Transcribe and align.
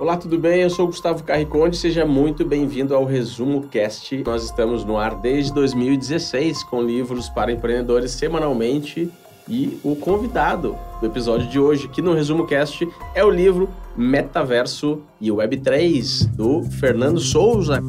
Olá, 0.00 0.16
tudo 0.16 0.38
bem? 0.38 0.60
Eu 0.60 0.70
sou 0.70 0.86
Gustavo 0.86 1.24
Carriconde, 1.24 1.76
seja 1.76 2.06
muito 2.06 2.44
bem-vindo 2.44 2.94
ao 2.94 3.04
Resumo 3.04 3.62
Cast. 3.62 4.22
Nós 4.24 4.44
estamos 4.44 4.84
no 4.84 4.96
ar 4.96 5.16
desde 5.16 5.52
2016 5.52 6.62
com 6.62 6.80
livros 6.80 7.28
para 7.28 7.50
empreendedores 7.50 8.12
semanalmente 8.12 9.10
e 9.48 9.76
o 9.82 9.96
convidado 9.96 10.76
do 11.00 11.06
episódio 11.06 11.48
de 11.48 11.58
hoje 11.58 11.86
aqui 11.86 12.00
no 12.00 12.14
Resumo 12.14 12.46
Cast 12.46 12.88
é 13.12 13.24
o 13.24 13.30
livro 13.30 13.68
Metaverso 13.96 15.02
e 15.20 15.30
Web3 15.30 16.28
do 16.28 16.62
Fernando 16.78 17.18
Souza. 17.18 17.82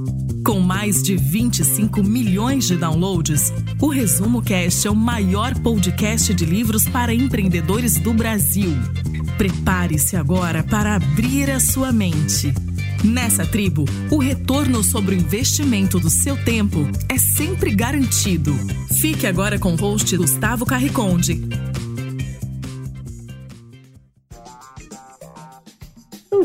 Com 0.43 0.59
mais 0.59 1.03
de 1.03 1.15
25 1.15 2.01
milhões 2.01 2.65
de 2.65 2.75
downloads, 2.75 3.53
o 3.79 3.87
Resumo 3.87 4.41
Cast 4.41 4.87
é 4.87 4.89
o 4.89 4.95
maior 4.95 5.53
podcast 5.59 6.33
de 6.33 6.43
livros 6.43 6.89
para 6.89 7.13
empreendedores 7.13 7.99
do 7.99 8.15
Brasil. 8.15 8.73
Prepare-se 9.39 10.17
agora 10.17 10.65
para 10.65 10.95
abrir 10.95 11.49
a 11.49 11.61
sua 11.61 11.93
mente. 11.93 12.53
Nessa 13.05 13.45
tribo, 13.45 13.85
o 14.11 14.17
retorno 14.17 14.83
sobre 14.83 15.15
o 15.15 15.17
investimento 15.17 15.97
do 15.97 16.09
seu 16.09 16.35
tempo 16.43 16.85
é 17.07 17.17
sempre 17.17 17.73
garantido. 17.73 18.53
Fique 18.99 19.25
agora 19.25 19.57
com 19.57 19.71
o 19.71 19.77
host 19.77 20.17
Gustavo 20.17 20.65
Carriconde. 20.65 21.39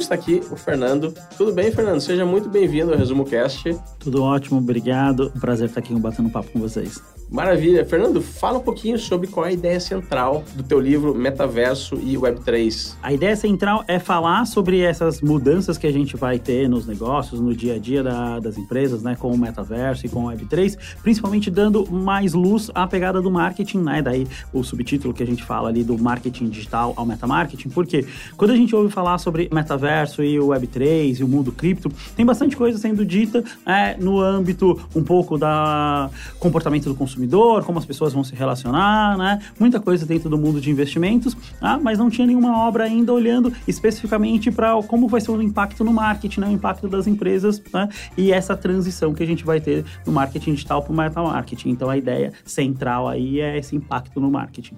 Está 0.05 0.15
aqui 0.15 0.43
o 0.51 0.57
Fernando. 0.57 1.15
Tudo 1.37 1.53
bem, 1.53 1.73
Fernando? 1.73 2.01
Seja 2.01 2.25
muito 2.25 2.49
bem-vindo 2.49 2.93
ao 2.93 2.99
Resumo 2.99 3.25
Cast. 3.25 3.77
Tudo 3.99 4.23
ótimo, 4.23 4.59
obrigado. 4.59 5.33
Um 5.35 5.41
prazer 5.41 5.69
estar 5.69 5.81
aqui 5.81 5.95
batendo 5.95 6.31
papo 6.31 6.51
com 6.53 6.61
vocês. 6.61 7.03
Maravilha. 7.31 7.85
Fernando, 7.85 8.21
fala 8.21 8.59
um 8.59 8.63
pouquinho 8.63 8.99
sobre 8.99 9.27
qual 9.27 9.47
é 9.47 9.49
a 9.49 9.53
ideia 9.53 9.81
central 9.81 10.45
do 10.55 10.63
teu 10.63 10.79
livro 10.79 11.15
Metaverso 11.15 11.97
e 11.97 12.17
Web3. 12.17 12.95
A 13.03 13.13
ideia 13.13 13.35
central 13.35 13.83
é 13.89 13.99
falar 13.99 14.45
sobre 14.45 14.81
essas 14.81 15.21
mudanças 15.21 15.79
que 15.79 15.87
a 15.87 15.93
gente 15.93 16.17
vai 16.17 16.39
ter 16.39 16.69
nos 16.69 16.87
negócios, 16.87 17.41
no 17.41 17.55
dia 17.55 17.75
a 17.75 17.79
dia 17.79 18.03
da, 18.03 18.39
das 18.39 18.59
empresas, 18.59 19.03
né, 19.03 19.17
com 19.19 19.33
o 19.33 19.39
Metaverso 19.39 20.07
e 20.07 20.09
com 20.09 20.27
o 20.27 20.29
Web3, 20.29 20.79
principalmente 21.03 21.51
dando 21.51 21.91
mais 21.91 22.35
luz 22.35 22.71
à 22.75 22.87
pegada 22.87 23.21
do 23.21 23.31
marketing, 23.31 23.79
né, 23.79 24.03
daí 24.03 24.27
o 24.53 24.63
subtítulo 24.63 25.13
que 25.15 25.23
a 25.23 25.27
gente 25.27 25.43
fala 25.43 25.69
ali 25.69 25.83
do 25.83 25.99
marketing 25.99 26.49
digital 26.49 26.93
ao 26.95 27.07
metamarketing, 27.07 27.71
porque 27.71 28.07
quando 28.37 28.53
a 28.53 28.57
gente 28.57 28.77
ouve 28.77 28.93
falar 28.93 29.19
sobre 29.19 29.49
Metaverso 29.53 30.04
e 30.23 30.39
o 30.39 30.49
Web3 30.49 31.21
e 31.21 31.25
o 31.25 31.29
mundo 31.29 31.53
cripto, 31.53 31.91
tem 32.17 32.25
bastante 32.25 32.57
coisa 32.57 32.79
sendo 32.79 33.05
dita 33.05 33.45
é, 33.65 33.97
no 33.97 34.21
âmbito 34.21 34.81
um 34.95 35.03
pouco 35.03 35.39
da 35.39 36.11
comportamento 36.39 36.85
do 36.85 36.95
consumidor, 36.95 37.65
como 37.65 37.79
as 37.79 37.85
pessoas 37.85 38.13
vão 38.13 38.25
se 38.25 38.35
relacionar, 38.35 39.17
né? 39.17 39.41
Muita 39.59 39.81
coisa 39.81 40.05
dentro 40.05 40.29
do 40.29 40.39
mundo 40.39 40.61
de 40.61 40.71
investimentos, 40.71 41.37
tá? 41.61 41.79
mas 41.83 41.99
não 41.99 42.11
tinha 42.11 42.27
nenhuma 42.27 42.67
obra 42.67 42.85
ainda 42.85 43.13
olhando 43.13 43.53
especificamente 43.67 44.51
para 44.51 44.75
como 44.83 45.09
vai 45.09 45.21
ser 45.21 45.31
o 45.31 45.43
impacto 45.43 45.85
no 45.85 45.93
marketing, 45.93 46.41
né? 46.41 46.49
o 46.49 46.53
impacto 46.53 46.89
das 46.89 47.07
empresas 47.07 47.63
né? 47.73 47.89
e 48.17 48.33
essa 48.33 48.57
transição 48.57 49.15
que 49.15 49.23
a 49.23 49.27
gente 49.27 49.45
vai 49.45 49.61
ter 49.61 49.85
no 50.07 50.13
marketing 50.13 50.55
digital 50.55 50.83
para 50.83 50.93
o 50.93 50.97
meta 50.97 51.23
marketing. 51.23 51.71
Então 51.71 51.89
a 51.89 51.97
ideia 51.97 52.33
central 52.45 53.09
aí 53.09 53.41
é 53.41 53.59
esse 53.59 53.75
impacto 53.75 54.21
no 54.21 54.31
marketing. 54.31 54.77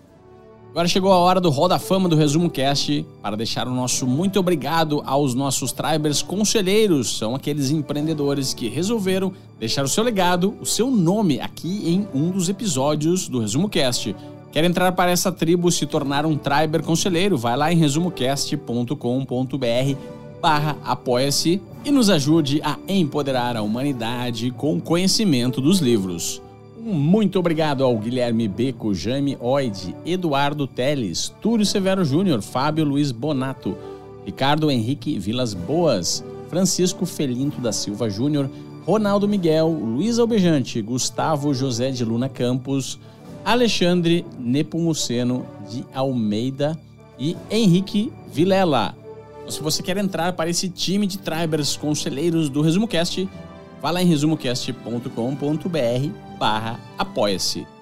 Agora 0.77 0.89
chegou 0.89 1.11
a 1.11 1.17
hora 1.17 1.41
do 1.41 1.49
Roda 1.49 1.79
Fama 1.79 2.07
do 2.07 2.15
Resumo 2.15 2.51
Cast 2.51 3.07
para 3.23 3.35
deixar 3.35 3.67
o 3.67 3.71
nosso 3.71 4.07
muito 4.07 4.39
obrigado 4.39 5.03
aos 5.07 5.33
nossos 5.33 5.73
Tribers 5.73 6.21
conselheiros. 6.21 7.17
São 7.17 7.35
aqueles 7.35 7.71
empreendedores 7.71 8.53
que 8.53 8.69
resolveram 8.69 9.33
deixar 9.59 9.87
o 9.87 9.89
seu 9.89 10.05
legado, 10.05 10.55
o 10.61 10.67
seu 10.67 10.91
nome 10.91 11.41
aqui 11.41 11.91
em 11.91 12.07
um 12.13 12.31
dos 12.31 12.51
episódios 12.51 13.27
do 13.27 13.41
Resumo 13.41 13.71
Cast. 13.71 14.15
Quer 14.53 14.65
entrar 14.65 14.93
para 14.93 15.11
essa 15.11 15.33
tribo 15.33 15.73
se 15.73 15.87
tornar 15.87 16.27
um 16.27 16.37
Triber 16.37 16.83
conselheiro? 16.83 17.39
Vai 17.39 17.57
lá 17.57 17.73
em 17.73 17.79
resumocast.com.br 17.79 18.97
barra 20.43 20.77
apoia-se 20.85 21.59
e 21.87 21.91
nos 21.91 22.11
ajude 22.11 22.61
a 22.63 22.77
empoderar 22.87 23.57
a 23.57 23.63
humanidade 23.63 24.51
com 24.51 24.77
o 24.77 24.83
conhecimento 24.83 25.59
dos 25.59 25.79
livros. 25.79 26.43
Muito 26.87 27.41
obrigado 27.41 27.83
ao 27.83 27.99
Guilherme 27.99 28.47
Beco, 28.47 28.95
Jaime 28.95 29.37
Oide, 29.41 29.93
Eduardo 30.07 30.69
Teles, 30.69 31.35
Túlio 31.43 31.67
Severo 31.67 32.05
Júnior, 32.05 32.41
Fábio 32.41 32.85
Luiz 32.85 33.11
Bonato, 33.11 33.77
Ricardo 34.25 34.71
Henrique 34.71 35.19
Vilas 35.19 35.53
Boas, 35.53 36.25
Francisco 36.49 37.05
Felinto 37.05 37.61
da 37.61 37.73
Silva 37.73 38.09
Júnior, 38.09 38.49
Ronaldo 38.85 39.27
Miguel, 39.27 39.69
Luiz 39.69 40.21
Albejante, 40.21 40.81
Gustavo 40.81 41.53
José 41.53 41.91
de 41.91 42.05
Luna 42.05 42.29
Campos, 42.29 43.01
Alexandre 43.45 44.25
Nepomuceno 44.39 45.45
de 45.69 45.85
Almeida 45.93 46.79
e 47.19 47.37
Henrique 47.51 48.13
Vilela. 48.33 48.95
Se 49.49 49.61
você 49.61 49.83
quer 49.83 49.97
entrar 49.97 50.35
para 50.35 50.49
esse 50.49 50.69
time 50.69 51.09
de 51.09 51.19
tribers 51.19 51.77
conselheiros 51.77 52.49
do 52.49 52.61
Resumo 52.61 52.87
Cast, 52.87 53.29
vá 53.83 53.91
lá 53.91 54.01
em 54.01 54.07
resumocast.com.br 54.07 56.26
barra 56.39 56.79
apoia-se. 56.99 57.76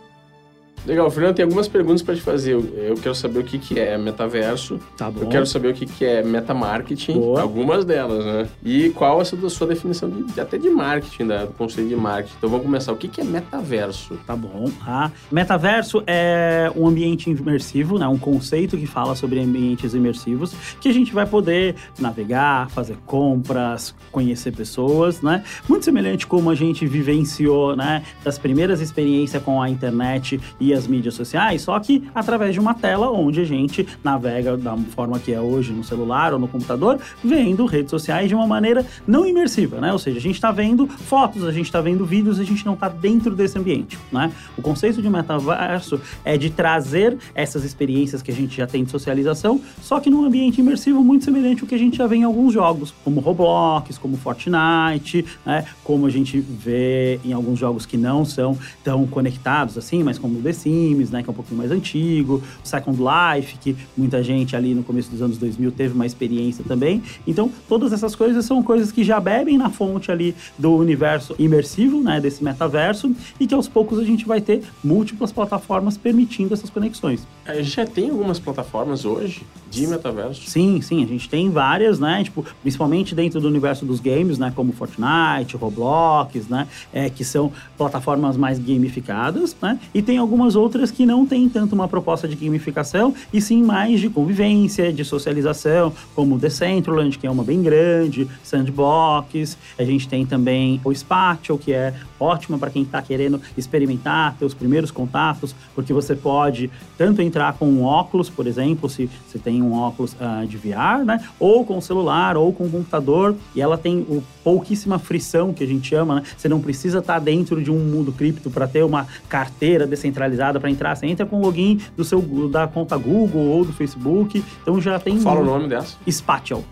Legal, 0.86 1.10
Fernando, 1.10 1.36
tem 1.36 1.44
algumas 1.44 1.66
perguntas 1.66 2.02
para 2.02 2.14
te 2.14 2.20
fazer. 2.20 2.52
Eu 2.52 2.94
quero 2.96 3.14
saber 3.14 3.38
o 3.38 3.44
que, 3.44 3.58
que 3.58 3.80
é 3.80 3.96
metaverso. 3.96 4.78
Tá 4.96 5.10
bom. 5.10 5.22
Eu 5.22 5.28
quero 5.28 5.46
saber 5.46 5.68
o 5.68 5.74
que, 5.74 5.86
que 5.86 6.04
é 6.04 6.22
metamarketing. 6.22 7.14
Boa. 7.14 7.40
Algumas 7.40 7.86
delas, 7.86 8.24
né? 8.24 8.48
E 8.62 8.90
qual 8.90 9.18
a 9.18 9.24
sua, 9.24 9.48
sua 9.48 9.66
definição 9.66 10.10
de, 10.10 10.38
até 10.38 10.58
de 10.58 10.68
marketing, 10.68 11.24
né? 11.24 11.46
do 11.46 11.52
conceito 11.52 11.88
de 11.88 11.96
marketing. 11.96 12.34
Então 12.36 12.50
vamos 12.50 12.66
começar. 12.66 12.92
O 12.92 12.96
que, 12.96 13.08
que 13.08 13.22
é 13.22 13.24
metaverso? 13.24 14.18
Tá 14.26 14.36
bom. 14.36 14.70
Ah, 14.86 15.10
metaverso 15.32 16.02
é 16.06 16.70
um 16.76 16.86
ambiente 16.86 17.30
imersivo, 17.30 17.98
né? 17.98 18.06
Um 18.06 18.18
conceito 18.18 18.76
que 18.76 18.86
fala 18.86 19.14
sobre 19.14 19.40
ambientes 19.40 19.94
imersivos 19.94 20.54
que 20.80 20.88
a 20.88 20.92
gente 20.92 21.14
vai 21.14 21.24
poder 21.24 21.76
navegar, 21.98 22.68
fazer 22.70 22.98
compras, 23.06 23.94
conhecer 24.12 24.52
pessoas, 24.52 25.22
né? 25.22 25.42
Muito 25.66 25.84
semelhante 25.84 26.26
como 26.26 26.50
a 26.50 26.54
gente 26.54 26.86
vivenciou, 26.86 27.74
né? 27.74 28.02
Das 28.22 28.38
primeiras 28.38 28.80
experiências 28.82 29.42
com 29.42 29.62
a 29.62 29.70
internet 29.70 30.38
e 30.60 30.73
as 30.74 30.86
mídias 30.86 31.14
sociais, 31.14 31.62
só 31.62 31.78
que 31.78 32.04
através 32.14 32.54
de 32.54 32.60
uma 32.60 32.74
tela 32.74 33.10
onde 33.10 33.40
a 33.40 33.44
gente 33.44 33.86
navega 34.02 34.56
da 34.56 34.76
forma 34.76 35.18
que 35.18 35.32
é 35.32 35.40
hoje 35.40 35.72
no 35.72 35.84
celular 35.84 36.32
ou 36.32 36.38
no 36.38 36.48
computador, 36.48 36.98
vendo 37.22 37.66
redes 37.66 37.90
sociais 37.90 38.28
de 38.28 38.34
uma 38.34 38.46
maneira 38.46 38.84
não 39.06 39.26
imersiva, 39.26 39.80
né? 39.80 39.92
Ou 39.92 39.98
seja, 39.98 40.18
a 40.18 40.20
gente 40.20 40.34
está 40.34 40.50
vendo 40.50 40.86
fotos, 40.86 41.44
a 41.44 41.52
gente 41.52 41.66
está 41.66 41.80
vendo 41.80 42.04
vídeos, 42.04 42.38
a 42.38 42.44
gente 42.44 42.64
não 42.64 42.74
está 42.74 42.88
dentro 42.88 43.34
desse 43.34 43.58
ambiente, 43.58 43.98
né? 44.12 44.32
O 44.56 44.62
conceito 44.62 45.00
de 45.00 45.08
metaverso 45.08 46.00
é 46.24 46.36
de 46.36 46.50
trazer 46.50 47.16
essas 47.34 47.64
experiências 47.64 48.22
que 48.22 48.30
a 48.30 48.34
gente 48.34 48.56
já 48.56 48.66
tem 48.66 48.84
de 48.84 48.90
socialização, 48.90 49.60
só 49.80 50.00
que 50.00 50.10
num 50.10 50.24
ambiente 50.24 50.60
imersivo 50.60 51.02
muito 51.02 51.24
semelhante 51.24 51.62
ao 51.62 51.68
que 51.68 51.74
a 51.74 51.78
gente 51.78 51.96
já 51.96 52.06
vê 52.06 52.16
em 52.16 52.24
alguns 52.24 52.52
jogos, 52.52 52.94
como 53.04 53.20
Roblox, 53.20 53.98
como 53.98 54.16
Fortnite, 54.16 55.24
né? 55.44 55.64
Como 55.82 56.06
a 56.06 56.10
gente 56.10 56.40
vê 56.40 57.20
em 57.24 57.32
alguns 57.32 57.58
jogos 57.58 57.86
que 57.86 57.96
não 57.96 58.24
são 58.24 58.58
tão 58.82 59.06
conectados 59.06 59.76
assim, 59.78 60.02
mas 60.02 60.18
como 60.18 60.40
The 60.42 60.52
Sims, 60.64 61.10
né, 61.10 61.22
que 61.22 61.28
é 61.28 61.32
um 61.32 61.34
pouquinho 61.34 61.58
mais 61.58 61.70
antigo, 61.70 62.42
o 62.64 62.66
Second 62.66 62.98
Life, 62.98 63.58
que 63.58 63.76
muita 63.96 64.22
gente 64.22 64.56
ali 64.56 64.74
no 64.74 64.82
começo 64.82 65.10
dos 65.10 65.20
anos 65.20 65.36
2000 65.36 65.70
teve 65.72 65.94
uma 65.94 66.06
experiência 66.06 66.64
também. 66.66 67.02
Então, 67.26 67.50
todas 67.68 67.92
essas 67.92 68.16
coisas 68.16 68.44
são 68.46 68.62
coisas 68.62 68.90
que 68.90 69.04
já 69.04 69.20
bebem 69.20 69.58
na 69.58 69.68
fonte 69.68 70.10
ali 70.10 70.34
do 70.58 70.74
universo 70.74 71.34
imersivo, 71.38 72.02
né, 72.02 72.20
desse 72.20 72.42
metaverso, 72.42 73.14
e 73.38 73.46
que 73.46 73.54
aos 73.54 73.68
poucos 73.68 73.98
a 73.98 74.04
gente 74.04 74.24
vai 74.24 74.40
ter 74.40 74.62
múltiplas 74.82 75.30
plataformas 75.30 75.96
permitindo 75.96 76.54
essas 76.54 76.70
conexões. 76.70 77.26
A 77.44 77.54
gente 77.54 77.70
já 77.70 77.84
tem 77.84 78.10
algumas 78.10 78.38
plataformas 78.38 79.04
hoje 79.04 79.42
de 79.70 79.86
metaverso? 79.86 80.48
Sim, 80.48 80.80
sim, 80.80 81.02
a 81.02 81.06
gente 81.06 81.28
tem 81.28 81.50
várias, 81.50 81.98
né, 81.98 82.22
tipo, 82.24 82.44
principalmente 82.62 83.14
dentro 83.14 83.40
do 83.40 83.48
universo 83.48 83.84
dos 83.84 84.00
games, 84.00 84.38
né, 84.38 84.52
como 84.54 84.72
Fortnite, 84.72 85.56
Roblox, 85.56 86.46
né, 86.48 86.66
é, 86.92 87.10
que 87.10 87.24
são 87.24 87.52
plataformas 87.76 88.36
mais 88.36 88.58
gamificadas, 88.58 89.56
né, 89.60 89.78
e 89.92 90.00
tem 90.00 90.16
algumas 90.18 90.53
outras 90.56 90.90
que 90.90 91.06
não 91.06 91.26
têm 91.26 91.48
tanto 91.48 91.74
uma 91.74 91.88
proposta 91.88 92.26
de 92.28 92.36
gamificação, 92.36 93.14
e 93.32 93.40
sim 93.40 93.62
mais 93.62 94.00
de 94.00 94.08
convivência, 94.08 94.92
de 94.92 95.04
socialização, 95.04 95.92
como 96.14 96.38
Decentraland, 96.38 97.18
que 97.18 97.26
é 97.26 97.30
uma 97.30 97.44
bem 97.44 97.62
grande, 97.62 98.28
Sandbox, 98.42 99.56
a 99.78 99.84
gente 99.84 100.08
tem 100.08 100.24
também 100.26 100.80
o 100.84 100.94
Spatial, 100.94 101.58
que 101.58 101.72
é 101.72 101.94
ótima 102.18 102.58
para 102.58 102.70
quem 102.70 102.82
está 102.82 103.02
querendo 103.02 103.40
experimentar, 103.56 104.36
ter 104.38 104.44
os 104.44 104.54
primeiros 104.54 104.90
contatos, 104.90 105.54
porque 105.74 105.92
você 105.92 106.14
pode 106.14 106.70
tanto 106.96 107.20
entrar 107.20 107.54
com 107.54 107.66
um 107.66 107.84
óculos, 107.84 108.30
por 108.30 108.46
exemplo, 108.46 108.88
se 108.88 109.08
você 109.26 109.38
tem 109.38 109.62
um 109.62 109.74
óculos 109.74 110.14
uh, 110.14 110.46
de 110.46 110.56
VR, 110.56 111.04
né? 111.04 111.20
Ou 111.38 111.64
com 111.64 111.78
o 111.78 111.82
celular, 111.82 112.36
ou 112.36 112.52
com 112.52 112.64
o 112.64 112.70
computador, 112.70 113.36
e 113.54 113.60
ela 113.60 113.76
tem 113.76 113.98
o 113.98 114.22
pouquíssima 114.42 114.98
frição 114.98 115.52
que 115.52 115.64
a 115.64 115.66
gente 115.66 115.88
chama, 115.88 116.16
né? 116.16 116.22
Você 116.36 116.48
não 116.48 116.60
precisa 116.60 116.98
estar 116.98 117.14
tá 117.14 117.18
dentro 117.18 117.62
de 117.62 117.70
um 117.70 117.78
mundo 117.78 118.12
cripto 118.12 118.50
para 118.50 118.66
ter 118.66 118.84
uma 118.84 119.06
carteira 119.28 119.86
descentralizada 119.86 120.43
para 120.52 120.70
entrar. 120.70 120.94
Você 120.94 121.06
entra 121.06 121.24
com 121.24 121.36
o 121.36 121.42
login 121.42 121.80
do 121.96 122.04
seu 122.04 122.20
da 122.48 122.66
conta 122.66 122.96
Google 122.96 123.42
ou 123.42 123.64
do 123.64 123.72
Facebook, 123.72 124.44
então 124.62 124.80
já 124.80 124.98
tem. 124.98 125.18
Fala 125.20 125.40
um... 125.40 125.42
o 125.42 125.46
nome 125.46 125.68
dessa. 125.68 125.96
Spatial 126.10 126.62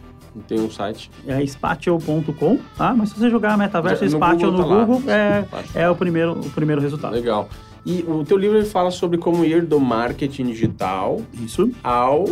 tem 0.49 0.61
um 0.61 0.71
site. 0.71 1.11
É 1.27 1.45
spatial.com, 1.47 2.59
tá? 2.77 2.95
Mas 2.95 3.11
se 3.11 3.19
você 3.19 3.29
jogar 3.29 3.59
Metaverso 3.59 4.09
Spatial 4.09 4.51
no 4.51 4.59
Google, 4.59 4.79
no 4.79 4.87
Google 4.87 5.03
tá 5.03 5.13
é, 5.13 5.47
é 5.75 5.91
o, 5.91 5.95
primeiro, 5.95 6.33
o 6.33 6.51
primeiro 6.51 6.81
resultado. 6.81 7.13
Legal. 7.13 7.49
E 7.85 8.05
o 8.07 8.25
teu 8.25 8.39
livro 8.39 8.65
fala 8.65 8.91
sobre 8.91 9.19
como 9.19 9.45
ir 9.45 9.63
do 9.63 9.81
marketing 9.81 10.47
digital 10.47 11.21
Isso. 11.35 11.71
ao 11.83 12.25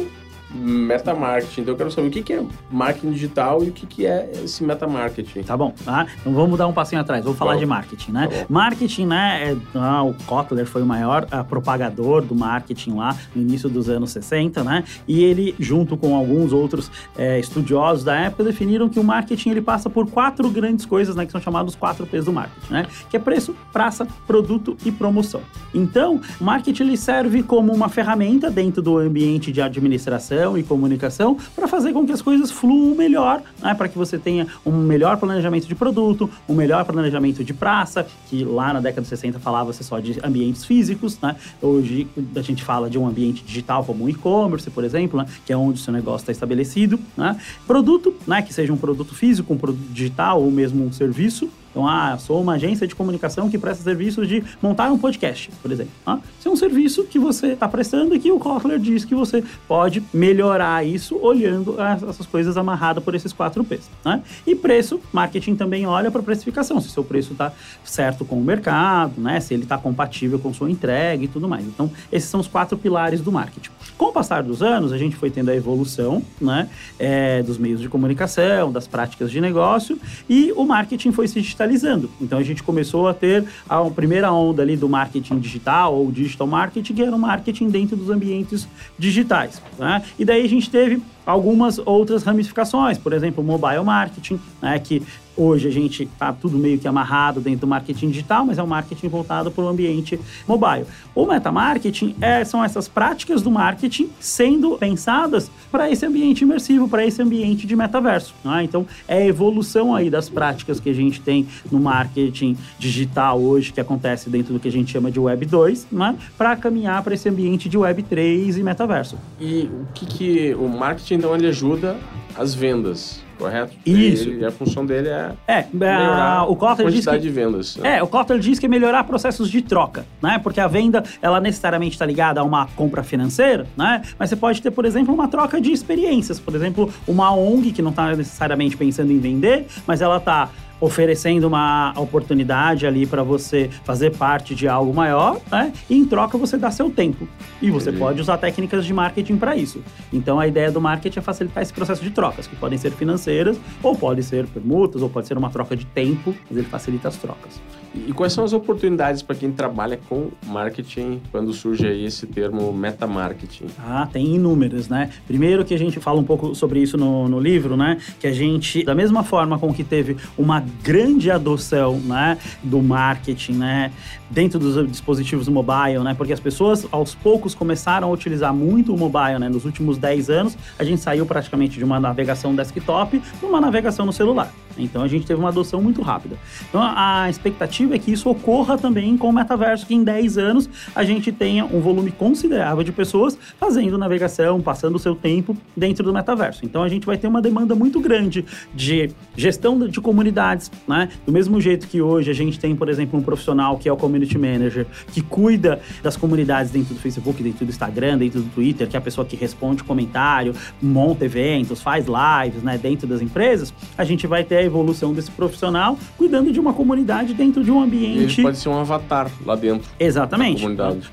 metamarketing. 0.55 1.63
Então 1.63 1.75
eu 1.75 1.79
quero 1.79 1.91
saber 1.91 2.09
o 2.09 2.11
que, 2.11 2.23
que 2.23 2.33
é 2.33 2.45
marketing 2.71 3.13
digital 3.13 3.63
e 3.63 3.69
o 3.69 3.73
que, 3.73 3.87
que 3.87 4.07
é 4.07 4.31
esse 4.45 4.63
metamarketing. 4.65 5.43
Tá 5.43 5.57
bom, 5.57 5.73
tá? 5.85 6.07
Então 6.21 6.33
vamos 6.33 6.59
dar 6.59 6.67
um 6.67 6.73
passinho 6.73 7.01
atrás, 7.01 7.25
vamos 7.25 7.39
falar 7.39 7.55
Bom. 7.55 7.61
de 7.61 7.67
marketing, 7.67 8.13
né? 8.13 8.27
Tá 8.27 8.47
marketing, 8.49 9.07
né? 9.07 9.53
É, 9.53 9.57
ah, 9.75 10.03
o 10.03 10.15
Kotler 10.27 10.67
foi 10.67 10.83
o 10.83 10.87
maior 10.87 11.27
ah, 11.31 11.45
propagador 11.45 12.23
do 12.23 12.35
marketing 12.35 12.95
lá 12.97 13.17
no 13.35 13.43
início 13.43 13.69
dos 13.69 13.89
anos 13.89 14.11
60, 14.11 14.65
né? 14.65 14.85
E 15.07 15.23
ele, 15.23 15.55
junto 15.59 15.97
com 15.97 16.15
alguns 16.15 16.53
outros 16.53 16.91
eh, 17.17 17.39
estudiosos 17.39 18.05
da 18.05 18.17
época, 18.17 18.45
definiram 18.45 18.89
que 18.89 18.99
o 18.99 19.05
marketing 19.05 19.51
ele 19.51 19.63
passa 19.63 19.89
por 19.89 20.09
quatro 20.11 20.49
grandes 20.51 20.85
coisas, 20.85 21.15
né? 21.15 21.27
Que 21.27 21.33
são 21.33 21.41
chamados 21.41 21.75
quatro 21.75 22.07
P's 22.07 22.25
do 22.25 22.33
marketing, 22.33 22.73
né? 22.73 22.87
Que 23.09 23.17
é 23.17 23.21
preço, 23.21 23.55
praça, 23.73 24.07
produto 24.27 24.77
e 24.85 24.91
promoção. 24.91 25.43
Então, 25.73 26.21
o 26.41 26.45
marketing 26.45 26.83
ele 26.83 26.97
serve 26.97 27.43
como 27.43 27.73
uma 27.73 27.89
ferramenta 27.89 28.51
dentro 28.51 28.83
do 28.83 28.99
ambiente 28.99 29.53
de 29.53 29.61
administração 29.61 30.40
e 30.57 30.63
comunicação 30.63 31.37
para 31.55 31.69
fazer 31.69 31.93
com 31.93 32.07
que 32.07 32.13
as 32.13 32.23
coisas 32.23 32.51
fluam 32.51 32.95
melhor, 32.95 33.43
né? 33.61 33.75
Para 33.75 33.89
que 33.89 33.97
você 33.97 34.19
tenha 34.19 34.47
um 34.65 34.73
melhor 34.73 35.17
planejamento 35.17 35.67
de 35.67 35.75
produto, 35.75 36.29
um 36.49 36.55
melhor 36.55 36.85
planejamento 36.85 37.45
de 37.45 37.53
praça, 37.53 38.07
que 38.29 38.45
lá 38.45 38.73
na 38.73 38.81
década 38.81 39.03
de 39.03 39.09
60 39.09 39.39
falava-se 39.39 39.85
só 39.85 39.99
de 39.99 40.19
ambientes 40.25 40.65
físicos, 40.65 41.19
né? 41.21 41.37
Hoje 41.61 42.07
a 42.35 42.43
gente 42.43 42.65
fala 42.65 42.89
de 42.89 42.99
um 42.99 43.07
ambiente 43.07 43.45
digital 43.45 43.85
como 43.85 44.05
o 44.05 44.09
e-commerce, 44.09 44.71
por 44.71 44.85
exemplo, 44.85 45.19
né? 45.19 45.27
que 45.45 45.53
é 45.53 45.57
onde 45.57 45.81
o 45.81 45.83
seu 45.83 45.93
negócio 45.93 46.23
está 46.23 46.33
estabelecido, 46.33 46.99
né? 47.17 47.37
Produto, 47.67 48.15
né? 48.27 48.43
Que 48.43 48.53
seja 48.53 48.73
um 48.73 48.77
produto 48.77 49.15
físico, 49.15 49.53
um 49.53 49.59
produto 49.59 49.87
digital 49.93 50.43
ou 50.43 50.51
mesmo 50.51 50.85
um 50.85 50.93
serviço. 50.93 51.51
Então, 51.71 51.87
ah, 51.87 52.17
sou 52.19 52.41
uma 52.43 52.55
agência 52.55 52.87
de 52.87 52.95
comunicação 52.95 53.49
que 53.49 53.57
presta 53.59 53.83
serviços 53.85 54.27
de 54.29 54.43
montar 54.61 54.91
um 54.91 54.99
podcast, 54.99 55.51
por 55.63 55.71
exemplo. 55.71 55.93
Ah, 56.07 56.19
Isso 56.39 56.49
é 56.49 56.51
um 56.51 56.57
serviço 56.57 57.05
que 57.05 57.19
você 57.19 57.49
está 57.49 57.69
prestando 57.69 58.15
e 58.15 58.19
que 58.19 58.31
o 58.33 58.39
Kotler 58.39 58.79
diz 58.79 59.05
que 59.05 59.15
você 59.15 59.45
pode 59.69 60.03
melhorar 60.13 60.85
isso 60.85 61.17
olhando 61.23 61.81
as- 61.81 62.03
essas 62.03 62.27
coisas 62.27 62.57
amarradas 62.57 63.03
por 63.05 63.15
esses 63.15 63.33
quatro 63.33 63.63
P's. 63.65 63.89
Né? 64.05 64.23
E 64.47 64.55
preço, 64.55 65.01
marketing 65.13 65.55
também 65.55 65.87
olha 65.87 66.11
para 66.11 66.23
precificação, 66.23 66.81
se 66.81 66.89
seu 66.91 67.05
preço 67.05 67.33
está 67.33 67.53
certo 67.85 68.25
com 68.25 68.37
o 68.37 68.45
mercado, 68.45 69.21
né? 69.21 69.39
se 69.41 69.55
ele 69.55 69.63
está 69.63 69.79
compatível 69.79 70.39
com 70.39 70.53
sua 70.53 70.71
entrega 70.71 71.23
e 71.25 71.29
tudo 71.29 71.49
mais. 71.49 71.65
Então, 71.65 71.91
esses 72.11 72.29
são 72.29 72.41
os 72.41 72.47
quatro 72.49 72.77
pilares 72.77 73.21
do 73.21 73.31
marketing. 73.31 73.71
Com 73.97 74.07
o 74.07 74.13
passar 74.13 74.43
dos 74.43 74.63
anos, 74.63 74.93
a 74.93 74.99
gente 74.99 75.15
foi 75.15 75.31
tendo 75.31 75.51
a 75.51 75.55
evolução 75.55 76.23
né, 76.41 76.69
é, 76.99 77.43
dos 77.43 77.59
meios 77.59 77.81
de 77.81 77.89
comunicação, 77.89 78.73
das 78.73 78.87
práticas 78.87 79.31
de 79.31 79.41
negócio 79.41 79.99
e 80.29 80.53
o 80.57 80.65
marketing 80.65 81.13
foi 81.13 81.29
se 81.29 81.39
digitalizando. 81.61 82.11
Então 82.21 82.39
a 82.39 82.43
gente 82.43 82.63
começou 82.63 83.09
a 83.09 83.15
ter 83.15 83.45
a 83.69 83.83
primeira 83.91 84.33
onda 84.33 84.63
ali 84.63 84.77
do 84.77 84.89
marketing 84.89 85.39
digital 85.39 85.95
ou 85.95 86.11
digital 86.11 86.47
marketing, 86.47 86.95
que 86.95 87.03
era 87.03 87.15
o 87.15 87.19
marketing 87.19 87.69
dentro 87.69 87.97
dos 87.97 88.11
ambientes 88.11 88.67
digitais. 88.99 89.61
Né? 89.79 90.03
E 90.19 90.25
daí 90.25 90.45
a 90.45 90.49
gente 90.49 90.71
teve 90.71 91.03
algumas 91.31 91.79
outras 91.79 92.23
ramificações, 92.23 92.99
por 92.99 93.13
exemplo, 93.13 93.43
mobile 93.43 93.85
marketing, 93.85 94.39
né, 94.61 94.79
que 94.79 95.03
hoje 95.37 95.69
a 95.69 95.71
gente 95.71 96.03
está 96.03 96.33
tudo 96.33 96.59
meio 96.59 96.79
que 96.79 96.87
amarrado 96.87 97.41
dentro 97.41 97.61
do 97.61 97.67
marketing 97.67 98.11
digital, 98.11 98.45
mas 98.45 98.59
é 98.59 98.63
um 98.63 98.67
marketing 98.67 99.09
voltado 99.09 99.51
para 99.51 99.65
o 99.65 99.69
ambiente 99.69 100.21
mobile. 100.47 100.85
O 101.15 101.27
metamarketing 101.27 102.15
é, 102.21 102.45
são 102.45 102.63
essas 102.63 102.87
práticas 102.89 103.41
do 103.41 103.51
marketing 103.51 104.11
sendo 104.19 104.77
pensadas 104.77 105.51
para 105.71 105.91
esse 105.91 106.05
ambiente 106.05 106.43
imersivo, 106.43 106.89
para 106.89 107.07
esse 107.07 107.23
ambiente 107.23 107.67
de 107.67 107.75
metaverso. 107.75 108.35
né? 108.45 108.65
Então, 108.65 108.87
é 109.09 109.19
a 109.19 109.27
evolução 109.27 109.95
aí 109.95 110.11
das 110.11 110.29
práticas 110.29 110.79
que 110.79 110.91
a 110.91 110.95
gente 110.95 111.21
tem 111.21 111.47
no 111.71 111.81
marketing 111.81 112.57
digital 112.79 113.41
hoje, 113.41 113.73
que 113.73 113.81
acontece 113.81 114.29
dentro 114.29 114.53
do 114.53 114.61
que 114.61 114.69
a 114.69 114.73
gente 114.73 114.93
chama 114.93 115.11
de 115.11 115.19
Web 115.19 115.47
2, 115.47 115.87
né, 115.91 116.17
para 116.37 116.55
caminhar 116.57 117.03
para 117.03 117.15
esse 117.15 117.29
ambiente 117.29 117.69
de 117.69 117.79
Web 117.79 118.03
3 118.03 118.59
e 118.59 118.63
metaverso. 118.63 119.17
E 119.41 119.71
o 119.73 119.87
que 119.95 120.07
que 120.07 120.55
o 120.55 120.69
marketing 120.69 121.19
então 121.21 121.35
ele 121.35 121.47
ajuda 121.47 121.97
as 122.37 122.55
vendas, 122.55 123.21
correto? 123.39 123.73
Isso. 123.85 124.29
Ele- 124.29 124.45
a 124.45 124.51
função 124.51 124.85
dele 124.87 125.09
é 125.09 125.33
É, 125.47 125.67
melhorar 125.73 126.39
a, 126.39 126.47
o 126.47 126.53
a 126.53 126.57
Kotler 126.57 126.89
diz 126.89 127.05
quantidade 127.05 127.19
que 127.19 127.23
de 127.23 127.31
vendas. 127.31 127.77
né? 127.77 127.99
É, 127.99 128.03
o 128.03 128.07
Kotler 128.07 128.39
diz 128.39 128.59
que 128.59 128.67
é 128.67 128.69
melhorar 128.69 129.05
processos 129.05 129.51
de 129.51 129.63
troca, 129.63 130.05
né? 130.23 130.39
Porque 130.43 130.61
a 130.61 130.67
venda, 130.67 131.03
ela 131.21 131.41
necessariamente 131.41 131.93
está 131.95 132.07
ligada 132.07 132.41
a 132.41 132.45
uma 132.45 132.67
compra 132.77 133.03
financeira, 133.03 133.67
né? 133.77 134.03
Mas 134.19 134.31
você 134.31 134.37
pode 134.37 134.61
ter, 134.63 134.71
por 134.71 134.85
exemplo, 134.85 135.13
uma 135.15 135.29
troca 135.29 135.61
de 135.61 135.73
experiências. 135.73 136.39
Por 136.41 136.55
exemplo, 136.55 136.93
uma 137.07 137.35
ONG 137.35 137.73
que 137.73 137.83
não 137.83 137.91
está 137.91 138.15
necessariamente 138.15 138.77
pensando 138.77 139.13
em 139.13 139.19
vender, 139.19 139.67
mas 139.87 140.01
ela 140.01 140.17
está 140.19 140.49
oferecendo 140.81 141.47
uma 141.47 141.93
oportunidade 141.97 142.87
ali 142.87 143.07
para 143.07 143.23
você 143.23 143.69
fazer 143.85 144.17
parte 144.17 144.55
de 144.55 144.67
algo 144.67 144.93
maior, 144.95 145.41
né? 145.51 145.73
E 145.89 145.97
em 145.97 146.05
troca 146.05 146.39
você 146.39 146.57
dá 146.57 146.71
seu 146.71 146.91
tempo. 146.91 147.29
E 147.61 147.71
você 147.71 147.91
Entendi. 147.91 148.03
pode 148.03 148.21
usar 148.21 148.39
técnicas 148.39 148.85
de 148.85 148.93
marketing 148.93 149.37
para 149.37 149.57
isso. 149.57 149.83
Então 150.13 150.41
a 150.41 150.47
ideia 150.47 150.71
do 150.71 150.81
marketing 150.81 151.19
é 151.19 151.23
facilitar 151.23 151.63
esse 151.63 151.73
processo 151.73 152.03
de 152.03 152.11
trocas, 152.11 152.47
que 152.47 152.57
podem 152.57 152.79
ser 152.79 152.93
financeiras, 152.93 153.59
ou 153.83 153.95
pode 153.95 154.23
ser 154.23 154.47
permutas, 154.47 155.03
ou 155.03 155.09
pode 155.09 155.27
ser 155.27 155.37
uma 155.37 155.51
troca 155.51 155.77
de 155.77 155.85
tempo, 155.87 156.35
mas 156.49 156.59
ele 156.59 156.67
facilita 156.67 157.09
as 157.09 157.17
trocas. 157.17 157.61
E 157.95 158.13
quais 158.13 158.33
são 158.33 158.45
as 158.45 158.53
oportunidades 158.53 159.21
para 159.21 159.35
quem 159.35 159.51
trabalha 159.51 159.99
com 160.09 160.31
marketing 160.47 161.21
quando 161.31 161.53
surge 161.53 161.87
aí 161.87 162.05
esse 162.05 162.27
termo 162.27 162.73
metamarketing? 162.73 163.67
Ah, 163.79 164.09
tem 164.11 164.37
inúmeras, 164.37 164.89
né? 164.89 165.11
Primeiro 165.27 165.65
que 165.65 165.75
a 165.75 165.79
gente 165.79 165.99
fala 165.99 166.21
um 166.21 166.25
pouco 166.25 166.55
sobre 166.55 166.81
isso 166.81 166.97
no, 166.97 167.29
no 167.29 167.41
livro, 167.41 167.77
né? 167.77 167.99
Que 168.21 168.29
a 168.29 168.33
gente, 168.33 168.85
da 168.85 168.95
mesma 168.95 169.25
forma 169.25 169.59
com 169.59 169.75
que 169.75 169.83
teve 169.83 170.17
uma 170.39 170.65
grande 170.83 171.31
adoção, 171.31 171.99
né, 171.99 172.39
do 172.63 172.81
marketing, 172.81 173.53
né, 173.53 173.93
dentro 174.31 174.59
dos 174.59 174.89
dispositivos 174.89 175.49
mobile, 175.49 175.99
né? 176.05 176.15
Porque 176.15 176.33
as 176.33 176.41
pessoas 176.41 176.87
aos 176.93 177.15
poucos 177.15 177.55
começaram 177.55 178.09
a 178.09 178.11
utilizar 178.13 178.55
muito 178.55 178.95
o 178.95 178.99
mobile, 178.99 179.39
né? 179.39 179.49
Nos 179.49 179.65
últimos 179.65 179.99
10 179.99 180.31
anos, 180.31 180.57
a 180.79 180.85
gente 180.85 181.01
saiu 181.01 181.27
praticamente 181.27 181.79
de 181.79 181.85
uma 181.85 181.99
navegação 181.99 182.55
desktop 182.55 183.21
para 183.41 183.49
uma 183.49 183.61
navegação 183.61 184.07
no 184.07 184.13
celular. 184.13 184.53
Então 184.79 185.03
a 185.03 185.09
gente 185.09 185.27
teve 185.27 185.39
uma 185.39 185.49
adoção 185.49 185.83
muito 185.83 186.03
rápida. 186.03 186.37
Então 186.69 186.81
a 186.83 187.29
expectativa 187.29 187.95
é 187.95 187.99
que 187.99 188.13
isso 188.13 188.29
ocorra 188.29 188.79
também 188.79 189.17
com 189.17 189.29
o 189.29 189.33
metaverso, 189.33 189.87
que 189.87 189.95
em 189.95 190.03
10 190.03 190.39
anos 190.39 190.71
a 190.95 191.05
gente 191.05 191.33
tenha 191.33 191.65
um 191.65 191.81
volume 191.81 192.11
considerável 192.11 192.83
de 192.83 192.93
pessoas 192.93 193.39
fazendo 193.59 193.97
navegação, 193.99 194.61
passando 194.61 194.97
o 194.97 194.99
seu 194.99 195.15
tempo 195.15 195.57
dentro 195.77 196.05
do 196.05 196.13
metaverso. 196.13 196.65
Então 196.65 196.83
a 196.83 196.89
gente 196.89 197.07
vai 197.07 197.17
ter 197.17 197.27
uma 197.27 197.43
demanda 197.43 197.75
muito 197.75 198.01
grande 198.01 198.45
de 198.75 199.11
gestão 199.37 199.79
de 199.89 200.01
comunidades, 200.01 200.71
né? 200.87 201.09
Do 201.27 201.33
mesmo 201.33 201.61
jeito 201.61 201.87
que 201.87 202.01
hoje 202.01 202.31
a 202.31 202.35
gente 202.35 202.59
tem, 202.59 202.75
por 202.75 202.89
exemplo, 202.89 203.19
um 203.19 203.23
profissional 203.23 203.79
que 203.79 203.89
é 203.89 203.93
o 203.93 203.97
community 203.97 204.39
manager, 204.39 204.87
que 205.13 205.23
cuida 205.23 205.81
das 206.03 206.17
comunidades 206.17 206.71
dentro 206.71 206.95
do 206.95 207.01
Facebook, 207.01 207.43
dentro 207.43 207.65
do 207.65 207.71
Instagram, 207.71 208.19
dentro 208.19 208.41
do 208.41 208.49
Twitter, 208.51 208.89
que 208.89 208.97
é 208.97 208.99
a 208.99 209.03
pessoa 209.03 209.25
que 209.25 209.37
responde 209.37 209.83
comentário, 209.85 210.55
monta 210.81 211.25
eventos, 211.25 211.81
faz 211.81 212.07
lives, 212.07 212.63
né, 212.63 212.79
dentro 212.79 213.07
das 213.07 213.21
empresas, 213.21 213.73
a 213.97 214.05
gente 214.05 214.27
vai 214.27 214.45
ter 214.45 214.60
a 214.61 214.65
evolução 214.65 215.13
desse 215.13 215.31
profissional 215.31 215.99
cuidando 216.17 216.53
de 216.53 216.61
uma 216.61 216.73
comunidade 216.73 217.35
dentro 217.35 217.63
de 217.65 217.71
um 217.71 217.81
E 217.81 217.83
ele 217.83 217.85
ambiente 217.87 218.43
pode 218.43 218.59
ser 218.59 218.69
um 218.69 218.79
avatar 218.79 219.31
lá 219.45 219.57
dentro. 219.57 219.89
Exatamente. 219.99 220.65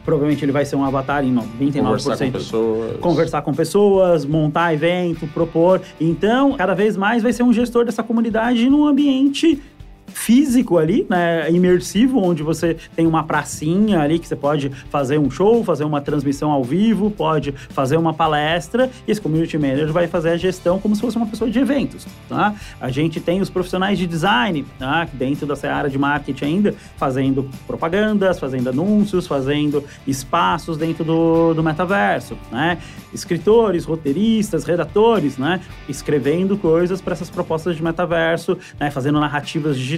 Provavelmente 0.04 0.44
ele 0.44 0.52
vai 0.52 0.66
ser 0.66 0.76
um 0.76 0.84
avatar 0.84 1.24
em 1.24 1.34
99% 1.34 1.88
Conversar 1.98 2.18
com 2.18 2.32
pessoas. 2.32 2.98
conversar 3.00 3.42
com 3.42 3.54
pessoas, 3.54 4.26
montar 4.26 4.74
evento, 4.74 5.28
propor. 5.28 5.82
Então, 6.00 6.54
cada 6.54 6.74
vez 6.74 6.96
mais 6.98 7.24
vai 7.24 7.34
ser 7.34 7.44
um 7.44 7.54
gestor 7.54 7.86
dessa 7.86 8.04
comunidade 8.04 8.70
num 8.70 8.86
ambiente 8.86 9.62
físico 10.08 10.78
ali, 10.78 11.06
né, 11.10 11.50
imersivo, 11.52 12.20
onde 12.20 12.44
você 12.44 12.76
tem 12.96 13.06
uma 13.06 13.24
pracinha 13.24 14.02
ali 14.02 14.20
que 14.20 14.28
você 14.28 14.36
pode 14.36 14.70
fazer 14.90 15.18
um 15.18 15.30
show, 15.30 15.64
fazer 15.64 15.84
uma 15.84 16.02
transmissão 16.02 16.52
ao 16.52 16.64
vivo, 16.64 17.12
pode 17.12 17.52
fazer 17.52 17.98
uma 17.98 18.14
palestra, 18.14 18.90
e 19.08 19.12
esse 19.12 19.22
community 19.22 19.58
manager 19.58 19.92
vai 19.92 20.08
fazer 20.08 20.30
a 20.30 20.38
gestão 20.38 20.80
como 20.80 20.96
se 20.96 21.02
fosse 21.02 21.18
uma 21.18 21.26
pessoa 21.26 21.50
de 21.50 21.60
eventos, 21.60 22.08
tá? 22.28 22.56
A 22.80 22.90
gente 22.90 23.20
tem 23.20 23.42
os 23.42 23.50
profissionais 23.50 23.98
de 23.98 24.08
design, 24.08 24.66
tá? 24.80 25.08
Dentro 25.14 25.46
dessa 25.46 25.72
área 25.72 25.90
de 25.90 25.98
marketing 25.98 26.46
ainda, 26.46 26.76
fazendo 26.98 27.50
propagandas, 27.66 28.40
fazendo 28.40 28.70
anúncios, 28.70 29.28
fazendo 29.28 29.84
espaços 30.06 30.78
dentro 30.78 31.04
do, 31.04 31.54
do 31.54 31.64
metaverso, 31.64 32.38
né? 32.52 32.78
Escritores, 33.14 33.86
roteiristas, 33.86 34.64
redatores, 34.64 35.38
né? 35.38 35.62
Escrevendo 35.88 36.58
coisas 36.58 37.02
para 37.02 37.14
essas 37.14 37.30
propostas 37.30 37.76
de 37.76 37.84
metaverso, 37.84 38.58
né? 38.80 38.90
Fazendo 38.92 39.20
narrativas 39.20 39.78
digitais. 39.78 39.97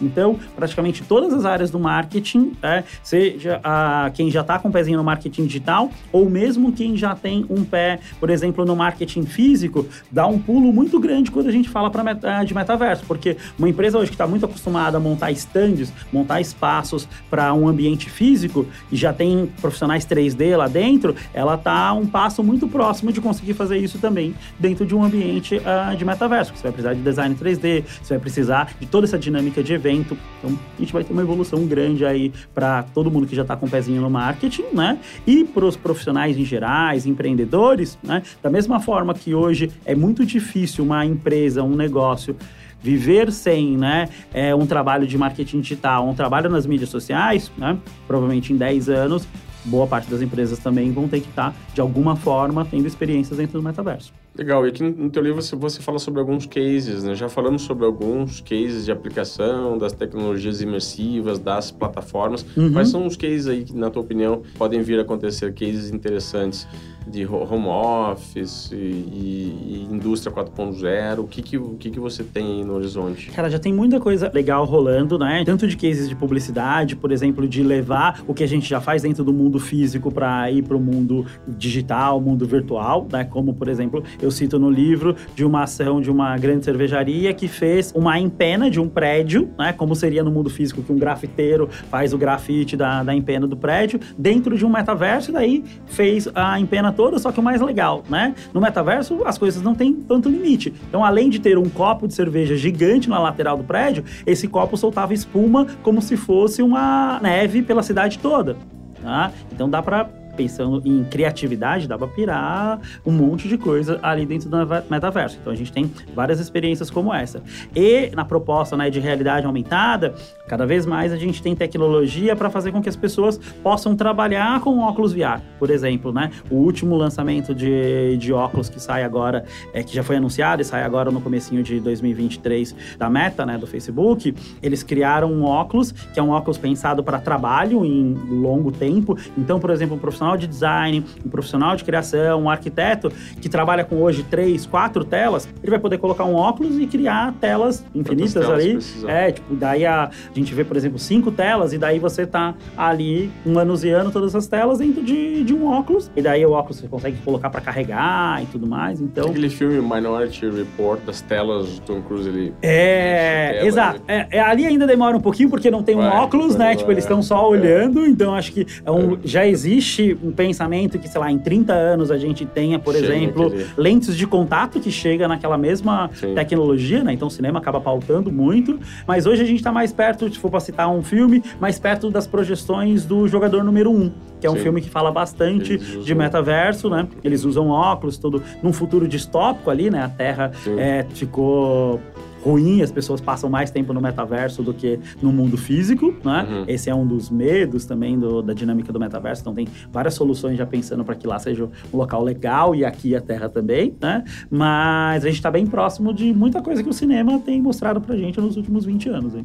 Então, 0.00 0.38
praticamente 0.54 1.02
todas 1.04 1.32
as 1.32 1.44
áreas 1.44 1.70
do 1.70 1.78
marketing, 1.78 2.52
né? 2.62 2.84
seja 3.02 3.60
a, 3.62 4.10
quem 4.14 4.30
já 4.30 4.40
está 4.40 4.58
com 4.58 4.68
um 4.68 4.72
pezinho 4.72 4.98
no 4.98 5.04
marketing 5.04 5.46
digital, 5.46 5.90
ou 6.12 6.28
mesmo 6.28 6.72
quem 6.72 6.96
já 6.96 7.14
tem 7.14 7.46
um 7.48 7.64
pé, 7.64 8.00
por 8.18 8.30
exemplo, 8.30 8.64
no 8.64 8.76
marketing 8.76 9.24
físico, 9.24 9.86
dá 10.10 10.26
um 10.26 10.38
pulo 10.38 10.72
muito 10.72 10.98
grande 10.98 11.30
quando 11.30 11.48
a 11.48 11.52
gente 11.52 11.68
fala 11.68 11.90
pra, 11.90 12.44
de 12.44 12.54
metaverso, 12.54 13.04
porque 13.06 13.36
uma 13.58 13.68
empresa 13.68 13.98
hoje 13.98 14.10
que 14.10 14.14
está 14.14 14.26
muito 14.26 14.44
acostumada 14.44 14.96
a 14.96 15.00
montar 15.00 15.30
stands, 15.32 15.92
montar 16.12 16.40
espaços 16.40 17.08
para 17.30 17.52
um 17.54 17.68
ambiente 17.68 18.08
físico, 18.10 18.66
e 18.90 18.96
já 18.96 19.12
tem 19.12 19.46
profissionais 19.60 20.06
3D 20.06 20.56
lá 20.56 20.68
dentro, 20.68 21.14
ela 21.32 21.54
está 21.54 21.92
um 21.92 22.06
passo 22.06 22.42
muito 22.42 22.68
próximo 22.68 23.12
de 23.12 23.20
conseguir 23.20 23.54
fazer 23.54 23.78
isso 23.78 23.98
também 23.98 24.34
dentro 24.58 24.86
de 24.86 24.94
um 24.94 25.02
ambiente 25.02 25.60
ah, 25.64 25.94
de 25.96 26.04
metaverso. 26.04 26.52
Você 26.54 26.62
vai 26.62 26.72
precisar 26.72 26.94
de 26.94 27.02
design 27.02 27.34
3D, 27.34 27.84
você 28.02 28.14
vai 28.14 28.18
precisar 28.18 28.72
de 28.78 28.86
toda 28.86 29.06
essa 29.06 29.18
dinâmica 29.26 29.62
de 29.62 29.72
evento. 29.72 30.16
Então, 30.38 30.58
a 30.76 30.80
gente 30.80 30.92
vai 30.92 31.04
ter 31.04 31.12
uma 31.12 31.22
evolução 31.22 31.66
grande 31.66 32.04
aí 32.04 32.32
para 32.54 32.82
todo 32.82 33.10
mundo 33.10 33.26
que 33.26 33.36
já 33.36 33.42
está 33.42 33.56
com 33.56 33.66
o 33.66 33.68
um 33.68 33.70
pezinho 33.70 34.00
no 34.00 34.10
marketing, 34.10 34.64
né? 34.72 34.98
E 35.26 35.44
para 35.44 35.64
os 35.64 35.76
profissionais 35.76 36.38
em 36.38 36.44
gerais, 36.44 37.06
empreendedores, 37.06 37.98
né? 38.02 38.22
Da 38.42 38.50
mesma 38.50 38.80
forma 38.80 39.14
que 39.14 39.34
hoje 39.34 39.70
é 39.84 39.94
muito 39.94 40.24
difícil 40.24 40.84
uma 40.84 41.04
empresa, 41.04 41.62
um 41.62 41.76
negócio 41.76 42.36
viver 42.82 43.32
sem 43.32 43.76
né, 43.76 44.08
é, 44.32 44.54
um 44.54 44.64
trabalho 44.64 45.06
de 45.06 45.18
marketing 45.18 45.60
digital, 45.60 46.08
um 46.08 46.14
trabalho 46.14 46.48
nas 46.48 46.66
mídias 46.66 46.88
sociais, 46.88 47.50
né, 47.58 47.76
provavelmente 48.06 48.52
em 48.52 48.56
10 48.56 48.88
anos, 48.88 49.26
boa 49.66 49.86
parte 49.86 50.10
das 50.10 50.22
empresas 50.22 50.58
também 50.58 50.90
vão 50.92 51.08
ter 51.08 51.20
que 51.20 51.28
estar, 51.28 51.54
de 51.74 51.80
alguma 51.80 52.16
forma, 52.16 52.64
tendo 52.64 52.86
experiências 52.86 53.36
dentro 53.38 53.58
do 53.58 53.62
metaverso. 53.62 54.12
Legal, 54.36 54.66
e 54.66 54.68
aqui 54.68 54.82
no 54.82 55.08
teu 55.08 55.22
livro 55.22 55.40
você 55.40 55.80
fala 55.80 55.98
sobre 55.98 56.20
alguns 56.20 56.44
cases, 56.44 57.02
né? 57.04 57.14
Já 57.14 57.28
falamos 57.28 57.62
sobre 57.62 57.86
alguns 57.86 58.40
cases 58.40 58.84
de 58.84 58.92
aplicação 58.92 59.78
das 59.78 59.92
tecnologias 59.92 60.60
imersivas, 60.60 61.38
das 61.38 61.70
plataformas. 61.70 62.44
Uhum. 62.54 62.72
Quais 62.72 62.88
são 62.88 63.06
os 63.06 63.16
cases 63.16 63.46
aí 63.46 63.64
que, 63.64 63.74
na 63.74 63.88
tua 63.88 64.02
opinião, 64.02 64.42
podem 64.58 64.82
vir 64.82 64.98
a 64.98 65.02
acontecer, 65.02 65.54
cases 65.54 65.90
interessantes 65.90 66.68
de 67.06 67.24
home 67.26 67.68
office 67.68 68.72
e, 68.72 68.76
e 68.76 69.88
indústria 69.90 70.34
4.0? 70.34 71.20
O 71.20 71.24
que 71.24 71.42
que, 71.42 71.56
o 71.56 71.76
que 71.78 71.90
que 71.90 72.00
você 72.00 72.24
tem 72.24 72.64
no 72.64 72.74
horizonte? 72.74 73.30
Cara, 73.30 73.48
já 73.48 73.58
tem 73.58 73.72
muita 73.72 74.00
coisa 74.00 74.30
legal 74.34 74.64
rolando, 74.64 75.18
né? 75.18 75.44
Tanto 75.44 75.68
de 75.68 75.76
cases 75.76 76.08
de 76.08 76.16
publicidade, 76.16 76.96
por 76.96 77.12
exemplo, 77.12 77.46
de 77.46 77.62
levar 77.62 78.22
o 78.26 78.34
que 78.34 78.42
a 78.42 78.48
gente 78.48 78.68
já 78.68 78.80
faz 78.80 79.02
dentro 79.02 79.22
do 79.22 79.32
mundo 79.32 79.60
físico 79.60 80.10
para 80.10 80.50
ir 80.50 80.62
para 80.62 80.76
o 80.76 80.80
mundo 80.80 81.24
digital, 81.46 82.20
mundo 82.20 82.46
virtual, 82.46 83.06
né? 83.10 83.24
Como, 83.24 83.54
por 83.54 83.68
exemplo, 83.68 84.02
eu 84.20 84.30
cito 84.30 84.58
no 84.58 84.70
livro 84.70 85.14
de 85.34 85.44
uma 85.44 85.62
ação 85.62 86.00
de 86.00 86.10
uma 86.10 86.36
grande 86.36 86.64
cervejaria 86.64 87.32
que 87.32 87.46
fez 87.46 87.92
uma 87.94 88.18
empena 88.18 88.68
de 88.68 88.80
um 88.80 88.88
prédio, 88.88 89.50
né? 89.58 89.72
Como 89.72 89.94
seria 89.94 90.24
no 90.24 90.30
mundo 90.30 90.50
físico 90.50 90.82
que 90.82 90.92
um 90.92 90.98
grafiteiro 90.98 91.68
faz 91.88 92.12
o 92.12 92.18
grafite 92.18 92.76
da, 92.76 93.02
da 93.02 93.14
empena 93.14 93.46
do 93.46 93.56
prédio, 93.56 94.00
dentro 94.18 94.56
de 94.56 94.64
um 94.66 94.68
metaverso, 94.68 95.30
e 95.30 95.32
daí 95.32 95.64
fez 95.86 96.28
a 96.34 96.58
empena 96.58 96.92
toda, 96.96 97.18
só 97.18 97.30
que 97.30 97.38
o 97.38 97.42
mais 97.42 97.60
legal, 97.60 98.02
né? 98.08 98.34
No 98.52 98.60
metaverso, 98.60 99.22
as 99.24 99.38
coisas 99.38 99.62
não 99.62 99.74
têm 99.74 99.92
tanto 99.92 100.28
limite. 100.28 100.72
Então, 100.88 101.04
além 101.04 101.30
de 101.30 101.38
ter 101.38 101.58
um 101.58 101.68
copo 101.68 102.08
de 102.08 102.14
cerveja 102.14 102.56
gigante 102.56 103.08
na 103.08 103.18
lateral 103.18 103.56
do 103.56 103.64
prédio, 103.64 104.04
esse 104.26 104.48
copo 104.48 104.76
soltava 104.76 105.14
espuma 105.14 105.66
como 105.82 106.00
se 106.00 106.16
fosse 106.16 106.62
uma 106.62 107.20
neve 107.22 107.62
pela 107.62 107.82
cidade 107.82 108.18
toda. 108.18 108.56
Tá? 109.02 109.30
Então 109.52 109.68
dá 109.68 109.82
para 109.82 110.04
pensando 110.36 110.82
em 110.84 111.02
criatividade, 111.02 111.88
dá 111.88 111.96
para 111.96 112.06
pirar 112.06 112.78
um 113.04 113.10
monte 113.10 113.48
de 113.48 113.56
coisa 113.56 113.98
ali 114.02 114.26
dentro 114.26 114.48
do 114.48 114.58
metaverso. 114.90 115.38
Então 115.40 115.52
a 115.52 115.56
gente 115.56 115.72
tem 115.72 115.90
várias 116.14 116.38
experiências 116.38 116.90
como 116.90 117.12
essa. 117.12 117.42
E 117.74 118.10
na 118.14 118.24
proposta 118.24 118.76
né, 118.76 118.90
de 118.90 119.00
realidade 119.00 119.46
aumentada, 119.46 120.14
cada 120.46 120.66
vez 120.66 120.86
mais 120.86 121.12
a 121.12 121.16
gente 121.16 121.42
tem 121.42 121.54
tecnologia 121.54 122.36
para 122.36 122.50
fazer 122.50 122.72
com 122.72 122.82
que 122.82 122.88
as 122.88 122.96
pessoas 122.96 123.38
possam 123.62 123.96
trabalhar 123.96 124.60
com 124.60 124.78
óculos 124.78 125.12
VR. 125.12 125.40
Por 125.58 125.70
exemplo, 125.70 126.12
né, 126.12 126.30
o 126.50 126.56
último 126.56 126.96
lançamento 126.96 127.54
de, 127.54 128.16
de 128.16 128.32
óculos 128.32 128.68
que 128.68 128.80
sai 128.80 129.04
agora, 129.04 129.44
é, 129.72 129.82
que 129.82 129.94
já 129.94 130.02
foi 130.02 130.16
anunciado 130.16 130.62
e 130.62 130.64
sai 130.64 130.82
agora 130.82 131.10
no 131.10 131.20
comecinho 131.20 131.62
de 131.62 131.80
2023 131.80 132.74
da 132.98 133.10
Meta, 133.10 133.44
né, 133.44 133.58
do 133.58 133.66
Facebook, 133.66 134.34
eles 134.62 134.82
criaram 134.82 135.32
um 135.32 135.44
óculos 135.44 135.92
que 135.92 136.20
é 136.20 136.22
um 136.22 136.30
óculos 136.30 136.58
pensado 136.58 137.02
para 137.02 137.18
trabalho 137.18 137.84
em 137.84 138.14
longo 138.14 138.70
tempo. 138.70 139.16
Então, 139.36 139.58
por 139.58 139.70
exemplo, 139.70 139.96
um 139.96 139.98
profissional 139.98 140.36
de 140.36 140.46
design, 140.46 141.04
um 141.24 141.28
profissional 141.28 141.76
de 141.76 141.84
criação, 141.84 142.42
um 142.42 142.50
arquiteto 142.50 143.10
que 143.40 143.48
trabalha 143.48 143.84
com 143.84 143.96
hoje 143.96 144.22
três, 144.22 144.66
quatro 144.66 145.04
telas, 145.04 145.48
ele 145.62 145.70
vai 145.70 145.78
poder 145.78 145.98
colocar 145.98 146.24
um 146.24 146.34
óculos 146.34 146.78
e 146.78 146.86
criar 146.86 147.32
telas 147.40 147.84
infinitas 147.94 148.48
ali. 148.48 148.78
É, 149.06 149.32
tipo, 149.32 149.54
daí 149.54 149.84
a, 149.86 150.10
a, 150.36 150.42
gente 150.42 150.54
vê, 150.54 150.64
por 150.64 150.76
exemplo, 150.76 150.98
cinco 150.98 151.30
telas 151.30 151.72
e 151.72 151.78
daí 151.78 151.98
você 151.98 152.26
tá 152.26 152.54
ali 152.76 153.30
manuseando 153.44 154.10
todas 154.10 154.34
as 154.34 154.46
telas 154.46 154.78
dentro 154.78 155.02
de, 155.02 155.42
de 155.42 155.54
um 155.54 155.66
óculos. 155.66 156.10
E 156.14 156.22
daí 156.22 156.44
o 156.44 156.52
óculos 156.52 156.78
você 156.78 156.88
consegue 156.88 157.16
colocar 157.24 157.50
para 157.50 157.60
carregar 157.60 158.42
e 158.42 158.46
tudo 158.46 158.66
mais. 158.66 159.00
Então. 159.00 159.30
Aquele 159.30 159.48
filme 159.48 159.80
Minority 159.80 160.48
Report 160.50 161.00
das 161.04 161.20
telas 161.20 161.78
do 161.78 161.80
Tom 161.80 162.02
Cruise 162.02 162.28
ali. 162.28 162.52
É, 162.62 163.64
exato. 163.64 164.02
É, 164.06 164.26
é, 164.30 164.40
ali 164.40 164.66
ainda 164.66 164.86
demora 164.86 165.16
um 165.16 165.20
pouquinho 165.20 165.48
porque 165.48 165.70
não 165.70 165.82
tem 165.82 165.94
um 165.94 166.00
vai, 166.00 166.16
óculos, 166.16 166.56
né? 166.56 166.76
Tipo, 166.76 166.90
eles 166.92 167.04
estão 167.04 167.22
só 167.22 167.40
é. 167.40 167.46
olhando, 167.46 168.06
então 168.06 168.34
acho 168.34 168.52
que 168.52 168.66
é 168.84 168.90
um, 168.90 169.14
é. 169.14 169.18
já 169.24 169.46
existe 169.46 170.16
um 170.22 170.32
pensamento 170.32 170.98
que, 170.98 171.08
sei 171.08 171.20
lá, 171.20 171.30
em 171.30 171.38
30 171.38 171.72
anos 171.72 172.10
a 172.10 172.18
gente 172.18 172.44
tenha, 172.44 172.78
por 172.78 172.94
chega 172.94 173.06
exemplo, 173.06 173.52
lentes 173.76 174.16
de 174.16 174.26
contato 174.26 174.80
que 174.80 174.90
chega 174.90 175.26
naquela 175.26 175.56
mesma 175.56 176.10
Sim. 176.14 176.34
tecnologia, 176.34 177.02
né? 177.02 177.12
Então 177.12 177.28
o 177.28 177.30
cinema 177.30 177.58
acaba 177.58 177.80
pautando 177.80 178.30
muito. 178.30 178.78
Mas 179.06 179.26
hoje 179.26 179.42
a 179.42 179.46
gente 179.46 179.58
está 179.58 179.72
mais 179.72 179.92
perto, 179.92 180.25
se 180.34 180.40
for 180.40 180.50
para 180.50 180.60
citar 180.60 180.88
um 180.90 181.02
filme, 181.02 181.42
mais 181.60 181.78
perto 181.78 182.10
das 182.10 182.26
projeções 182.26 183.04
do 183.04 183.26
jogador 183.28 183.62
número 183.62 183.90
1. 183.90 183.94
Um, 183.94 184.12
que 184.40 184.46
é 184.46 184.50
um 184.50 184.56
Sim. 184.56 184.62
filme 184.64 184.80
que 184.82 184.90
fala 184.90 185.10
bastante 185.10 185.78
de 185.78 186.14
metaverso, 186.14 186.90
né? 186.90 187.08
Eles 187.24 187.44
usam 187.44 187.68
óculos, 187.68 188.18
tudo 188.18 188.42
num 188.62 188.72
futuro 188.72 189.08
distópico 189.08 189.70
ali, 189.70 189.90
né? 189.90 190.02
A 190.02 190.08
Terra 190.08 190.52
é, 190.76 191.06
ficou 191.08 192.00
ruim, 192.46 192.80
as 192.80 192.92
pessoas 192.92 193.20
passam 193.20 193.50
mais 193.50 193.72
tempo 193.72 193.92
no 193.92 194.00
metaverso 194.00 194.62
do 194.62 194.72
que 194.72 195.00
no 195.20 195.32
mundo 195.32 195.56
físico, 195.56 196.14
né? 196.24 196.46
Uhum. 196.48 196.64
Esse 196.68 196.88
é 196.88 196.94
um 196.94 197.04
dos 197.04 197.28
medos 197.28 197.84
também 197.84 198.16
do, 198.16 198.40
da 198.40 198.52
dinâmica 198.52 198.92
do 198.92 199.00
metaverso, 199.00 199.42
então 199.42 199.52
tem 199.52 199.66
várias 199.90 200.14
soluções 200.14 200.56
já 200.56 200.64
pensando 200.64 201.04
para 201.04 201.16
que 201.16 201.26
lá 201.26 201.40
seja 201.40 201.64
um 201.64 201.96
local 201.96 202.22
legal 202.22 202.72
e 202.74 202.84
aqui 202.84 203.16
a 203.16 203.20
Terra 203.20 203.48
também, 203.48 203.96
né? 204.00 204.22
Mas 204.48 205.24
a 205.24 205.26
gente 205.26 205.38
está 205.38 205.50
bem 205.50 205.66
próximo 205.66 206.14
de 206.14 206.32
muita 206.32 206.62
coisa 206.62 206.84
que 206.84 206.88
o 206.88 206.92
cinema 206.92 207.40
tem 207.40 207.60
mostrado 207.60 208.00
pra 208.00 208.16
gente 208.16 208.40
nos 208.40 208.56
últimos 208.56 208.84
20 208.84 209.08
anos, 209.08 209.34
hein? 209.34 209.44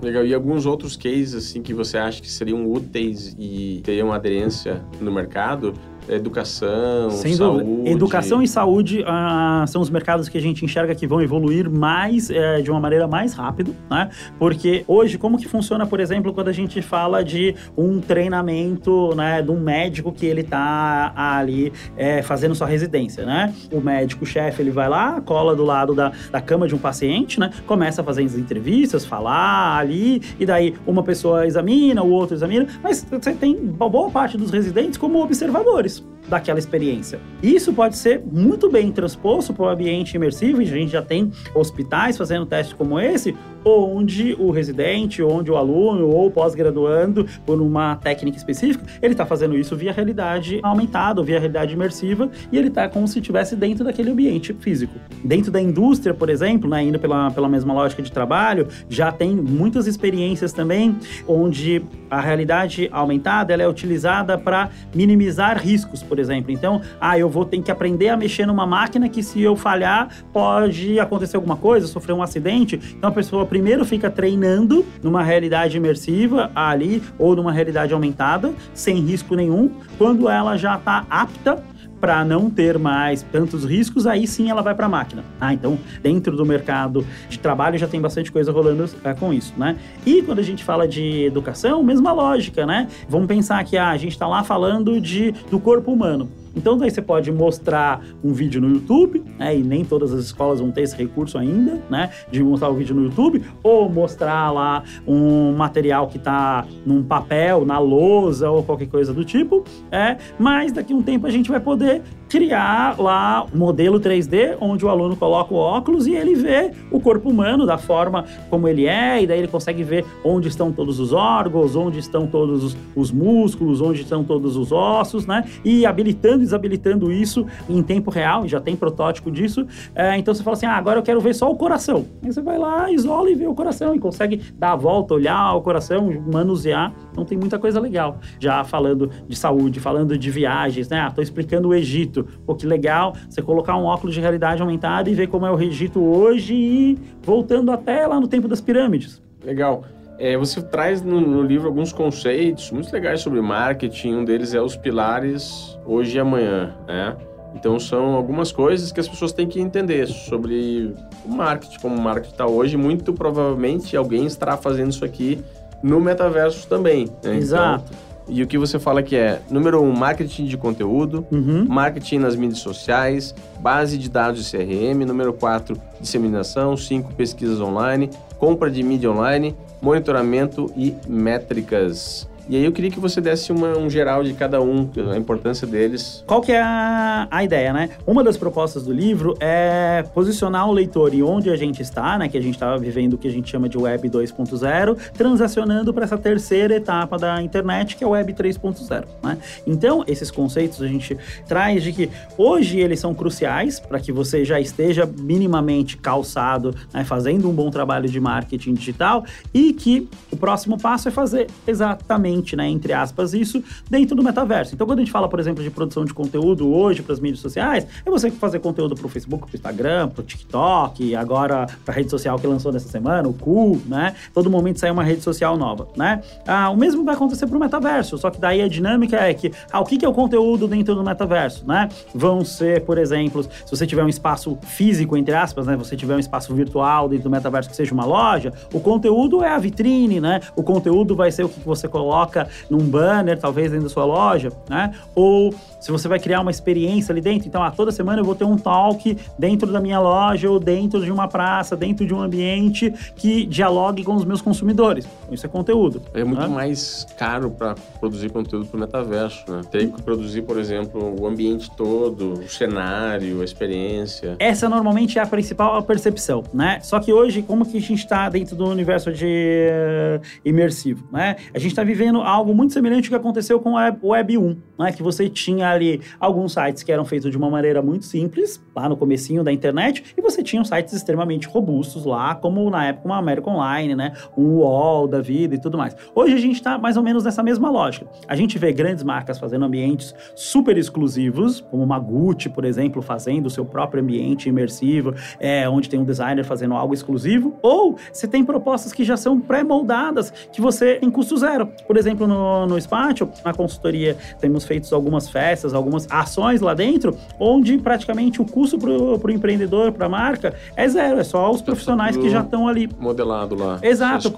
Legal. 0.00 0.26
E 0.26 0.34
alguns 0.34 0.66
outros 0.66 0.96
cases 0.96 1.34
assim 1.34 1.62
que 1.62 1.72
você 1.72 1.96
acha 1.96 2.20
que 2.20 2.30
seriam 2.30 2.70
úteis 2.70 3.34
e 3.38 3.80
teriam 3.82 4.12
aderência 4.12 4.84
no 5.00 5.10
mercado? 5.10 5.74
Educação, 6.08 7.10
Sem 7.10 7.34
saúde. 7.34 7.64
Dúvida. 7.64 7.90
Educação 7.90 8.42
e 8.42 8.48
saúde 8.48 9.04
ah, 9.06 9.64
são 9.66 9.82
os 9.82 9.90
mercados 9.90 10.28
que 10.28 10.38
a 10.38 10.40
gente 10.40 10.64
enxerga 10.64 10.94
que 10.94 11.06
vão 11.06 11.20
evoluir 11.20 11.68
mais 11.68 12.30
é, 12.30 12.60
de 12.60 12.70
uma 12.70 12.80
maneira 12.80 13.08
mais 13.08 13.32
rápida, 13.32 13.72
né? 13.90 14.08
Porque 14.38 14.84
hoje, 14.86 15.18
como 15.18 15.38
que 15.38 15.48
funciona, 15.48 15.86
por 15.86 16.00
exemplo, 16.00 16.32
quando 16.32 16.48
a 16.48 16.52
gente 16.52 16.80
fala 16.80 17.24
de 17.24 17.54
um 17.76 18.00
treinamento, 18.00 19.14
né, 19.14 19.42
de 19.42 19.50
um 19.50 19.60
médico 19.60 20.12
que 20.12 20.26
ele 20.26 20.42
tá 20.42 21.12
ali 21.16 21.72
é, 21.96 22.22
fazendo 22.22 22.54
sua 22.54 22.66
residência, 22.66 23.24
né? 23.24 23.52
O 23.72 23.80
médico-chefe, 23.80 24.62
ele 24.62 24.70
vai 24.70 24.88
lá, 24.88 25.20
cola 25.20 25.54
do 25.56 25.64
lado 25.64 25.94
da, 25.94 26.12
da 26.30 26.40
cama 26.40 26.68
de 26.68 26.74
um 26.74 26.78
paciente, 26.78 27.40
né? 27.40 27.50
Começa 27.66 28.02
a 28.02 28.04
fazer 28.04 28.22
as 28.24 28.34
entrevistas, 28.34 29.04
falar 29.04 29.78
ali, 29.78 30.22
e 30.38 30.46
daí 30.46 30.74
uma 30.86 31.02
pessoa 31.02 31.46
examina, 31.46 32.02
o 32.02 32.10
outro 32.10 32.36
examina, 32.36 32.66
mas 32.82 33.04
você 33.08 33.32
tem 33.32 33.54
boa 33.56 34.10
parte 34.10 34.36
dos 34.36 34.50
residentes 34.50 34.96
como 34.96 35.22
observadores 35.22 35.95
guys. 36.00 36.15
Daquela 36.28 36.58
experiência. 36.58 37.20
Isso 37.42 37.72
pode 37.72 37.96
ser 37.96 38.22
muito 38.24 38.70
bem 38.70 38.90
transposto 38.90 39.52
para 39.52 39.64
o 39.64 39.68
ambiente 39.68 40.14
imersivo, 40.14 40.60
e 40.60 40.64
a 40.64 40.68
gente 40.68 40.92
já 40.92 41.02
tem 41.02 41.30
hospitais 41.54 42.16
fazendo 42.16 42.46
testes 42.46 42.74
como 42.74 42.98
esse, 42.98 43.34
onde 43.64 44.34
o 44.38 44.50
residente, 44.50 45.22
onde 45.22 45.50
o 45.50 45.56
aluno 45.56 46.08
ou 46.08 46.30
pós-graduando 46.30 47.26
por 47.44 47.60
uma 47.60 47.96
técnica 47.96 48.36
específica, 48.36 48.84
ele 49.02 49.14
está 49.14 49.26
fazendo 49.26 49.56
isso 49.56 49.76
via 49.76 49.92
realidade 49.92 50.60
aumentada, 50.62 51.22
via 51.22 51.38
realidade 51.38 51.74
imersiva, 51.74 52.30
e 52.52 52.56
ele 52.56 52.68
está 52.68 52.88
como 52.88 53.08
se 53.08 53.18
estivesse 53.18 53.56
dentro 53.56 53.84
daquele 53.84 54.10
ambiente 54.10 54.54
físico. 54.60 54.94
Dentro 55.24 55.50
da 55.50 55.60
indústria, 55.60 56.14
por 56.14 56.30
exemplo, 56.30 56.70
né, 56.70 56.82
indo 56.84 56.98
pela, 56.98 57.30
pela 57.30 57.48
mesma 57.48 57.74
lógica 57.74 58.02
de 58.02 58.12
trabalho, 58.12 58.68
já 58.88 59.10
tem 59.10 59.34
muitas 59.34 59.86
experiências 59.86 60.52
também 60.52 60.96
onde 61.26 61.82
a 62.08 62.20
realidade 62.20 62.88
aumentada 62.92 63.52
ela 63.52 63.62
é 63.62 63.68
utilizada 63.68 64.38
para 64.38 64.70
minimizar 64.94 65.60
riscos, 65.60 66.02
por 66.02 66.15
exemplo. 66.20 66.50
Então, 66.50 66.80
ah, 67.00 67.18
eu 67.18 67.28
vou 67.28 67.44
ter 67.44 67.60
que 67.62 67.70
aprender 67.70 68.08
a 68.08 68.16
mexer 68.16 68.46
numa 68.46 68.66
máquina 68.66 69.08
que 69.08 69.22
se 69.22 69.40
eu 69.42 69.56
falhar 69.56 70.08
pode 70.32 70.98
acontecer 70.98 71.36
alguma 71.36 71.56
coisa, 71.56 71.86
sofrer 71.86 72.12
um 72.12 72.22
acidente. 72.22 72.80
Então 72.96 73.10
a 73.10 73.12
pessoa 73.12 73.46
primeiro 73.46 73.84
fica 73.84 74.10
treinando 74.10 74.84
numa 75.02 75.22
realidade 75.22 75.76
imersiva 75.76 76.50
ali 76.54 77.02
ou 77.18 77.34
numa 77.34 77.52
realidade 77.52 77.92
aumentada, 77.92 78.52
sem 78.74 79.00
risco 79.00 79.34
nenhum. 79.34 79.70
Quando 79.98 80.28
ela 80.28 80.56
já 80.56 80.76
está 80.76 81.06
apta 81.10 81.62
para 82.00 82.24
não 82.24 82.50
ter 82.50 82.78
mais 82.78 83.22
tantos 83.22 83.64
riscos, 83.64 84.06
aí 84.06 84.26
sim 84.26 84.50
ela 84.50 84.62
vai 84.62 84.74
para 84.74 84.86
a 84.86 84.88
máquina. 84.88 85.24
Ah, 85.40 85.52
então 85.52 85.78
dentro 86.02 86.36
do 86.36 86.44
mercado 86.44 87.06
de 87.28 87.38
trabalho 87.38 87.78
já 87.78 87.86
tem 87.86 88.00
bastante 88.00 88.30
coisa 88.30 88.52
rolando 88.52 88.88
é, 89.04 89.14
com 89.14 89.32
isso, 89.32 89.54
né? 89.56 89.76
E 90.04 90.22
quando 90.22 90.38
a 90.38 90.42
gente 90.42 90.62
fala 90.62 90.86
de 90.86 91.24
educação, 91.24 91.82
mesma 91.82 92.12
lógica, 92.12 92.66
né? 92.66 92.88
Vamos 93.08 93.26
pensar 93.26 93.62
que 93.64 93.76
ah, 93.76 93.90
a 93.90 93.96
gente 93.96 94.12
está 94.12 94.26
lá 94.26 94.42
falando 94.44 95.00
de, 95.00 95.32
do 95.50 95.58
corpo 95.58 95.92
humano. 95.92 96.28
Então, 96.56 96.78
daí 96.78 96.90
você 96.90 97.02
pode 97.02 97.30
mostrar 97.30 98.02
um 98.24 98.32
vídeo 98.32 98.60
no 98.60 98.68
YouTube, 98.68 99.22
né? 99.38 99.56
E 99.56 99.62
nem 99.62 99.84
todas 99.84 100.12
as 100.12 100.24
escolas 100.24 100.58
vão 100.58 100.70
ter 100.70 100.82
esse 100.82 100.96
recurso 100.96 101.36
ainda, 101.36 101.80
né? 101.90 102.10
De 102.30 102.42
mostrar 102.42 102.70
o 102.70 102.74
vídeo 102.74 102.96
no 102.96 103.04
YouTube, 103.04 103.44
ou 103.62 103.88
mostrar 103.90 104.50
lá 104.50 104.82
um 105.06 105.52
material 105.52 106.08
que 106.08 106.16
está 106.16 106.66
num 106.84 107.02
papel, 107.02 107.64
na 107.66 107.78
lousa 107.78 108.50
ou 108.50 108.62
qualquer 108.62 108.88
coisa 108.88 109.12
do 109.12 109.24
tipo. 109.24 109.62
É, 109.92 110.16
mas 110.38 110.72
daqui 110.72 110.92
a 110.92 110.96
um 110.96 111.02
tempo 111.02 111.26
a 111.26 111.30
gente 111.30 111.50
vai 111.50 111.60
poder 111.60 112.02
criar 112.28 113.00
lá 113.00 113.46
um 113.52 113.58
modelo 113.58 114.00
3D, 114.00 114.56
onde 114.60 114.84
o 114.84 114.88
aluno 114.88 115.16
coloca 115.16 115.52
o 115.52 115.56
óculos 115.56 116.06
e 116.06 116.14
ele 116.14 116.34
vê 116.34 116.72
o 116.90 117.00
corpo 117.00 117.30
humano 117.30 117.64
da 117.64 117.78
forma 117.78 118.24
como 118.50 118.68
ele 118.68 118.86
é, 118.86 119.22
e 119.22 119.26
daí 119.26 119.38
ele 119.38 119.48
consegue 119.48 119.82
ver 119.82 120.04
onde 120.24 120.48
estão 120.48 120.72
todos 120.72 120.98
os 120.98 121.12
órgãos, 121.12 121.76
onde 121.76 121.98
estão 121.98 122.26
todos 122.26 122.64
os, 122.64 122.76
os 122.94 123.12
músculos, 123.12 123.80
onde 123.80 124.02
estão 124.02 124.24
todos 124.24 124.56
os 124.56 124.72
ossos, 124.72 125.26
né? 125.26 125.44
E 125.64 125.86
habilitando 125.86 126.38
e 126.38 126.40
desabilitando 126.40 127.12
isso 127.12 127.46
em 127.68 127.82
tempo 127.82 128.10
real, 128.10 128.46
já 128.46 128.60
tem 128.60 128.74
protótipo 128.74 129.30
disso. 129.30 129.66
É, 129.94 130.16
então 130.16 130.34
você 130.34 130.42
fala 130.42 130.56
assim: 130.56 130.66
ah, 130.66 130.76
agora 130.76 130.98
eu 130.98 131.02
quero 131.02 131.20
ver 131.20 131.34
só 131.34 131.50
o 131.50 131.56
coração. 131.56 132.06
Aí 132.22 132.32
você 132.32 132.42
vai 132.42 132.58
lá, 132.58 132.90
isola 132.90 133.30
e 133.30 133.34
vê 133.34 133.46
o 133.46 133.54
coração, 133.54 133.94
e 133.94 133.98
consegue 133.98 134.40
dar 134.58 134.72
a 134.72 134.76
volta, 134.76 135.14
olhar 135.14 135.54
o 135.54 135.62
coração, 135.62 136.12
manusear. 136.32 136.92
Então 137.12 137.24
tem 137.24 137.38
muita 137.38 137.58
coisa 137.58 137.80
legal. 137.80 138.18
Já 138.38 138.64
falando 138.64 139.10
de 139.28 139.36
saúde, 139.36 139.80
falando 139.80 140.16
de 140.18 140.30
viagens, 140.30 140.88
né? 140.88 141.00
Ah, 141.00 141.10
tô 141.10 141.22
explicando 141.22 141.68
o 141.68 141.74
Egito 141.74 142.15
Egito. 142.16 142.26
Pô, 142.44 142.54
que 142.54 142.66
legal 142.66 143.14
você 143.28 143.42
colocar 143.42 143.76
um 143.76 143.84
óculos 143.84 144.14
de 144.14 144.20
realidade 144.20 144.62
aumentada 144.62 145.10
e 145.10 145.14
ver 145.14 145.28
como 145.28 145.46
é 145.46 145.50
o 145.50 145.60
Egito 145.60 146.02
hoje 146.02 146.54
e 146.54 146.98
voltando 147.22 147.70
até 147.70 148.06
lá 148.06 148.18
no 148.18 148.28
tempo 148.28 148.48
das 148.48 148.60
pirâmides. 148.60 149.22
Legal. 149.44 149.84
É, 150.18 150.36
você 150.36 150.62
traz 150.62 151.02
no, 151.02 151.20
no, 151.20 151.42
livro 151.42 151.66
alguns 151.68 151.92
conceitos 151.92 152.70
muito 152.70 152.90
legais 152.90 153.20
sobre 153.20 153.40
marketing. 153.42 154.14
Um 154.14 154.24
deles 154.24 154.54
é 154.54 154.60
os 154.60 154.74
pilares 154.74 155.78
hoje 155.84 156.16
e 156.16 156.20
amanhã, 156.20 156.74
né? 156.88 157.14
Então 157.54 157.78
são 157.78 158.14
algumas 158.14 158.50
coisas 158.50 158.90
que 158.92 159.00
as 159.00 159.08
pessoas 159.08 159.32
têm 159.32 159.46
que 159.46 159.60
entender 159.60 160.06
sobre 160.06 160.94
o 161.24 161.28
marketing, 161.28 161.78
como 161.80 161.96
o 161.96 162.00
marketing 162.00 162.32
está 162.32 162.46
hoje. 162.46 162.76
Muito 162.76 163.12
provavelmente 163.12 163.96
alguém 163.96 164.26
estará 164.26 164.56
fazendo 164.56 164.90
isso 164.90 165.04
aqui 165.04 165.42
no 165.82 166.00
metaverso 166.00 166.66
também. 166.66 167.06
Né? 167.06 167.12
Então, 167.20 167.34
Exato. 167.34 167.84
Então, 167.86 168.05
e 168.28 168.42
o 168.42 168.46
que 168.46 168.58
você 168.58 168.78
fala 168.78 169.02
que 169.02 169.14
é, 169.14 169.40
número 169.50 169.80
um, 169.80 169.92
marketing 169.92 170.46
de 170.46 170.56
conteúdo, 170.56 171.24
uhum. 171.30 171.64
marketing 171.68 172.18
nas 172.18 172.34
mídias 172.34 172.58
sociais, 172.58 173.34
base 173.60 173.96
de 173.96 174.08
dados 174.08 174.44
de 174.44 174.50
CRM, 174.50 175.04
número 175.06 175.32
quatro, 175.32 175.80
disseminação, 176.00 176.76
cinco, 176.76 177.12
pesquisas 177.14 177.60
online, 177.60 178.10
compra 178.38 178.70
de 178.70 178.82
mídia 178.82 179.10
online, 179.10 179.54
monitoramento 179.80 180.72
e 180.76 180.94
métricas. 181.08 182.28
E 182.48 182.54
aí 182.56 182.64
eu 182.64 182.70
queria 182.70 182.90
que 182.90 183.00
você 183.00 183.20
desse 183.20 183.50
uma, 183.50 183.76
um 183.76 183.90
geral 183.90 184.22
de 184.22 184.32
cada 184.32 184.60
um, 184.62 184.88
a 185.12 185.16
importância 185.16 185.66
deles. 185.66 186.22
Qual 186.26 186.40
que 186.40 186.52
é 186.52 186.62
a, 186.62 187.26
a 187.28 187.42
ideia, 187.42 187.72
né? 187.72 187.90
Uma 188.06 188.22
das 188.22 188.36
propostas 188.36 188.84
do 188.84 188.92
livro 188.92 189.36
é 189.40 190.04
posicionar 190.14 190.68
o 190.68 190.72
leitor 190.72 191.12
em 191.12 191.22
onde 191.22 191.50
a 191.50 191.56
gente 191.56 191.82
está, 191.82 192.16
né? 192.16 192.28
Que 192.28 192.38
a 192.38 192.40
gente 192.40 192.54
estava 192.54 192.78
vivendo 192.78 193.14
o 193.14 193.18
que 193.18 193.26
a 193.26 193.30
gente 193.30 193.50
chama 193.50 193.68
de 193.68 193.76
Web 193.76 194.08
2.0, 194.08 194.96
transacionando 195.12 195.92
para 195.92 196.04
essa 196.04 196.16
terceira 196.16 196.76
etapa 196.76 197.18
da 197.18 197.42
internet, 197.42 197.96
que 197.96 198.04
é 198.04 198.06
o 198.06 198.10
Web 198.10 198.32
3.0, 198.32 199.04
né? 199.24 199.38
Então, 199.66 200.04
esses 200.06 200.30
conceitos 200.30 200.80
a 200.80 200.86
gente 200.86 201.16
traz 201.48 201.82
de 201.82 201.92
que 201.92 202.08
hoje 202.38 202.78
eles 202.78 203.00
são 203.00 203.12
cruciais 203.12 203.80
para 203.80 203.98
que 203.98 204.12
você 204.12 204.44
já 204.44 204.60
esteja 204.60 205.04
minimamente 205.04 205.96
calçado, 205.96 206.72
né? 206.94 207.04
fazendo 207.04 207.50
um 207.50 207.52
bom 207.52 207.70
trabalho 207.70 208.08
de 208.08 208.20
marketing 208.20 208.74
digital 208.74 209.24
e 209.52 209.72
que 209.72 210.08
o 210.30 210.36
próximo 210.36 210.78
passo 210.78 211.08
é 211.08 211.10
fazer 211.10 211.48
exatamente 211.66 212.35
né, 212.56 212.68
entre 212.68 212.92
aspas, 212.92 213.32
isso 213.32 213.62
dentro 213.88 214.16
do 214.16 214.22
metaverso. 214.22 214.74
Então, 214.74 214.86
quando 214.86 214.98
a 214.98 215.02
gente 215.02 215.12
fala, 215.12 215.28
por 215.28 215.40
exemplo, 215.40 215.62
de 215.62 215.70
produção 215.70 216.04
de 216.04 216.12
conteúdo 216.12 216.72
hoje 216.72 217.02
para 217.02 217.12
as 217.12 217.20
mídias 217.20 217.40
sociais, 217.40 217.86
é 218.04 218.10
você 218.10 218.30
fazer 218.30 218.58
conteúdo 218.58 218.94
para 218.94 219.06
o 219.06 219.08
Facebook, 219.08 219.46
para 219.46 219.54
o 219.54 219.56
Instagram, 219.56 220.08
para 220.08 220.20
o 220.20 220.24
TikTok, 220.24 221.14
agora 221.14 221.66
para 221.84 221.94
a 221.94 221.96
rede 221.96 222.10
social 222.10 222.38
que 222.38 222.46
lançou 222.46 222.72
nessa 222.72 222.88
semana, 222.88 223.28
o 223.28 223.32
Cool, 223.34 223.80
né? 223.86 224.14
Todo 224.34 224.50
momento 224.50 224.80
sai 224.80 224.90
uma 224.90 225.04
rede 225.04 225.22
social 225.22 225.56
nova, 225.56 225.88
né? 225.96 226.22
Ah, 226.46 226.70
o 226.70 226.76
mesmo 226.76 227.04
vai 227.04 227.14
acontecer 227.14 227.46
para 227.46 227.56
o 227.56 227.60
metaverso, 227.60 228.18
só 228.18 228.30
que 228.30 228.40
daí 228.40 228.60
a 228.62 228.68
dinâmica 228.68 229.16
é 229.16 229.32
que, 229.32 229.52
ah, 229.72 229.80
o 229.80 229.84
que 229.84 230.04
é 230.04 230.08
o 230.08 230.12
conteúdo 230.12 230.66
dentro 230.66 230.94
do 230.94 231.02
metaverso, 231.02 231.66
né? 231.66 231.88
Vão 232.14 232.44
ser, 232.44 232.84
por 232.84 232.98
exemplo, 232.98 233.42
se 233.42 233.70
você 233.70 233.86
tiver 233.86 234.04
um 234.04 234.08
espaço 234.08 234.58
físico, 234.62 235.16
entre 235.16 235.34
aspas, 235.34 235.66
né? 235.66 235.76
Você 235.76 235.96
tiver 235.96 236.16
um 236.16 236.18
espaço 236.18 236.54
virtual 236.54 237.08
dentro 237.08 237.24
do 237.24 237.30
metaverso 237.30 237.70
que 237.70 237.76
seja 237.76 237.92
uma 237.94 238.04
loja, 238.04 238.52
o 238.72 238.80
conteúdo 238.80 239.42
é 239.42 239.50
a 239.50 239.58
vitrine, 239.58 240.20
né? 240.20 240.40
O 240.54 240.62
conteúdo 240.62 241.14
vai 241.14 241.30
ser 241.30 241.44
o 241.44 241.48
que 241.48 241.60
você 241.60 241.88
coloca 241.88 242.25
coloca 242.26 242.48
num 242.68 242.80
banner, 242.80 243.38
talvez 243.38 243.70
dentro 243.70 243.84
da 243.84 243.92
sua 243.92 244.04
loja, 244.04 244.52
né? 244.68 244.92
Ou 245.14 245.54
se 245.80 245.92
você 245.92 246.08
vai 246.08 246.18
criar 246.18 246.40
uma 246.40 246.50
experiência 246.50 247.12
ali 247.12 247.20
dentro, 247.20 247.46
então, 247.46 247.62
ah, 247.62 247.70
toda 247.70 247.92
semana 247.92 248.20
eu 248.20 248.24
vou 248.24 248.34
ter 248.34 248.44
um 248.44 248.56
talk 248.56 249.16
dentro 249.38 249.70
da 249.70 249.80
minha 249.80 250.00
loja 250.00 250.50
ou 250.50 250.58
dentro 250.58 251.04
de 251.04 251.12
uma 251.12 251.28
praça, 251.28 251.76
dentro 251.76 252.04
de 252.04 252.12
um 252.12 252.20
ambiente 252.20 252.92
que 253.14 253.46
dialogue 253.46 254.02
com 254.02 254.14
os 254.14 254.24
meus 254.24 254.42
consumidores. 254.42 255.06
Isso 255.30 255.46
é 255.46 255.48
conteúdo. 255.48 256.02
É 256.12 256.24
muito 256.24 256.40
né? 256.40 256.48
mais 256.48 257.06
caro 257.16 257.50
para 257.50 257.76
produzir 258.00 258.30
conteúdo 258.30 258.66
para 258.66 258.76
o 258.76 258.80
metaverso, 258.80 259.44
né? 259.48 259.60
Tem 259.70 259.90
que 259.90 260.02
produzir, 260.02 260.42
por 260.42 260.58
exemplo, 260.58 261.20
o 261.20 261.26
ambiente 261.26 261.70
todo, 261.76 262.32
o 262.32 262.48
cenário, 262.48 263.40
a 263.40 263.44
experiência. 263.44 264.34
Essa 264.40 264.68
normalmente 264.68 265.18
é 265.18 265.22
a 265.22 265.26
principal 265.26 265.80
percepção, 265.82 266.42
né? 266.52 266.80
Só 266.82 266.98
que 266.98 267.12
hoje, 267.12 267.42
como 267.42 267.64
que 267.64 267.76
a 267.76 267.80
gente 267.80 267.94
está 267.94 268.28
dentro 268.28 268.56
do 268.56 268.66
universo 268.68 269.12
de 269.12 269.24
uh, 269.24 270.20
imersivo, 270.44 271.06
né? 271.12 271.36
A 271.54 271.58
gente 271.58 271.70
está 271.70 271.84
vivendo 271.84 272.15
algo 272.22 272.54
muito 272.54 272.72
semelhante 272.72 273.06
ao 273.06 273.10
que 273.10 273.14
aconteceu 273.16 273.60
com 273.60 273.74
o 274.02 274.08
Web 274.08 274.38
1, 274.38 274.56
né? 274.78 274.92
Que 274.92 275.02
você 275.02 275.28
tinha 275.28 275.70
ali 275.70 276.00
alguns 276.18 276.52
sites 276.52 276.82
que 276.82 276.92
eram 276.92 277.04
feitos 277.04 277.30
de 277.30 277.36
uma 277.36 277.50
maneira 277.50 277.82
muito 277.82 278.04
simples, 278.04 278.62
lá 278.74 278.88
no 278.88 278.96
comecinho 278.96 279.42
da 279.42 279.52
internet, 279.52 280.14
e 280.16 280.20
você 280.20 280.42
tinha 280.42 280.64
sites 280.64 280.92
extremamente 280.92 281.46
robustos 281.46 282.04
lá, 282.04 282.34
como 282.34 282.68
na 282.70 282.86
época 282.86 283.06
uma 283.06 283.18
América 283.18 283.50
Online, 283.50 283.94
né? 283.94 284.12
Um 284.36 284.56
UOL 284.56 285.08
da 285.08 285.20
vida 285.20 285.54
e 285.54 285.60
tudo 285.60 285.78
mais. 285.78 285.96
Hoje 286.14 286.34
a 286.34 286.38
gente 286.38 286.56
está 286.56 286.78
mais 286.78 286.96
ou 286.96 287.02
menos 287.02 287.24
nessa 287.24 287.42
mesma 287.42 287.70
lógica. 287.70 288.06
A 288.28 288.36
gente 288.36 288.58
vê 288.58 288.72
grandes 288.72 289.02
marcas 289.04 289.38
fazendo 289.38 289.64
ambientes 289.64 290.14
super 290.34 290.76
exclusivos, 290.76 291.60
como 291.60 291.82
uma 291.82 291.98
Gucci, 291.98 292.48
por 292.48 292.64
exemplo, 292.64 293.02
fazendo 293.02 293.46
o 293.46 293.50
seu 293.50 293.64
próprio 293.64 294.02
ambiente 294.02 294.48
imersivo, 294.48 295.14
é, 295.38 295.68
onde 295.68 295.88
tem 295.88 295.98
um 295.98 296.04
designer 296.04 296.44
fazendo 296.44 296.74
algo 296.74 296.94
exclusivo, 296.94 297.58
ou 297.62 297.96
você 298.12 298.26
tem 298.26 298.44
propostas 298.44 298.92
que 298.92 299.04
já 299.04 299.16
são 299.16 299.40
pré-moldadas, 299.40 300.30
que 300.52 300.60
você 300.60 300.96
tem 300.96 301.10
custo 301.10 301.36
zero. 301.36 301.68
Por 301.86 301.96
exemplo, 302.06 302.26
no, 302.26 302.66
no 302.66 302.80
Spatio, 302.80 303.30
na 303.44 303.52
consultoria, 303.52 304.16
temos 304.40 304.64
feito 304.64 304.92
algumas 304.94 305.28
festas 305.28 305.74
algumas 305.74 306.06
ações 306.10 306.60
lá 306.60 306.74
dentro, 306.74 307.16
onde 307.38 307.76
praticamente 307.78 308.40
o 308.40 308.44
custo 308.44 308.78
para 308.78 308.90
o 308.90 309.30
empreendedor, 309.30 309.92
para 309.92 310.06
a 310.06 310.08
marca, 310.08 310.54
é 310.76 310.88
zero. 310.88 311.18
É 311.18 311.24
só 311.24 311.50
os 311.50 311.62
profissionais 311.62 312.16
que 312.16 312.28
já 312.30 312.40
estão 312.40 312.68
ali. 312.68 312.88
Modelado 312.98 313.54
lá. 313.54 313.78
Exato. 313.82 314.32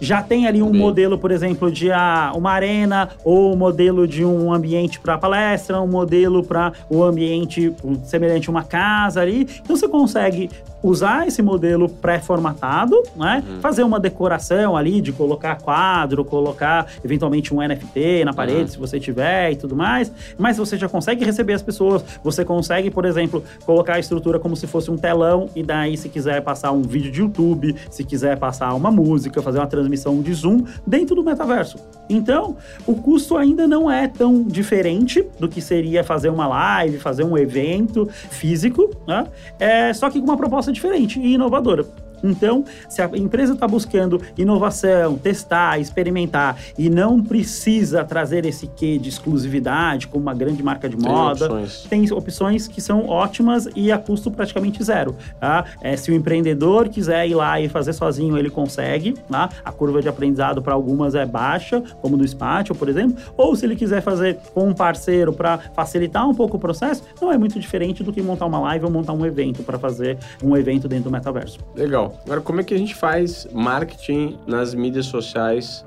Já 0.00 0.22
tem 0.22 0.46
ali 0.46 0.62
um 0.62 0.70
bem. 0.70 0.80
modelo, 0.80 1.18
por 1.18 1.30
exemplo, 1.30 1.70
de 1.70 1.90
ah, 1.90 2.32
uma 2.34 2.52
arena, 2.52 3.08
ou 3.24 3.52
um 3.52 3.56
modelo 3.56 4.06
de 4.06 4.24
um 4.24 4.52
ambiente 4.52 5.00
para 5.00 5.16
palestra, 5.18 5.80
um 5.80 5.86
modelo 5.86 6.42
para 6.42 6.72
o 6.88 6.98
um 6.98 7.02
ambiente 7.02 7.74
semelhante 8.04 8.48
a 8.48 8.50
uma 8.50 8.64
casa 8.64 9.20
ali. 9.20 9.48
Então 9.62 9.76
você 9.76 9.88
consegue 9.88 10.50
usar 10.84 11.26
esse 11.26 11.40
modelo 11.40 11.88
pré-formatado, 11.88 13.02
né? 13.16 13.42
Uhum. 13.48 13.60
Fazer 13.60 13.82
uma 13.82 13.98
decoração 13.98 14.76
ali 14.76 15.00
de 15.00 15.12
colocar 15.12 15.56
quadro, 15.56 16.22
colocar 16.26 16.86
eventualmente 17.02 17.54
um 17.54 17.66
NFT 17.66 18.22
na 18.26 18.34
parede, 18.34 18.60
uhum. 18.60 18.68
se 18.68 18.78
você 18.78 19.00
tiver 19.00 19.52
e 19.52 19.56
tudo 19.56 19.74
mais. 19.74 20.12
Mas 20.36 20.58
você 20.58 20.76
já 20.76 20.86
consegue 20.86 21.24
receber 21.24 21.54
as 21.54 21.62
pessoas. 21.62 22.04
Você 22.22 22.44
consegue, 22.44 22.90
por 22.90 23.06
exemplo, 23.06 23.42
colocar 23.64 23.94
a 23.94 23.98
estrutura 23.98 24.38
como 24.38 24.54
se 24.54 24.66
fosse 24.66 24.90
um 24.90 24.96
telão 24.98 25.48
e 25.56 25.62
daí 25.62 25.96
se 25.96 26.10
quiser 26.10 26.42
passar 26.42 26.70
um 26.72 26.82
vídeo 26.82 27.10
de 27.10 27.20
YouTube, 27.20 27.74
se 27.90 28.04
quiser 28.04 28.36
passar 28.38 28.74
uma 28.74 28.90
música, 28.90 29.40
fazer 29.40 29.60
uma 29.60 29.66
transmissão 29.66 30.20
de 30.20 30.34
Zoom 30.34 30.64
dentro 30.86 31.16
do 31.16 31.24
metaverso. 31.24 31.78
Então, 32.10 32.58
o 32.86 32.94
custo 32.94 33.38
ainda 33.38 33.66
não 33.66 33.90
é 33.90 34.06
tão 34.06 34.42
diferente 34.42 35.24
do 35.40 35.48
que 35.48 35.62
seria 35.62 36.04
fazer 36.04 36.28
uma 36.28 36.46
live, 36.46 36.98
fazer 36.98 37.24
um 37.24 37.38
evento 37.38 38.06
físico, 38.28 38.90
né? 39.06 39.26
É 39.58 39.94
só 39.94 40.10
que 40.10 40.20
com 40.20 40.26
uma 40.26 40.36
proposta 40.36 40.73
diferente 40.74 41.18
e 41.18 41.32
inovadora. 41.32 41.86
Então, 42.24 42.64
se 42.88 43.02
a 43.02 43.10
empresa 43.14 43.52
está 43.52 43.68
buscando 43.68 44.20
inovação, 44.36 45.16
testar, 45.16 45.78
experimentar 45.78 46.56
e 46.78 46.88
não 46.88 47.22
precisa 47.22 48.02
trazer 48.02 48.46
esse 48.46 48.66
quê 48.66 48.98
de 48.98 49.08
exclusividade, 49.08 50.08
como 50.08 50.22
uma 50.22 50.34
grande 50.34 50.62
marca 50.62 50.88
de 50.88 50.96
moda, 50.96 51.48
tem 51.48 51.56
opções, 51.56 51.82
tem 51.88 52.12
opções 52.12 52.68
que 52.68 52.80
são 52.80 53.06
ótimas 53.06 53.68
e 53.76 53.92
a 53.92 53.98
custo 53.98 54.30
praticamente 54.30 54.82
zero. 54.82 55.14
Tá? 55.38 55.64
É, 55.82 55.96
se 55.96 56.10
o 56.10 56.14
empreendedor 56.14 56.88
quiser 56.88 57.28
ir 57.28 57.34
lá 57.34 57.60
e 57.60 57.68
fazer 57.68 57.92
sozinho, 57.92 58.38
ele 58.38 58.50
consegue. 58.50 59.12
Tá? 59.28 59.50
A 59.64 59.70
curva 59.72 60.00
de 60.00 60.08
aprendizado 60.08 60.62
para 60.62 60.74
algumas 60.74 61.14
é 61.14 61.26
baixa, 61.26 61.82
como 62.00 62.16
do 62.16 62.26
Spatio, 62.26 62.74
por 62.74 62.88
exemplo. 62.88 63.22
Ou 63.36 63.54
se 63.54 63.66
ele 63.66 63.76
quiser 63.76 64.00
fazer 64.00 64.38
com 64.54 64.68
um 64.68 64.74
parceiro 64.74 65.32
para 65.32 65.58
facilitar 65.74 66.28
um 66.28 66.34
pouco 66.34 66.56
o 66.56 66.60
processo, 66.60 67.02
não 67.20 67.30
é 67.30 67.38
muito 67.38 67.58
diferente 67.58 68.02
do 68.02 68.12
que 68.12 68.22
montar 68.22 68.46
uma 68.46 68.60
live 68.60 68.84
ou 68.86 68.90
montar 68.90 69.12
um 69.12 69.26
evento 69.26 69.62
para 69.62 69.78
fazer 69.78 70.18
um 70.42 70.56
evento 70.56 70.88
dentro 70.88 71.04
do 71.04 71.10
metaverso. 71.10 71.58
Legal. 71.74 72.13
Agora, 72.24 72.40
como 72.40 72.60
é 72.60 72.64
que 72.64 72.74
a 72.74 72.78
gente 72.78 72.94
faz 72.94 73.46
marketing 73.52 74.38
nas 74.46 74.74
mídias 74.74 75.06
sociais 75.06 75.84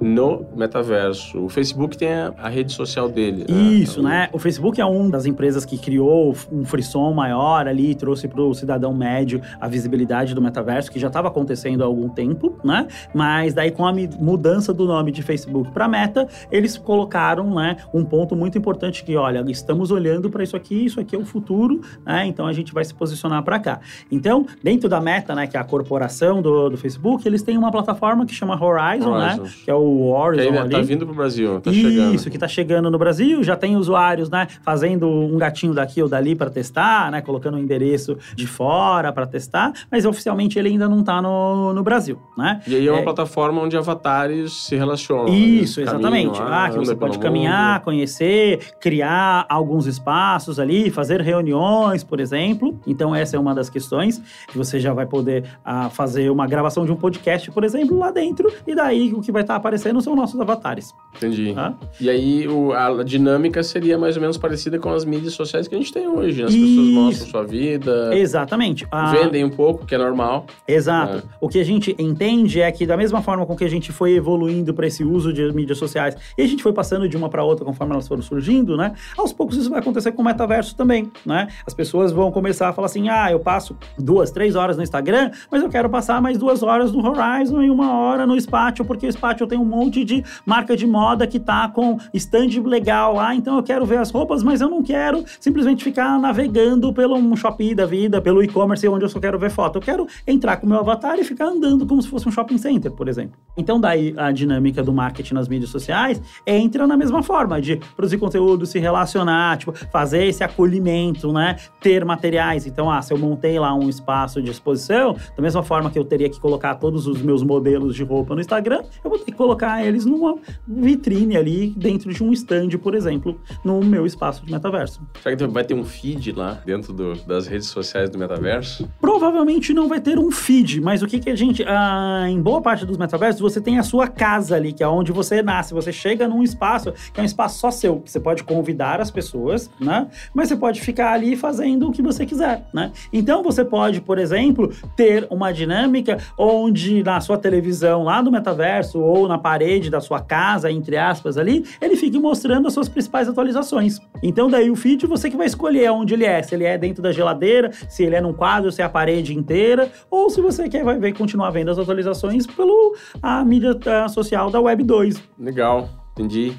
no 0.00 0.46
metaverso. 0.54 1.44
O 1.44 1.48
Facebook 1.48 1.96
tem 1.96 2.12
a, 2.12 2.32
a 2.38 2.48
rede 2.48 2.72
social 2.72 3.08
dele. 3.08 3.44
Isso, 3.48 4.02
né? 4.02 4.08
né? 4.08 4.28
O 4.32 4.38
Facebook 4.38 4.80
é 4.80 4.84
uma 4.84 5.10
das 5.10 5.26
empresas 5.26 5.64
que 5.64 5.78
criou 5.78 6.34
um 6.50 6.64
frisson 6.64 7.12
maior 7.12 7.66
ali, 7.66 7.94
trouxe 7.94 8.28
para 8.28 8.40
o 8.40 8.54
cidadão 8.54 8.94
médio 8.94 9.40
a 9.60 9.68
visibilidade 9.68 10.34
do 10.34 10.42
metaverso, 10.42 10.90
que 10.90 10.98
já 10.98 11.08
estava 11.08 11.28
acontecendo 11.28 11.82
há 11.82 11.86
algum 11.86 12.08
tempo, 12.08 12.58
né? 12.64 12.86
Mas 13.14 13.54
daí 13.54 13.70
com 13.70 13.86
a 13.86 13.92
mudança 14.18 14.72
do 14.72 14.86
nome 14.86 15.10
de 15.10 15.22
Facebook 15.22 15.70
para 15.72 15.88
Meta, 15.88 16.28
eles 16.50 16.76
colocaram, 16.76 17.54
né, 17.54 17.76
um 17.92 18.04
ponto 18.04 18.36
muito 18.36 18.58
importante 18.58 19.02
que, 19.04 19.16
olha, 19.16 19.44
estamos 19.48 19.90
olhando 19.90 20.30
para 20.30 20.42
isso 20.42 20.56
aqui, 20.56 20.84
isso 20.84 21.00
aqui 21.00 21.16
é 21.16 21.18
o 21.18 21.24
futuro, 21.24 21.80
né? 22.04 22.26
Então 22.26 22.46
a 22.46 22.52
gente 22.52 22.72
vai 22.72 22.84
se 22.84 22.94
posicionar 22.94 23.42
para 23.42 23.58
cá. 23.58 23.80
Então, 24.10 24.46
dentro 24.62 24.88
da 24.88 25.00
Meta, 25.00 25.34
né, 25.34 25.46
que 25.46 25.56
é 25.56 25.60
a 25.60 25.64
corporação 25.64 26.40
do, 26.42 26.70
do 26.70 26.76
Facebook, 26.76 27.26
eles 27.26 27.42
têm 27.42 27.56
uma 27.56 27.70
plataforma 27.70 28.24
que 28.26 28.34
chama 28.34 28.54
Horizon, 28.54 29.16
né? 29.18 29.26
Horizon. 29.26 29.42
né? 29.42 29.50
Que 29.64 29.70
é 29.70 29.74
o 29.74 29.87
o 29.88 30.12
Horizon 30.12 30.52
que 30.52 30.58
ali. 30.58 30.70
Tá 30.70 30.80
vindo 30.80 31.06
pro 31.06 31.14
Brasil, 31.14 31.60
tá 31.60 31.70
Isso, 31.70 31.80
chegando. 31.80 32.14
Isso, 32.14 32.30
que 32.30 32.38
tá 32.38 32.48
chegando 32.48 32.90
no 32.90 32.98
Brasil. 32.98 33.42
Já 33.42 33.56
tem 33.56 33.76
usuários, 33.76 34.30
né, 34.30 34.46
fazendo 34.62 35.08
um 35.08 35.36
gatinho 35.38 35.74
daqui 35.74 36.02
ou 36.02 36.08
dali 36.08 36.34
para 36.34 36.50
testar, 36.50 37.10
né, 37.10 37.20
colocando 37.20 37.54
o 37.54 37.56
um 37.56 37.60
endereço 37.60 38.16
de 38.34 38.46
fora 38.46 39.12
para 39.12 39.26
testar, 39.26 39.72
mas 39.90 40.04
oficialmente 40.04 40.58
ele 40.58 40.68
ainda 40.68 40.88
não 40.88 41.02
tá 41.02 41.20
no, 41.22 41.72
no 41.72 41.82
Brasil, 41.82 42.18
né? 42.36 42.60
E 42.66 42.76
aí 42.76 42.86
é 42.86 42.90
uma 42.90 43.00
é... 43.00 43.04
plataforma 43.04 43.60
onde 43.62 43.76
avatares 43.76 44.52
se 44.52 44.76
relacionam. 44.76 45.28
Isso, 45.28 45.80
exatamente. 45.80 46.38
Lá, 46.38 46.66
ah, 46.66 46.70
que 46.70 46.78
você 46.78 46.94
pode 46.94 47.18
caminhar, 47.18 47.74
mundo. 47.74 47.84
conhecer, 47.84 48.74
criar 48.80 49.46
alguns 49.48 49.86
espaços 49.86 50.58
ali, 50.58 50.90
fazer 50.90 51.20
reuniões, 51.20 52.04
por 52.04 52.20
exemplo. 52.20 52.78
Então 52.86 53.14
essa 53.14 53.36
é 53.36 53.38
uma 53.38 53.54
das 53.54 53.70
questões 53.70 54.22
que 54.48 54.56
você 54.56 54.78
já 54.78 54.92
vai 54.92 55.06
poder 55.06 55.44
ah, 55.64 55.88
fazer 55.90 56.30
uma 56.30 56.46
gravação 56.46 56.84
de 56.84 56.92
um 56.92 56.96
podcast, 56.96 57.50
por 57.50 57.64
exemplo, 57.64 57.98
lá 57.98 58.10
dentro, 58.10 58.52
e 58.66 58.74
daí 58.74 59.12
o 59.12 59.20
que 59.20 59.32
vai 59.32 59.42
estar 59.42 59.54
tá 59.54 59.58
aparecendo 59.58 59.77
aparecendo 59.78 60.00
são 60.00 60.14
nossos 60.14 60.38
avatares. 60.40 60.94
Entendi. 61.16 61.54
Tá? 61.54 61.74
E 62.00 62.10
aí 62.10 62.46
o, 62.48 62.72
a 62.72 63.02
dinâmica 63.02 63.62
seria 63.62 63.96
mais 63.96 64.16
ou 64.16 64.20
menos 64.20 64.36
parecida 64.36 64.78
com 64.78 64.90
as 64.90 65.04
mídias 65.04 65.32
sociais 65.32 65.66
que 65.66 65.74
a 65.74 65.78
gente 65.78 65.92
tem 65.92 66.06
hoje. 66.06 66.42
Né? 66.42 66.48
As 66.48 66.54
Isso. 66.54 66.66
pessoas 66.66 66.88
mostram 66.88 67.28
sua 67.28 67.44
vida. 67.44 68.10
Exatamente. 68.16 68.86
Vendem 69.12 69.44
um 69.44 69.50
pouco, 69.50 69.86
que 69.86 69.94
é 69.94 69.98
normal. 69.98 70.46
Exato. 70.66 71.18
É. 71.18 71.22
O 71.40 71.48
que 71.48 71.58
a 71.58 71.64
gente 71.64 71.94
entende 71.98 72.60
é 72.60 72.70
que 72.70 72.86
da 72.86 72.96
mesma 72.96 73.22
forma 73.22 73.46
com 73.46 73.56
que 73.56 73.64
a 73.64 73.70
gente 73.70 73.92
foi 73.92 74.12
evoluindo 74.12 74.74
para 74.74 74.86
esse 74.86 75.04
uso 75.04 75.32
de 75.32 75.50
mídias 75.52 75.78
sociais 75.78 76.16
e 76.36 76.42
a 76.42 76.46
gente 76.46 76.62
foi 76.62 76.72
passando 76.72 77.08
de 77.08 77.16
uma 77.16 77.28
para 77.28 77.44
outra 77.44 77.64
conforme 77.64 77.94
elas 77.94 78.06
foram 78.06 78.22
surgindo, 78.22 78.76
né? 78.76 78.92
Aos 79.16 79.32
poucos 79.32 79.56
isso 79.56 79.70
vai 79.70 79.80
acontecer 79.80 80.12
com 80.12 80.22
o 80.22 80.24
metaverso 80.24 80.76
também, 80.76 81.10
né? 81.24 81.48
As 81.66 81.74
pessoas 81.74 82.12
vão 82.12 82.30
começar 82.30 82.68
a 82.68 82.72
falar 82.72 82.86
assim: 82.86 83.08
ah, 83.08 83.30
eu 83.30 83.40
passo 83.40 83.76
duas, 83.98 84.30
três 84.30 84.54
horas 84.54 84.76
no 84.76 84.82
Instagram, 84.82 85.30
mas 85.50 85.62
eu 85.62 85.68
quero 85.68 85.88
passar 85.88 86.20
mais 86.20 86.38
duas 86.38 86.62
horas 86.62 86.92
no 86.92 87.04
Horizon 87.04 87.62
e 87.62 87.70
uma 87.70 87.98
hora 87.98 88.26
no 88.26 88.38
Spatial, 88.40 88.86
porque 88.86 89.06
o 89.06 89.12
Spatial 89.12 89.48
tem 89.48 89.58
um 89.58 89.64
monte 89.68 90.04
de 90.04 90.24
marca 90.44 90.76
de 90.76 90.86
moda 90.86 91.26
que 91.26 91.38
tá 91.38 91.68
com 91.68 91.98
stand 92.14 92.62
legal 92.64 93.14
lá, 93.14 93.34
então 93.34 93.56
eu 93.56 93.62
quero 93.62 93.84
ver 93.86 93.98
as 93.98 94.10
roupas, 94.10 94.42
mas 94.42 94.60
eu 94.60 94.68
não 94.68 94.82
quero 94.82 95.24
simplesmente 95.40 95.84
ficar 95.84 96.18
navegando 96.18 96.92
pelo 96.92 97.16
um 97.16 97.36
shopping 97.36 97.74
da 97.74 97.86
vida, 97.86 98.20
pelo 98.20 98.42
e-commerce 98.42 98.86
onde 98.88 99.04
eu 99.04 99.08
só 99.08 99.20
quero 99.20 99.38
ver 99.38 99.50
foto. 99.50 99.76
Eu 99.76 99.82
quero 99.82 100.06
entrar 100.26 100.56
com 100.56 100.66
o 100.66 100.68
meu 100.68 100.78
avatar 100.78 101.18
e 101.18 101.24
ficar 101.24 101.46
andando 101.46 101.86
como 101.86 102.00
se 102.02 102.08
fosse 102.08 102.28
um 102.28 102.32
shopping 102.32 102.58
center, 102.58 102.90
por 102.90 103.08
exemplo. 103.08 103.38
Então 103.56 103.80
daí 103.80 104.14
a 104.16 104.30
dinâmica 104.30 104.82
do 104.82 104.92
marketing 104.92 105.34
nas 105.34 105.48
mídias 105.48 105.70
sociais 105.70 106.20
entra 106.46 106.86
na 106.86 106.96
mesma 106.96 107.22
forma 107.22 107.60
de 107.60 107.76
produzir 107.96 108.18
conteúdo, 108.18 108.66
se 108.66 108.78
relacionar, 108.78 109.58
tipo, 109.58 109.72
fazer 109.90 110.24
esse 110.26 110.42
acolhimento, 110.42 111.32
né? 111.32 111.56
Ter 111.80 112.04
materiais. 112.04 112.66
Então, 112.66 112.90
ah, 112.90 113.02
se 113.02 113.12
eu 113.12 113.18
montei 113.18 113.58
lá 113.58 113.74
um 113.74 113.88
espaço 113.88 114.40
de 114.40 114.50
exposição, 114.50 115.16
da 115.36 115.42
mesma 115.42 115.62
forma 115.62 115.90
que 115.90 115.98
eu 115.98 116.04
teria 116.04 116.28
que 116.28 116.40
colocar 116.40 116.74
todos 116.76 117.06
os 117.06 117.20
meus 117.20 117.42
modelos 117.42 117.94
de 117.94 118.04
roupa 118.04 118.34
no 118.34 118.40
Instagram, 118.40 118.82
eu 119.02 119.10
vou 119.10 119.18
ter 119.18 119.26
que 119.26 119.32
colocar 119.32 119.57
colocar 119.58 119.84
eles 119.84 120.06
numa 120.06 120.36
vitrine 120.66 121.36
ali 121.36 121.74
dentro 121.76 122.12
de 122.12 122.22
um 122.22 122.32
stand, 122.32 122.70
por 122.80 122.94
exemplo, 122.94 123.40
no 123.64 123.80
meu 123.80 124.06
espaço 124.06 124.46
de 124.46 124.52
metaverso. 124.52 125.00
Será 125.20 125.36
que 125.36 125.46
vai 125.48 125.64
ter 125.64 125.74
um 125.74 125.84
feed 125.84 126.32
lá 126.32 126.60
dentro 126.64 126.92
do, 126.92 127.14
das 127.26 127.48
redes 127.48 127.66
sociais 127.66 128.08
do 128.08 128.18
metaverso? 128.18 128.88
Provavelmente 129.00 129.74
não 129.74 129.88
vai 129.88 130.00
ter 130.00 130.18
um 130.18 130.30
feed, 130.30 130.80
mas 130.80 131.02
o 131.02 131.06
que, 131.06 131.18
que 131.18 131.30
a 131.30 131.36
gente. 131.36 131.64
Ah, 131.66 132.26
em 132.28 132.40
boa 132.40 132.62
parte 132.62 132.86
dos 132.86 132.96
metaversos, 132.96 133.40
você 133.40 133.60
tem 133.60 133.78
a 133.78 133.82
sua 133.82 134.06
casa 134.06 134.54
ali, 134.54 134.72
que 134.72 134.82
é 134.82 134.88
onde 134.88 135.10
você 135.10 135.42
nasce. 135.42 135.74
Você 135.74 135.92
chega 135.92 136.28
num 136.28 136.42
espaço 136.42 136.92
que 137.12 137.18
é 137.18 137.22
um 137.22 137.26
espaço 137.26 137.58
só 137.58 137.70
seu, 137.70 138.02
você 138.04 138.20
pode 138.20 138.44
convidar 138.44 139.00
as 139.00 139.10
pessoas, 139.10 139.70
né? 139.80 140.06
Mas 140.32 140.48
você 140.48 140.56
pode 140.56 140.80
ficar 140.80 141.12
ali 141.12 141.34
fazendo 141.34 141.88
o 141.88 141.92
que 141.92 142.00
você 142.00 142.24
quiser, 142.24 142.64
né? 142.72 142.92
Então 143.12 143.42
você 143.42 143.64
pode, 143.64 144.00
por 144.00 144.18
exemplo, 144.18 144.72
ter 144.96 145.26
uma 145.30 145.52
dinâmica 145.52 146.18
onde 146.36 147.02
na 147.02 147.20
sua 147.20 147.36
televisão 147.36 148.04
lá 148.04 148.22
do 148.22 148.30
metaverso 148.30 149.00
ou 149.00 149.26
na 149.26 149.38
parede 149.48 149.88
da 149.88 149.98
sua 149.98 150.20
casa, 150.20 150.70
entre 150.70 150.98
aspas, 150.98 151.38
ali, 151.38 151.64
ele 151.80 151.96
fique 151.96 152.18
mostrando 152.18 152.68
as 152.68 152.74
suas 152.74 152.86
principais 152.86 153.26
atualizações. 153.26 153.98
Então, 154.22 154.50
daí 154.50 154.70
o 154.70 154.76
feed 154.76 155.06
você 155.06 155.30
que 155.30 155.38
vai 155.38 155.46
escolher 155.46 155.90
onde 155.90 156.12
ele 156.12 156.26
é, 156.26 156.42
se 156.42 156.54
ele 156.54 156.64
é 156.64 156.76
dentro 156.76 157.02
da 157.02 157.12
geladeira, 157.12 157.72
se 157.88 158.02
ele 158.02 158.14
é 158.14 158.20
num 158.20 158.34
quadro, 158.34 158.70
se 158.70 158.82
é 158.82 158.84
a 158.84 158.90
parede 158.90 159.34
inteira, 159.34 159.90
ou 160.10 160.28
se 160.28 160.42
você 160.42 160.68
quer 160.68 160.84
vai 160.84 160.98
ver 160.98 161.14
continuar 161.16 161.48
vendo 161.48 161.70
as 161.70 161.78
atualizações 161.78 162.46
pelo 162.46 162.94
a 163.22 163.42
mídia 163.42 163.74
a, 163.86 164.08
social 164.08 164.50
da 164.50 164.60
Web 164.60 164.84
2. 164.84 165.22
Legal, 165.38 165.88
entendi. 166.12 166.54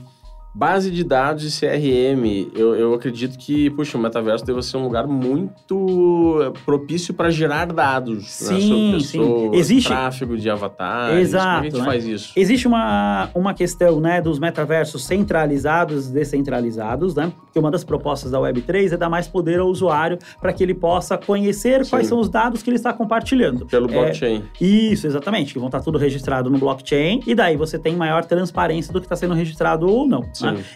Base 0.60 0.91
de 0.91 1.06
dados 1.06 1.45
e 1.45 1.58
CRM, 1.58 2.52
eu, 2.54 2.76
eu 2.76 2.93
acredito 2.93 3.38
que, 3.38 3.69
puxa, 3.69 3.98
o 3.98 4.02
metaverso 4.02 4.45
deve 4.45 4.62
ser 4.62 4.76
um 4.76 4.84
lugar 4.84 5.08
muito 5.08 6.52
propício 6.65 7.13
para 7.13 7.30
gerar 7.30 7.67
dados. 7.67 8.30
Sim, 8.30 8.91
né, 8.91 9.00
sim. 9.00 9.52
Existe 9.54 9.88
tráfego 9.88 10.38
de 10.38 10.50
avatares. 10.50 11.30
Exato. 11.30 11.45
Como 11.45 11.56
é 11.56 11.60
a 11.60 11.63
gente 11.63 11.78
né? 11.80 11.86
faz 11.86 12.06
isso? 12.06 12.34
Existe 12.36 12.67
uma, 12.67 13.30
uma 13.34 13.54
questão, 13.54 14.02
né, 14.02 14.22
dos 14.22 14.38
metaversos 14.38 15.06
centralizados 15.06 16.10
e 16.10 16.12
descentralizados, 16.12 17.15
né? 17.15 17.32
Que 17.54 17.60
uma 17.60 17.72
das 17.72 17.86
propostas 17.86 18.32
da 18.32 18.39
Web3 18.39 18.91
é 18.91 18.98
dar 18.98 19.10
mais 19.10 19.30
poder 19.30 19.62
ao 19.62 19.67
usuário 19.69 20.19
para 20.41 20.52
que 20.52 20.62
ele 20.62 20.74
possa 20.74 21.17
conhecer 21.17 21.86
sim. 21.86 21.89
quais 21.89 22.06
são 22.06 22.19
os 22.19 22.28
dados 22.28 22.62
que 22.62 22.69
ele 22.69 22.76
está 22.76 22.91
compartilhando. 22.91 23.65
Pelo 23.65 23.89
é, 23.89 23.93
blockchain. 23.93 24.43
Isso, 24.60 25.08
exatamente. 25.08 25.54
Que 25.54 25.60
vão 25.60 25.69
estar 25.69 25.80
tudo 25.80 25.98
registrado 25.98 26.50
no 26.50 26.58
blockchain 26.58 27.22
e 27.26 27.34
daí 27.34 27.56
você 27.56 27.80
tem 27.80 27.95
maior 27.95 28.26
transparência 28.26 28.91
do 28.91 29.00
que 29.00 29.06
está 29.06 29.15
sendo 29.15 29.34
registrado 29.34 29.88
ou 29.88 30.06
não. 30.06 30.26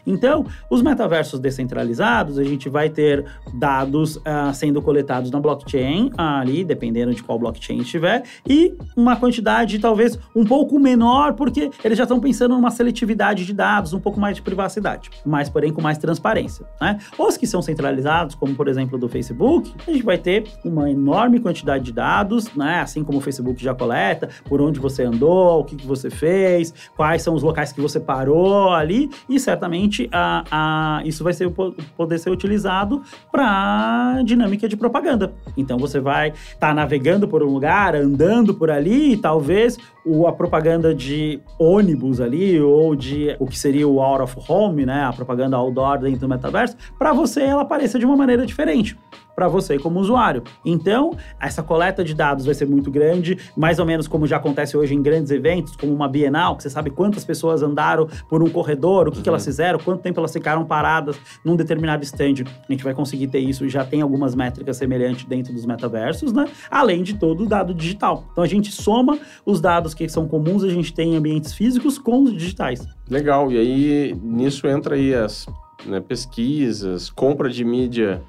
Então, 0.05 0.45
os 0.69 0.81
metaversos 0.81 1.39
descentralizados, 1.39 2.37
a 2.37 2.43
gente 2.43 2.69
vai 2.69 2.89
ter 2.89 3.25
dados 3.53 4.17
uh, 4.17 4.53
sendo 4.53 4.81
coletados 4.81 5.31
na 5.31 5.39
blockchain, 5.39 6.11
ali, 6.17 6.63
dependendo 6.63 7.13
de 7.13 7.23
qual 7.23 7.37
blockchain 7.39 7.79
estiver, 7.79 8.23
e 8.47 8.75
uma 8.95 9.15
quantidade 9.15 9.79
talvez 9.79 10.17
um 10.35 10.45
pouco 10.45 10.79
menor, 10.79 11.33
porque 11.33 11.69
eles 11.83 11.97
já 11.97 12.03
estão 12.03 12.19
pensando 12.19 12.55
numa 12.55 12.71
seletividade 12.71 13.45
de 13.45 13.53
dados, 13.53 13.93
um 13.93 13.99
pouco 13.99 14.19
mais 14.19 14.35
de 14.35 14.41
privacidade, 14.41 15.09
mas 15.25 15.49
porém 15.49 15.71
com 15.71 15.81
mais 15.81 15.97
transparência. 15.97 16.65
Né? 16.79 16.97
Os 17.17 17.37
que 17.37 17.47
são 17.47 17.61
centralizados, 17.61 18.35
como 18.35 18.55
por 18.55 18.67
exemplo 18.67 18.97
do 18.97 19.07
Facebook, 19.07 19.73
a 19.87 19.91
gente 19.91 20.03
vai 20.03 20.17
ter 20.17 20.45
uma 20.63 20.89
enorme 20.89 21.39
quantidade 21.39 21.83
de 21.85 21.91
dados, 21.91 22.53
né? 22.55 22.79
assim 22.79 23.03
como 23.03 23.17
o 23.17 23.21
Facebook 23.21 23.63
já 23.63 23.73
coleta, 23.73 24.29
por 24.45 24.61
onde 24.61 24.79
você 24.79 25.03
andou, 25.03 25.61
o 25.61 25.63
que, 25.63 25.75
que 25.75 25.85
você 25.85 26.09
fez, 26.09 26.73
quais 26.95 27.21
são 27.21 27.33
os 27.33 27.43
locais 27.43 27.71
que 27.71 27.81
você 27.81 27.99
parou 27.99 28.71
ali, 28.71 29.09
e 29.27 29.39
certamente 29.53 30.09
a, 30.11 30.43
a, 30.51 31.01
isso 31.05 31.23
vai 31.23 31.33
ser, 31.33 31.49
poder 31.95 32.17
ser 32.17 32.29
utilizado 32.29 33.01
para 33.31 34.21
dinâmica 34.25 34.67
de 34.67 34.75
propaganda. 34.75 35.33
Então 35.55 35.77
você 35.77 35.99
vai 35.99 36.29
estar 36.29 36.69
tá 36.69 36.73
navegando 36.73 37.27
por 37.27 37.43
um 37.43 37.47
lugar, 37.47 37.95
andando 37.95 38.53
por 38.53 38.69
ali, 38.71 39.13
e 39.13 39.17
talvez 39.17 39.77
o, 40.05 40.27
a 40.27 40.33
propaganda 40.33 40.93
de 40.93 41.39
ônibus 41.59 42.19
ali, 42.19 42.59
ou 42.59 42.95
de 42.95 43.35
o 43.39 43.45
que 43.45 43.57
seria 43.57 43.87
o 43.87 44.01
out 44.01 44.23
of 44.23 44.35
home, 44.47 44.85
né? 44.85 45.03
A 45.03 45.13
propaganda 45.13 45.55
outdoor 45.55 45.99
dentro 45.99 46.21
do 46.21 46.29
metaverso, 46.29 46.75
para 46.97 47.13
você 47.13 47.43
ela 47.43 47.61
apareça 47.61 47.99
de 47.99 48.05
uma 48.05 48.15
maneira 48.15 48.45
diferente 48.45 48.97
para 49.35 49.47
você 49.47 49.79
como 49.79 49.99
usuário. 49.99 50.43
Então, 50.65 51.17
essa 51.39 51.63
coleta 51.63 52.03
de 52.03 52.13
dados 52.13 52.45
vai 52.45 52.53
ser 52.53 52.65
muito 52.65 52.91
grande, 52.91 53.37
mais 53.55 53.79
ou 53.79 53.85
menos 53.85 54.07
como 54.07 54.27
já 54.27 54.37
acontece 54.37 54.77
hoje 54.77 54.93
em 54.93 55.01
grandes 55.01 55.31
eventos, 55.31 55.75
como 55.75 55.93
uma 55.93 56.07
Bienal, 56.07 56.55
que 56.55 56.63
você 56.63 56.69
sabe 56.69 56.89
quantas 56.89 57.25
pessoas 57.25 57.63
andaram 57.63 58.07
por 58.29 58.43
um 58.43 58.49
corredor, 58.49 59.07
o 59.07 59.11
que, 59.11 59.17
uhum. 59.17 59.23
que 59.23 59.29
elas 59.29 59.43
uhum. 59.43 59.51
fizeram, 59.51 59.79
quanto 59.79 60.01
tempo 60.01 60.19
elas 60.19 60.31
ficaram 60.31 60.65
paradas 60.65 61.17
num 61.43 61.55
determinado 61.55 62.03
stand. 62.03 62.43
A 62.67 62.71
gente 62.71 62.83
vai 62.83 62.93
conseguir 62.93 63.27
ter 63.27 63.39
isso, 63.39 63.67
já 63.67 63.83
tem 63.83 64.01
algumas 64.01 64.35
métricas 64.35 64.77
semelhantes 64.77 65.25
dentro 65.25 65.53
dos 65.53 65.65
metaversos, 65.65 66.31
né? 66.31 66.47
Além 66.69 67.03
de 67.03 67.15
todo 67.15 67.43
o 67.43 67.47
dado 67.47 67.73
digital. 67.73 68.25
Então, 68.31 68.43
a 68.43 68.47
gente 68.47 68.71
soma 68.71 69.17
os 69.45 69.59
dados 69.59 69.93
que 69.93 70.07
são 70.07 70.27
comuns, 70.27 70.63
a 70.63 70.69
gente 70.69 70.93
tem 70.93 71.13
em 71.13 71.17
ambientes 71.17 71.53
físicos 71.53 71.97
com 71.97 72.23
os 72.23 72.33
digitais. 72.33 72.87
Legal, 73.09 73.51
e 73.51 73.57
aí 73.57 74.17
nisso 74.21 74.67
entra 74.67 74.95
aí 74.95 75.13
as 75.13 75.45
né, 75.85 75.99
pesquisas, 75.99 77.09
compra 77.09 77.49
de 77.49 77.63
mídia 77.63 78.21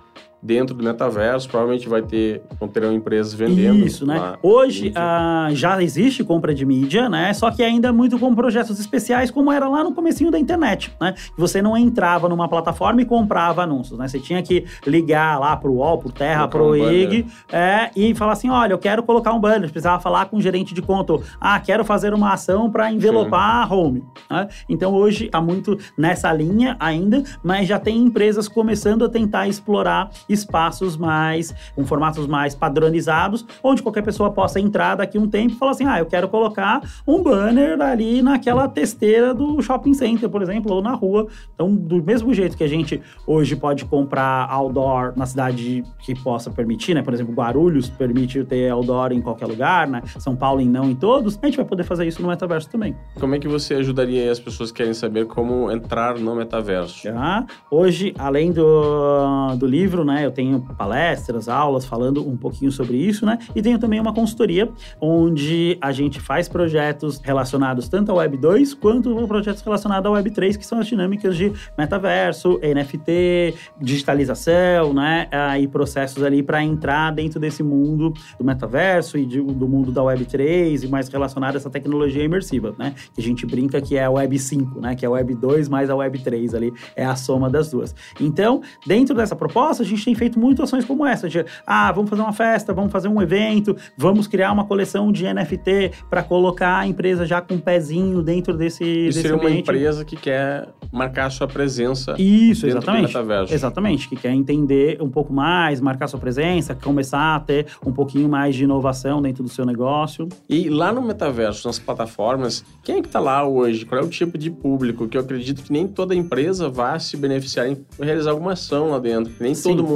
dentro 0.45 0.75
do 0.75 0.85
metaverso, 0.85 1.49
provavelmente 1.49 1.89
vai 1.89 2.03
ter, 2.03 2.43
vão 2.61 2.69
terão 2.69 2.93
empresas 2.93 3.33
vendendo. 3.33 3.87
Isso, 3.87 4.05
né? 4.05 4.35
Hoje 4.43 4.93
ah, 4.95 5.49
já 5.53 5.83
existe 5.83 6.23
compra 6.23 6.55
de 6.55 6.67
mídia, 6.67 7.09
né? 7.09 7.33
Só 7.33 7.51
que 7.51 7.63
ainda 7.63 7.91
muito 7.95 8.19
com 8.19 8.35
projetos 8.35 8.79
especiais, 8.79 9.31
como 9.31 9.51
era 9.51 9.67
lá 9.67 9.83
no 9.83 9.95
comecinho 9.95 10.31
da 10.31 10.39
internet, 10.39 10.95
né? 11.01 11.15
Você 11.39 11.63
não 11.63 11.75
entrava 11.75 12.29
numa 12.29 12.47
plataforma 12.47 13.01
e 13.01 13.07
comprava 13.07 13.63
anúncios, 13.63 13.99
né? 13.99 14.07
Você 14.07 14.21
tinha 14.21 14.43
que 14.43 14.67
ligar 14.87 15.41
lá 15.41 15.57
pro 15.57 15.73
UOL, 15.73 15.97
pro 15.97 16.13
Terra, 16.13 16.47
colocar 16.47 16.75
pro 16.75 16.89
um 16.89 16.93
IG, 16.93 17.27
é, 17.51 17.91
e 17.97 18.15
falar 18.15 18.33
assim, 18.33 18.51
olha, 18.51 18.75
eu 18.75 18.79
quero 18.79 19.03
colocar 19.03 19.33
um 19.33 19.41
banner. 19.41 19.71
Precisava 19.71 19.99
falar 20.03 20.27
com 20.27 20.37
o 20.37 20.43
gerente 20.43 20.75
de 20.75 20.83
conta. 20.83 21.15
Ah, 21.41 21.59
quero 21.59 21.87
fazer 21.87 22.13
uma 22.13 22.35
ação 22.35 22.71
para 22.71 22.93
envelopar 22.93 23.67
Sim. 23.67 23.73
a 23.73 23.77
home. 23.77 24.05
Né? 24.31 24.49
Então 24.69 24.93
hoje 24.93 25.25
está 25.25 25.41
muito 25.41 25.79
nessa 25.97 26.31
linha 26.31 26.77
ainda, 26.79 27.23
mas 27.43 27.67
já 27.67 27.79
tem 27.79 27.97
empresas 27.97 28.47
começando 28.47 29.07
a 29.07 29.09
tentar 29.09 29.49
explorar 29.49 30.11
espaços 30.35 30.97
mais, 30.97 31.55
com 31.75 31.85
formatos 31.85 32.27
mais 32.27 32.55
padronizados, 32.55 33.45
onde 33.63 33.83
qualquer 33.83 34.03
pessoa 34.03 34.31
possa 34.31 34.61
entrar 34.61 34.97
daqui 34.97 35.17
a 35.17 35.21
um 35.21 35.29
tempo 35.29 35.55
e 35.55 35.57
falar 35.57 35.73
assim: 35.73 35.87
ah, 35.87 35.99
eu 35.99 36.07
quero 36.07 36.29
colocar 36.29 36.83
um 37.07 37.23
banner 37.23 37.81
ali 37.81 38.23
naquela 38.23 38.69
testeira 38.69 39.33
do 39.33 39.61
shopping 39.63 39.95
center, 39.95 40.29
por 40.29 40.43
exemplo, 40.43 40.73
ou 40.73 40.83
na 40.83 40.93
rua. 40.93 41.27
Então, 41.55 41.75
do 41.75 42.03
mesmo 42.03 42.33
jeito 42.35 42.57
que 42.57 42.65
a 42.65 42.69
gente 42.69 43.01
hoje 43.27 43.57
pode 43.57 43.85
comprar 43.85 44.47
outdoor 44.51 45.13
na 45.17 45.27
cidade 45.27 45.83
que 46.01 46.15
possa 46.15 46.51
permitir, 46.51 46.95
né? 46.95 47.03
Por 47.03 47.15
exemplo, 47.15 47.35
Guarulhos 47.35 47.89
permite 47.89 48.45
ter 48.45 48.71
outdoor 48.71 49.13
em 49.13 49.21
qualquer 49.21 49.47
lugar, 49.47 49.89
né? 49.89 50.03
São 50.19 50.37
Paulo 50.37 50.61
em 50.61 50.69
não 50.69 50.91
em 50.91 50.95
todos, 50.95 51.39
a 51.41 51.47
gente 51.47 51.57
vai 51.57 51.65
poder 51.65 51.85
fazer 51.85 52.07
isso 52.07 52.21
no 52.21 52.29
metaverso 52.29 52.69
também. 52.69 52.95
Como 53.19 53.35
é 53.35 53.39
que 53.39 53.49
você 53.49 53.75
ajudaria 53.75 54.31
as 54.31 54.41
pessoas 54.41 54.71
que 54.71 54.79
querem 54.79 54.95
saber 54.95 55.27
como 55.27 55.71
entrar 55.71 56.19
no 56.19 56.35
metaverso? 56.35 57.03
Já. 57.03 57.47
Hoje, 57.71 58.15
além 58.19 58.53
do, 58.53 59.57
do 59.57 59.67
livro, 59.67 60.05
né? 60.05 60.24
Eu 60.25 60.33
tenho 60.33 60.61
palestras, 60.61 61.49
aulas 61.49 61.85
falando 61.85 62.27
um 62.27 62.37
pouquinho 62.37 62.73
sobre 62.73 62.97
isso, 62.97 63.25
né? 63.25 63.39
E 63.55 63.63
tenho 63.63 63.79
também 63.79 64.01
uma 64.01 64.13
consultoria 64.13 64.71
onde 65.01 65.79
a 65.81 65.93
gente 65.93 66.21
faz 66.21 66.49
projetos 66.49 67.21
relacionados 67.23 67.89
tanto 67.89 68.11
ao 68.11 68.19
Web 68.19 68.37
2 68.37 68.75
quanto 68.75 69.27
projetos 69.27 69.63
relacionados 69.63 70.07
ao 70.07 70.13
Web 70.13 70.31
3, 70.31 70.57
que 70.57 70.67
são 70.67 70.79
as 70.79 70.87
dinâmicas 70.87 71.37
de 71.37 71.53
metaverso, 71.77 72.59
NFT, 72.63 73.55
digitalização, 73.81 74.93
né? 74.93 75.29
E 75.61 75.69
processos 75.69 76.23
ali 76.23 76.43
para 76.43 76.63
entrar 76.63 77.11
dentro 77.13 77.39
desse 77.39 77.63
mundo 77.63 78.13
do 78.39 78.45
metaverso 78.45 79.19
e 79.19 79.25
de, 79.25 79.41
do 79.41 79.69
mundo 79.69 79.93
da 79.93 80.03
Web 80.03 80.25
3 80.25 80.85
e 80.85 80.89
mais 80.89 81.09
relacionado 81.09 81.55
a 81.55 81.59
essa 81.59 81.71
tecnologia 81.71 82.25
imersiva, 82.25 82.75
né? 82.79 82.95
Que 83.15 83.21
a 83.21 83.25
gente 83.25 83.47
brinca 83.47 83.81
que 83.81 83.97
é 83.97 84.05
a 84.05 84.11
Web 84.11 84.39
5, 84.39 84.81
né? 84.81 84.95
Que 84.95 85.05
é 85.05 85.09
a 85.09 85.11
Web 85.11 85.35
2 85.35 85.69
mais 85.69 85.91
a 85.91 85.97
Web 85.97 86.19
3 86.21 86.55
ali, 86.55 86.73
é 86.97 87.05
a 87.05 87.17
soma 87.17 87.51
das 87.51 87.71
duas. 87.71 87.95
Então, 88.21 88.63
dentro 88.87 89.15
dessa 89.15 89.37
proposta, 89.37 89.83
a 89.83 89.87
gente 89.87 90.05
tem 90.05 90.14
feito 90.15 90.39
muitas 90.39 90.65
ações 90.65 90.85
como 90.85 91.07
essa, 91.07 91.29
de, 91.29 91.45
ah, 91.67 91.91
vamos 91.93 92.11
fazer 92.11 92.23
uma 92.23 92.33
festa, 92.33 92.73
vamos 92.73 92.93
fazer 92.93 93.09
um 93.09 93.21
evento, 93.21 93.77
vamos 93.97 94.27
criar 94.27 94.53
uma 94.53 94.65
coleção 94.65 95.13
de 95.13 95.25
NFT 95.25 95.93
para 96.09 96.23
colocar 96.23 96.79
a 96.79 96.87
empresa 96.87 97.27
já 97.27 97.41
com 97.41 97.55
um 97.55 97.59
pezinho 97.59 98.23
dentro 98.23 98.57
desse, 98.57 98.85
e 98.85 99.07
desse 99.07 99.23
seria 99.23 99.37
uma 99.37 99.51
empresa 99.51 100.05
que 100.05 100.17
quer 100.17 100.69
marcar 100.93 101.31
sua 101.31 101.49
presença 101.49 102.15
Isso, 102.19 102.67
exatamente. 102.67 103.15
Exatamente, 103.53 104.09
que 104.09 104.17
quer 104.17 104.33
entender 104.33 105.01
um 105.01 105.09
pouco 105.09 105.33
mais, 105.33 105.81
marcar 105.81 106.09
sua 106.09 106.21
presença, 106.21 106.75
começar 106.75 107.37
a 107.37 107.41
ter 107.41 107.67
um 107.85 107.93
pouquinho 107.93 108.29
mais 108.29 108.55
de 108.55 108.65
inovação 108.65 109.21
dentro 109.21 109.43
do 109.43 109.49
seu 109.49 109.65
negócio. 109.65 110.29
E 110.49 110.69
lá 110.69 110.93
no 110.93 111.03
metaverso, 111.03 111.67
nas 111.67 111.79
plataformas, 111.79 112.65
quem 112.83 112.97
é 112.97 113.01
que 113.01 113.09
está 113.09 113.21
lá 113.21 113.47
hoje? 113.47 113.85
Qual 113.85 114.01
é 114.01 114.05
o 114.05 114.09
tipo 114.09 114.39
de 114.39 114.51
público? 114.51 115.09
Que 115.09 115.17
eu 115.17 115.21
acredito 115.21 115.63
que 115.63 115.73
nem 115.73 115.87
toda 115.87 116.15
empresa 116.15 116.69
vai 116.69 116.99
se 117.01 117.17
beneficiar 117.17 117.69
em 117.69 117.85
realizar 118.01 118.31
alguma 118.31 118.53
ação 118.53 118.91
lá 118.91 118.99
dentro. 118.99 119.33
Nem 119.41 119.55
Sim. 119.55 119.71
todo 119.71 119.85
mundo 119.85 119.94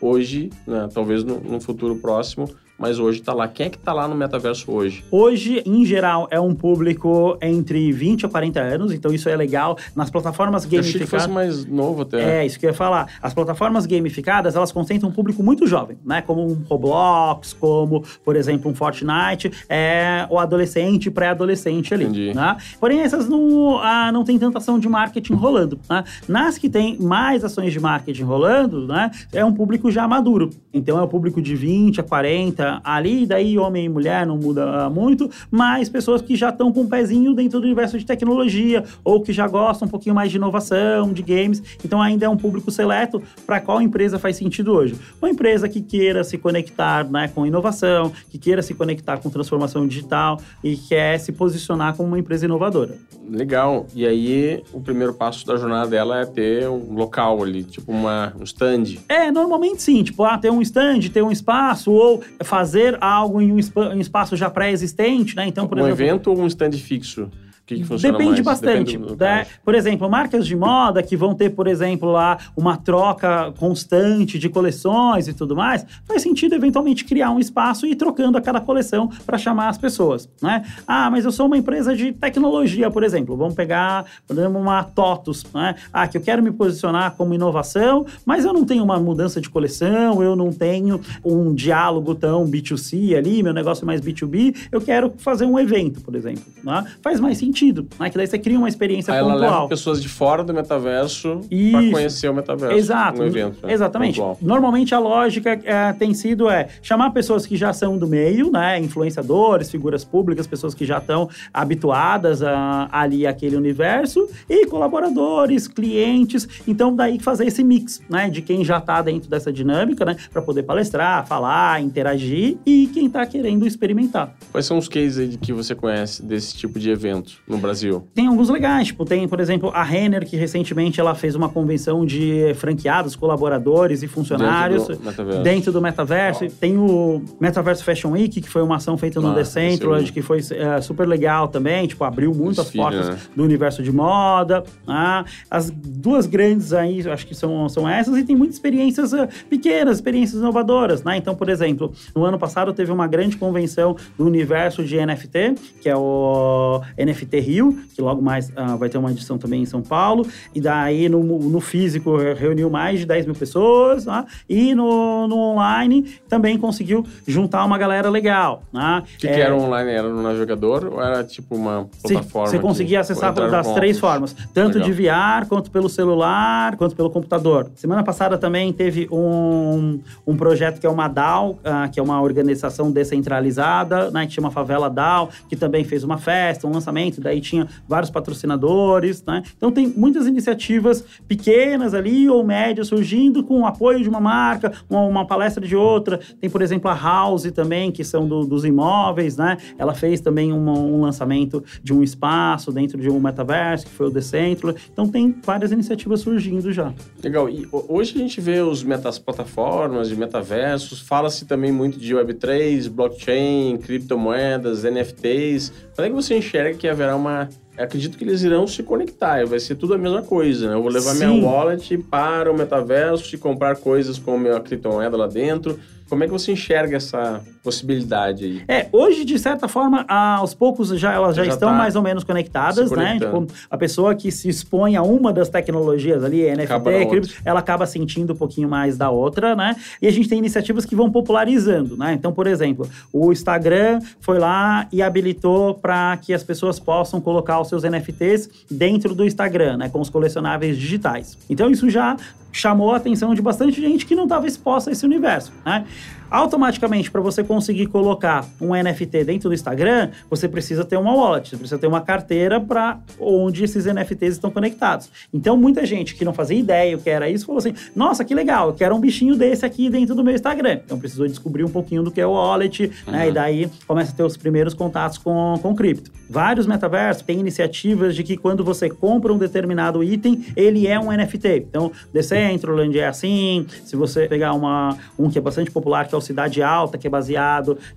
hoje, 0.00 0.50
né, 0.66 0.88
talvez 0.92 1.24
no, 1.24 1.40
no 1.40 1.60
futuro 1.60 1.96
próximo, 1.96 2.48
mas 2.82 2.98
hoje 2.98 3.20
está 3.20 3.32
lá. 3.32 3.46
Quem 3.46 3.66
é 3.66 3.70
que 3.70 3.76
está 3.76 3.92
lá 3.92 4.08
no 4.08 4.16
metaverso 4.16 4.72
hoje? 4.72 5.04
Hoje, 5.08 5.62
em 5.64 5.86
geral, 5.86 6.26
é 6.32 6.40
um 6.40 6.52
público 6.52 7.38
entre 7.40 7.92
20 7.92 8.26
a 8.26 8.28
40 8.28 8.60
anos, 8.60 8.92
então 8.92 9.14
isso 9.14 9.28
é 9.28 9.36
legal. 9.36 9.78
Nas 9.94 10.10
plataformas 10.10 10.64
gamificadas... 10.64 10.86
Eu 10.86 10.90
achei 10.90 11.00
que 11.00 11.06
fosse 11.06 11.28
mais 11.28 11.64
novo 11.64 12.02
até. 12.02 12.40
É, 12.40 12.44
isso 12.44 12.58
que 12.58 12.66
eu 12.66 12.70
ia 12.70 12.74
falar. 12.74 13.06
As 13.22 13.32
plataformas 13.32 13.86
gamificadas, 13.86 14.56
elas 14.56 14.72
concentram 14.72 15.10
um 15.10 15.12
público 15.12 15.44
muito 15.44 15.64
jovem, 15.64 15.96
né? 16.04 16.22
Como 16.22 16.44
um 16.44 16.60
Roblox, 16.68 17.52
como, 17.52 18.02
por 18.24 18.34
exemplo, 18.34 18.68
um 18.68 18.74
Fortnite, 18.74 19.52
é 19.68 20.26
o 20.28 20.40
adolescente, 20.40 21.08
pré-adolescente 21.08 21.94
ali. 21.94 22.02
Entendi. 22.02 22.34
Né? 22.34 22.56
Porém, 22.80 22.98
essas 23.02 23.28
não, 23.28 23.78
ah, 23.78 24.10
não 24.10 24.24
tem 24.24 24.40
tanta 24.40 24.58
ação 24.58 24.76
de 24.76 24.88
marketing 24.88 25.34
rolando. 25.34 25.78
Né? 25.88 26.02
Nas 26.26 26.58
que 26.58 26.68
tem 26.68 26.98
mais 26.98 27.44
ações 27.44 27.72
de 27.72 27.78
marketing 27.78 28.24
rolando, 28.24 28.88
né? 28.88 29.12
É 29.32 29.44
um 29.44 29.52
público 29.52 29.88
já 29.88 30.08
maduro. 30.08 30.50
Então, 30.74 30.98
é 30.98 31.02
o 31.02 31.06
público 31.06 31.40
de 31.40 31.54
20 31.54 32.00
a 32.00 32.02
40, 32.02 32.71
ali, 32.84 33.26
daí 33.26 33.58
homem 33.58 33.86
e 33.86 33.88
mulher 33.88 34.26
não 34.26 34.36
muda 34.36 34.88
muito, 34.88 35.30
mas 35.50 35.88
pessoas 35.88 36.22
que 36.22 36.36
já 36.36 36.50
estão 36.50 36.72
com 36.72 36.82
um 36.82 36.88
pezinho 36.88 37.34
dentro 37.34 37.60
do 37.60 37.64
universo 37.64 37.98
de 37.98 38.06
tecnologia 38.06 38.84
ou 39.04 39.20
que 39.20 39.32
já 39.32 39.46
gostam 39.46 39.86
um 39.86 39.90
pouquinho 39.90 40.14
mais 40.14 40.30
de 40.30 40.36
inovação, 40.36 41.12
de 41.12 41.22
games. 41.22 41.62
Então 41.84 42.00
ainda 42.00 42.26
é 42.26 42.28
um 42.28 42.36
público 42.36 42.70
seleto 42.70 43.22
para 43.46 43.60
qual 43.60 43.80
empresa 43.80 44.18
faz 44.18 44.36
sentido 44.36 44.72
hoje. 44.72 44.96
Uma 45.20 45.30
empresa 45.30 45.68
que 45.68 45.80
queira 45.80 46.24
se 46.24 46.38
conectar 46.38 47.08
né, 47.10 47.28
com 47.28 47.46
inovação, 47.46 48.12
que 48.30 48.38
queira 48.38 48.62
se 48.62 48.74
conectar 48.74 49.18
com 49.18 49.28
transformação 49.30 49.86
digital 49.86 50.40
e 50.62 50.76
quer 50.76 51.18
se 51.18 51.32
posicionar 51.32 51.96
como 51.96 52.08
uma 52.08 52.18
empresa 52.18 52.44
inovadora. 52.44 52.96
Legal. 53.32 53.86
E 53.94 54.06
aí 54.06 54.62
o 54.72 54.80
primeiro 54.80 55.14
passo 55.14 55.46
da 55.46 55.56
jornada 55.56 55.88
dela 55.88 56.20
é 56.20 56.26
ter 56.26 56.68
um 56.68 56.92
local 56.92 57.42
ali, 57.42 57.64
tipo 57.64 57.90
uma, 57.90 58.34
um 58.38 58.44
stand. 58.44 58.98
É, 59.08 59.30
normalmente 59.30 59.82
sim, 59.82 60.02
tipo, 60.02 60.22
ah, 60.22 60.36
ter 60.36 60.50
um 60.50 60.60
stand, 60.60 61.00
ter 61.10 61.22
um 61.22 61.32
espaço 61.32 61.90
ou 61.90 62.22
fazer 62.44 62.98
algo 63.00 63.40
em 63.40 63.50
um, 63.50 63.58
espaço 63.58 64.36
já 64.36 64.50
pré-existente, 64.50 65.34
né? 65.34 65.46
Então, 65.46 65.66
por 65.66 65.78
um 65.78 65.80
exemplo... 65.80 66.04
Um 66.04 66.06
evento 66.06 66.30
ou 66.30 66.38
um 66.40 66.46
stand 66.46 66.72
fixo? 66.72 67.30
Que, 67.74 67.80
que 67.80 67.84
funciona 67.84 68.18
Depende 68.18 68.42
mais? 68.42 68.60
bastante. 68.60 68.98
Depende 68.98 69.16
né? 69.18 69.46
Por 69.64 69.74
exemplo, 69.74 70.08
marcas 70.08 70.46
de 70.46 70.56
moda 70.56 71.02
que 71.02 71.16
vão 71.16 71.34
ter, 71.34 71.50
por 71.50 71.66
exemplo, 71.66 72.10
lá 72.10 72.38
uma 72.56 72.76
troca 72.76 73.52
constante 73.58 74.38
de 74.38 74.48
coleções 74.48 75.28
e 75.28 75.32
tudo 75.32 75.56
mais, 75.56 75.84
faz 76.04 76.22
sentido 76.22 76.54
eventualmente 76.54 77.04
criar 77.04 77.30
um 77.30 77.38
espaço 77.38 77.86
e 77.86 77.92
ir 77.92 77.96
trocando 77.96 78.36
a 78.38 78.40
cada 78.40 78.60
coleção 78.60 79.08
para 79.24 79.38
chamar 79.38 79.68
as 79.68 79.78
pessoas, 79.78 80.28
né? 80.40 80.64
Ah, 80.86 81.10
mas 81.10 81.24
eu 81.24 81.32
sou 81.32 81.46
uma 81.46 81.56
empresa 81.56 81.94
de 81.96 82.12
tecnologia, 82.12 82.90
por 82.90 83.02
exemplo. 83.02 83.36
Vamos 83.36 83.54
pegar, 83.54 84.04
por 84.26 84.36
exemplo, 84.36 84.58
uma 84.58 84.84
TOTUS, 84.84 85.44
né? 85.54 85.74
Ah, 85.92 86.06
que 86.06 86.16
eu 86.16 86.20
quero 86.20 86.42
me 86.42 86.50
posicionar 86.50 87.12
como 87.16 87.34
inovação, 87.34 88.06
mas 88.24 88.44
eu 88.44 88.52
não 88.52 88.64
tenho 88.64 88.84
uma 88.84 88.98
mudança 88.98 89.40
de 89.40 89.48
coleção, 89.48 90.22
eu 90.22 90.36
não 90.36 90.52
tenho 90.52 91.00
um 91.24 91.54
diálogo 91.54 92.14
tão 92.14 92.44
B2C 92.46 93.16
ali, 93.16 93.42
meu 93.42 93.52
negócio 93.52 93.84
é 93.84 93.86
mais 93.86 94.00
B2B, 94.00 94.68
eu 94.70 94.80
quero 94.80 95.12
fazer 95.18 95.44
um 95.44 95.58
evento, 95.58 96.00
por 96.00 96.14
exemplo. 96.14 96.44
Né? 96.62 96.84
Faz 97.00 97.20
mais 97.20 97.38
sentido 97.38 97.61
sentido. 97.62 97.86
Né? 97.98 98.10
Que 98.10 98.16
daí 98.16 98.26
você 98.26 98.38
cria 98.38 98.58
uma 98.58 98.68
experiência 98.68 99.14
Aí 99.14 99.20
pontual. 99.20 99.38
Ela 99.38 99.54
leva 99.54 99.68
pessoas 99.68 100.02
de 100.02 100.08
fora 100.08 100.42
do 100.42 100.52
metaverso 100.52 101.40
para 101.70 101.90
conhecer 101.90 102.28
o 102.28 102.34
metaverso. 102.34 102.76
Exato. 102.76 103.22
Um 103.22 103.26
evento, 103.26 103.66
né? 103.66 103.72
Exatamente. 103.72 104.16
Pontual. 104.16 104.38
Normalmente 104.40 104.94
a 104.94 104.98
lógica 104.98 105.60
é, 105.64 105.92
tem 105.92 106.12
sido 106.12 106.50
é 106.50 106.68
chamar 106.82 107.10
pessoas 107.10 107.46
que 107.46 107.56
já 107.56 107.72
são 107.72 107.96
do 107.96 108.06
meio, 108.06 108.50
né? 108.50 108.78
Influenciadores, 108.78 109.70
figuras 109.70 110.04
públicas, 110.04 110.46
pessoas 110.46 110.74
que 110.74 110.84
já 110.84 110.98
estão 110.98 111.28
habituadas 111.52 112.42
a, 112.42 112.88
ali 112.90 113.26
àquele 113.26 113.56
universo 113.56 114.28
e 114.48 114.66
colaboradores, 114.66 115.68
clientes. 115.68 116.48
Então 116.66 116.94
daí 116.94 117.18
fazer 117.20 117.46
esse 117.46 117.62
mix, 117.62 118.00
né? 118.08 118.28
De 118.28 118.42
quem 118.42 118.64
já 118.64 118.78
está 118.78 119.00
dentro 119.02 119.28
dessa 119.28 119.52
dinâmica, 119.52 120.04
né? 120.04 120.16
Para 120.32 120.42
poder 120.42 120.64
palestrar, 120.64 121.26
falar, 121.26 121.80
interagir 121.80 122.56
e 122.66 122.88
quem 122.92 123.06
está 123.06 123.24
querendo 123.26 123.66
experimentar. 123.66 124.34
Quais 124.50 124.66
são 124.66 124.78
os 124.78 124.88
cases 124.88 125.36
que 125.36 125.52
você 125.52 125.74
conhece 125.74 126.24
desse 126.24 126.56
tipo 126.56 126.78
de 126.78 126.90
evento? 126.90 127.41
No 127.46 127.58
Brasil? 127.58 128.06
Tem 128.14 128.26
alguns 128.26 128.48
legais, 128.48 128.88
tipo, 128.88 129.04
tem, 129.04 129.26
por 129.26 129.40
exemplo, 129.40 129.70
a 129.74 129.82
Renner, 129.82 130.26
que 130.26 130.36
recentemente 130.36 131.00
ela 131.00 131.14
fez 131.14 131.34
uma 131.34 131.48
convenção 131.48 132.06
de 132.06 132.54
franqueados, 132.54 133.16
colaboradores 133.16 134.02
e 134.02 134.08
funcionários 134.08 134.86
dentro 134.86 134.96
do 134.96 135.04
metaverso. 135.04 135.42
Dentro 135.42 135.72
do 135.72 135.80
metaverso. 135.80 136.44
Oh. 136.44 136.50
Tem 136.60 136.78
o 136.78 137.22
Metaverso 137.40 137.84
Fashion 137.84 138.12
Week, 138.12 138.40
que 138.40 138.48
foi 138.48 138.62
uma 138.62 138.76
ação 138.76 138.96
feita 138.96 139.20
no 139.20 139.30
ah, 139.30 139.34
Decentraland, 139.34 140.12
que 140.12 140.22
foi 140.22 140.40
é, 140.52 140.80
super 140.80 141.06
legal 141.06 141.48
também, 141.48 141.86
tipo, 141.86 142.04
abriu 142.04 142.32
muitas 142.32 142.66
Desfile, 142.66 142.82
portas 142.82 143.08
né? 143.08 143.18
do 143.34 143.42
universo 143.42 143.82
de 143.82 143.92
moda. 143.92 144.62
Né? 144.86 145.24
As 145.50 145.70
duas 145.70 146.26
grandes 146.26 146.72
aí, 146.72 147.08
acho 147.08 147.26
que 147.26 147.34
são, 147.34 147.68
são 147.68 147.88
essas, 147.88 148.16
e 148.16 148.24
tem 148.24 148.36
muitas 148.36 148.56
experiências 148.56 149.12
uh, 149.12 149.28
pequenas, 149.48 149.96
experiências 149.96 150.40
inovadoras, 150.40 151.02
né? 151.02 151.16
Então, 151.16 151.34
por 151.34 151.48
exemplo, 151.48 151.92
no 152.14 152.24
ano 152.24 152.38
passado 152.38 152.72
teve 152.72 152.92
uma 152.92 153.06
grande 153.06 153.36
convenção 153.36 153.96
do 154.16 154.24
universo 154.24 154.84
de 154.84 155.04
NFT, 155.04 155.54
que 155.80 155.88
é 155.88 155.96
o 155.96 156.80
NFT 156.98 157.31
Rio, 157.40 157.78
que 157.94 158.00
logo 158.00 158.22
mais 158.22 158.48
uh, 158.50 158.76
vai 158.78 158.88
ter 158.88 158.98
uma 158.98 159.10
edição 159.10 159.38
também 159.38 159.62
em 159.62 159.66
São 159.66 159.82
Paulo. 159.82 160.26
E 160.54 160.60
daí 160.60 161.08
no, 161.08 161.22
no 161.22 161.60
físico 161.60 162.16
reuniu 162.16 162.70
mais 162.70 163.00
de 163.00 163.06
10 163.06 163.26
mil 163.26 163.34
pessoas, 163.34 164.04
tá? 164.04 164.26
e 164.48 164.74
no, 164.74 165.26
no 165.26 165.36
online 165.36 166.14
também 166.28 166.58
conseguiu 166.58 167.04
juntar 167.26 167.64
uma 167.64 167.78
galera 167.78 168.10
legal. 168.10 168.62
Né? 168.72 169.02
O 169.14 169.18
que, 169.18 169.26
é, 169.26 169.34
que 169.34 169.40
era 169.40 169.56
online? 169.56 169.90
Era 169.90 170.08
no 170.08 170.22
navegador 170.22 170.88
ou 170.92 171.02
era 171.02 171.24
tipo 171.24 171.54
uma 171.54 171.88
plataforma? 172.02 172.48
Você 172.48 172.58
conseguia 172.58 173.00
acessar 173.00 173.32
das 173.32 173.72
três 173.72 173.98
formas, 173.98 174.34
tanto 174.52 174.78
legal. 174.78 174.90
de 174.90 175.02
VR 175.02 175.48
quanto 175.48 175.70
pelo 175.70 175.88
celular, 175.88 176.76
quanto 176.76 176.94
pelo 176.94 177.10
computador. 177.10 177.70
Semana 177.74 178.02
passada 178.02 178.36
também 178.36 178.72
teve 178.72 179.08
um, 179.10 180.00
um 180.26 180.36
projeto 180.36 180.80
que 180.80 180.86
é 180.86 180.90
uma 180.90 181.08
DAO, 181.08 181.52
uh, 181.52 181.90
que 181.90 181.98
é 181.98 182.02
uma 182.02 182.20
organização 182.20 182.90
descentralizada, 182.90 184.10
né, 184.10 184.26
que 184.26 184.32
chama 184.32 184.50
Favela 184.50 184.90
DAO, 184.90 185.30
que 185.48 185.56
também 185.56 185.84
fez 185.84 186.04
uma 186.04 186.18
festa, 186.18 186.66
um 186.66 186.72
lançamento, 186.72 187.20
daí 187.22 187.40
tinha 187.40 187.66
vários 187.88 188.10
patrocinadores, 188.10 189.22
né? 189.24 189.42
Então 189.56 189.70
tem 189.70 189.86
muitas 189.88 190.26
iniciativas 190.26 191.04
pequenas 191.26 191.94
ali 191.94 192.28
ou 192.28 192.44
médias 192.44 192.88
surgindo 192.88 193.42
com 193.44 193.60
o 193.60 193.66
apoio 193.66 194.02
de 194.02 194.08
uma 194.08 194.20
marca, 194.20 194.72
uma, 194.88 195.02
uma 195.02 195.26
palestra 195.26 195.66
de 195.66 195.76
outra. 195.76 196.20
Tem, 196.40 196.50
por 196.50 196.62
exemplo, 196.62 196.90
a 196.90 196.94
House 196.94 197.50
também, 197.52 197.90
que 197.90 198.04
são 198.04 198.26
do, 198.26 198.44
dos 198.44 198.64
imóveis, 198.64 199.36
né? 199.36 199.56
Ela 199.78 199.94
fez 199.94 200.20
também 200.20 200.52
uma, 200.52 200.72
um 200.72 201.00
lançamento 201.00 201.62
de 201.82 201.92
um 201.92 202.02
espaço 202.02 202.72
dentro 202.72 203.00
de 203.00 203.08
um 203.08 203.20
metaverso, 203.20 203.86
que 203.86 203.92
foi 203.92 204.06
o 204.06 204.10
Decentro. 204.10 204.74
Então 204.92 205.08
tem 205.08 205.34
várias 205.44 205.72
iniciativas 205.72 206.20
surgindo 206.20 206.72
já. 206.72 206.92
Legal. 207.22 207.48
E 207.48 207.66
hoje 207.70 208.14
a 208.16 208.18
gente 208.18 208.40
vê 208.40 208.60
os 208.60 208.82
metas 208.82 209.18
plataformas 209.18 210.08
de 210.08 210.16
metaversos, 210.16 211.00
fala-se 211.00 211.46
também 211.46 211.72
muito 211.72 211.98
de 211.98 212.14
Web3, 212.14 212.88
blockchain, 212.90 213.76
criptomoedas, 213.78 214.84
NFTs. 214.84 215.72
Como 215.94 216.06
é 216.06 216.10
que 216.10 216.14
você 216.14 216.36
enxerga 216.36 216.76
que 216.76 216.88
haverá 216.88 217.11
uma 217.14 217.48
acredito 217.76 218.18
que 218.18 218.24
eles 218.24 218.42
irão 218.42 218.66
se 218.66 218.82
conectar, 218.82 219.46
vai 219.46 219.58
ser 219.58 219.76
tudo 219.76 219.94
a 219.94 219.98
mesma 219.98 220.22
coisa, 220.22 220.68
né? 220.68 220.74
Eu 220.74 220.82
vou 220.82 220.90
levar 220.90 221.14
Sim. 221.14 221.26
minha 221.26 221.46
wallet 221.46 221.96
para 221.98 222.50
o 222.52 222.56
metaverso 222.56 223.34
e 223.34 223.38
comprar 223.38 223.76
coisas 223.76 224.18
com 224.18 224.34
a 224.34 224.38
minha 224.38 224.60
criptomoeda 224.60 225.16
lá 225.16 225.26
dentro. 225.26 225.78
Como 226.08 226.22
é 226.22 226.26
que 226.26 226.32
você 226.32 226.52
enxerga 226.52 226.96
essa 226.96 227.42
possibilidade 227.62 228.44
aí? 228.44 228.62
É, 228.66 228.88
hoje, 228.92 229.24
de 229.24 229.38
certa 229.38 229.68
forma, 229.68 230.04
aos 230.08 230.52
poucos 230.52 230.88
já 230.98 231.12
elas 231.12 231.36
já, 231.36 231.44
já 231.44 231.52
estão 231.52 231.70
tá 231.70 231.74
mais 231.74 231.94
ou 231.94 232.02
menos 232.02 232.24
conectadas, 232.24 232.90
né? 232.90 233.18
Tipo, 233.18 233.46
a 233.70 233.78
pessoa 233.78 234.14
que 234.14 234.30
se 234.32 234.48
expõe 234.48 234.96
a 234.96 235.02
uma 235.02 235.32
das 235.32 235.48
tecnologias 235.48 236.24
ali, 236.24 236.44
NFT, 236.50 237.06
cripto, 237.08 237.34
ela 237.44 237.60
acaba 237.60 237.86
sentindo 237.86 238.32
um 238.32 238.36
pouquinho 238.36 238.68
mais 238.68 238.96
da 238.96 239.10
outra, 239.10 239.54
né? 239.54 239.76
E 240.00 240.08
a 240.08 240.10
gente 240.10 240.28
tem 240.28 240.38
iniciativas 240.38 240.84
que 240.84 240.96
vão 240.96 241.10
popularizando, 241.10 241.96
né? 241.96 242.12
Então, 242.14 242.32
por 242.32 242.46
exemplo, 242.46 242.88
o 243.12 243.32
Instagram 243.32 244.00
foi 244.20 244.38
lá 244.38 244.88
e 244.92 245.00
habilitou 245.00 245.74
para 245.74 246.16
que 246.16 246.34
as 246.34 246.42
pessoas 246.42 246.80
possam 246.80 247.20
colocar 247.20 247.60
os 247.60 247.68
seus 247.68 247.84
NFTs 247.84 248.50
dentro 248.70 249.14
do 249.14 249.24
Instagram, 249.24 249.76
né? 249.76 249.88
Com 249.88 250.00
os 250.00 250.10
colecionáveis 250.10 250.76
digitais. 250.76 251.38
Então, 251.48 251.70
isso 251.70 251.88
já 251.88 252.16
chamou 252.50 252.92
a 252.92 252.96
atenção 252.96 253.34
de 253.34 253.40
bastante 253.40 253.80
gente 253.80 254.04
que 254.04 254.14
não 254.14 254.24
estava 254.24 254.46
exposta 254.46 254.90
a 254.90 254.92
esse 254.92 255.06
universo, 255.06 255.52
né? 255.64 255.86
automaticamente, 256.32 257.10
para 257.10 257.20
você 257.20 257.44
conseguir 257.52 257.84
colocar 257.88 258.46
um 258.58 258.70
NFT 258.70 259.24
dentro 259.24 259.50
do 259.50 259.54
Instagram, 259.54 260.08
você 260.30 260.48
precisa 260.48 260.86
ter 260.86 260.96
uma 260.96 261.14
wallet, 261.14 261.50
você 261.50 261.56
precisa 261.58 261.78
ter 261.78 261.86
uma 261.86 262.00
carteira 262.00 262.58
para 262.58 262.98
onde 263.20 263.62
esses 263.62 263.84
NFTs 263.84 264.36
estão 264.36 264.50
conectados. 264.50 265.10
Então, 265.34 265.54
muita 265.54 265.84
gente 265.84 266.14
que 266.14 266.24
não 266.24 266.32
fazia 266.32 266.58
ideia 266.58 266.96
o 266.96 267.00
que 267.02 267.10
era 267.10 267.28
isso, 267.28 267.44
falou 267.44 267.58
assim: 267.58 267.74
nossa, 267.94 268.24
que 268.24 268.34
legal, 268.34 268.68
eu 268.68 268.74
quero 268.74 268.96
um 268.96 269.00
bichinho 269.00 269.36
desse 269.36 269.66
aqui 269.66 269.90
dentro 269.90 270.14
do 270.14 270.24
meu 270.24 270.34
Instagram. 270.34 270.80
Então, 270.82 270.98
precisou 270.98 271.28
descobrir 271.28 271.62
um 271.62 271.68
pouquinho 271.68 272.02
do 272.02 272.10
que 272.10 272.22
é 272.22 272.26
o 272.26 272.30
wallet, 272.30 272.90
uhum. 273.06 273.12
né? 273.12 273.28
E 273.28 273.32
daí 273.32 273.70
começa 273.86 274.12
a 274.12 274.14
ter 274.14 274.22
os 274.22 274.38
primeiros 274.38 274.72
contatos 274.72 275.18
com, 275.18 275.58
com 275.60 275.74
cripto. 275.74 276.10
Vários 276.30 276.66
metaversos 276.66 277.22
têm 277.22 277.38
iniciativas 277.38 278.16
de 278.16 278.24
que 278.24 278.38
quando 278.38 278.64
você 278.64 278.88
compra 278.88 279.30
um 279.30 279.36
determinado 279.36 280.02
item, 280.02 280.42
ele 280.56 280.86
é 280.86 280.98
um 280.98 281.12
NFT. 281.12 281.66
Então, 281.68 281.92
Decentraland 282.14 282.98
é 282.98 283.08
assim. 283.08 283.66
Se 283.84 283.94
você 283.94 284.26
pegar 284.26 284.54
uma, 284.54 284.96
um 285.18 285.28
que 285.28 285.36
é 285.36 285.40
bastante 285.42 285.70
popular, 285.70 286.08
que 286.08 286.14
é 286.14 286.18
o 286.18 286.20
Cidade 286.22 286.62
Alta, 286.62 286.96
que 286.96 287.06
é 287.06 287.10
baseado 287.10 287.41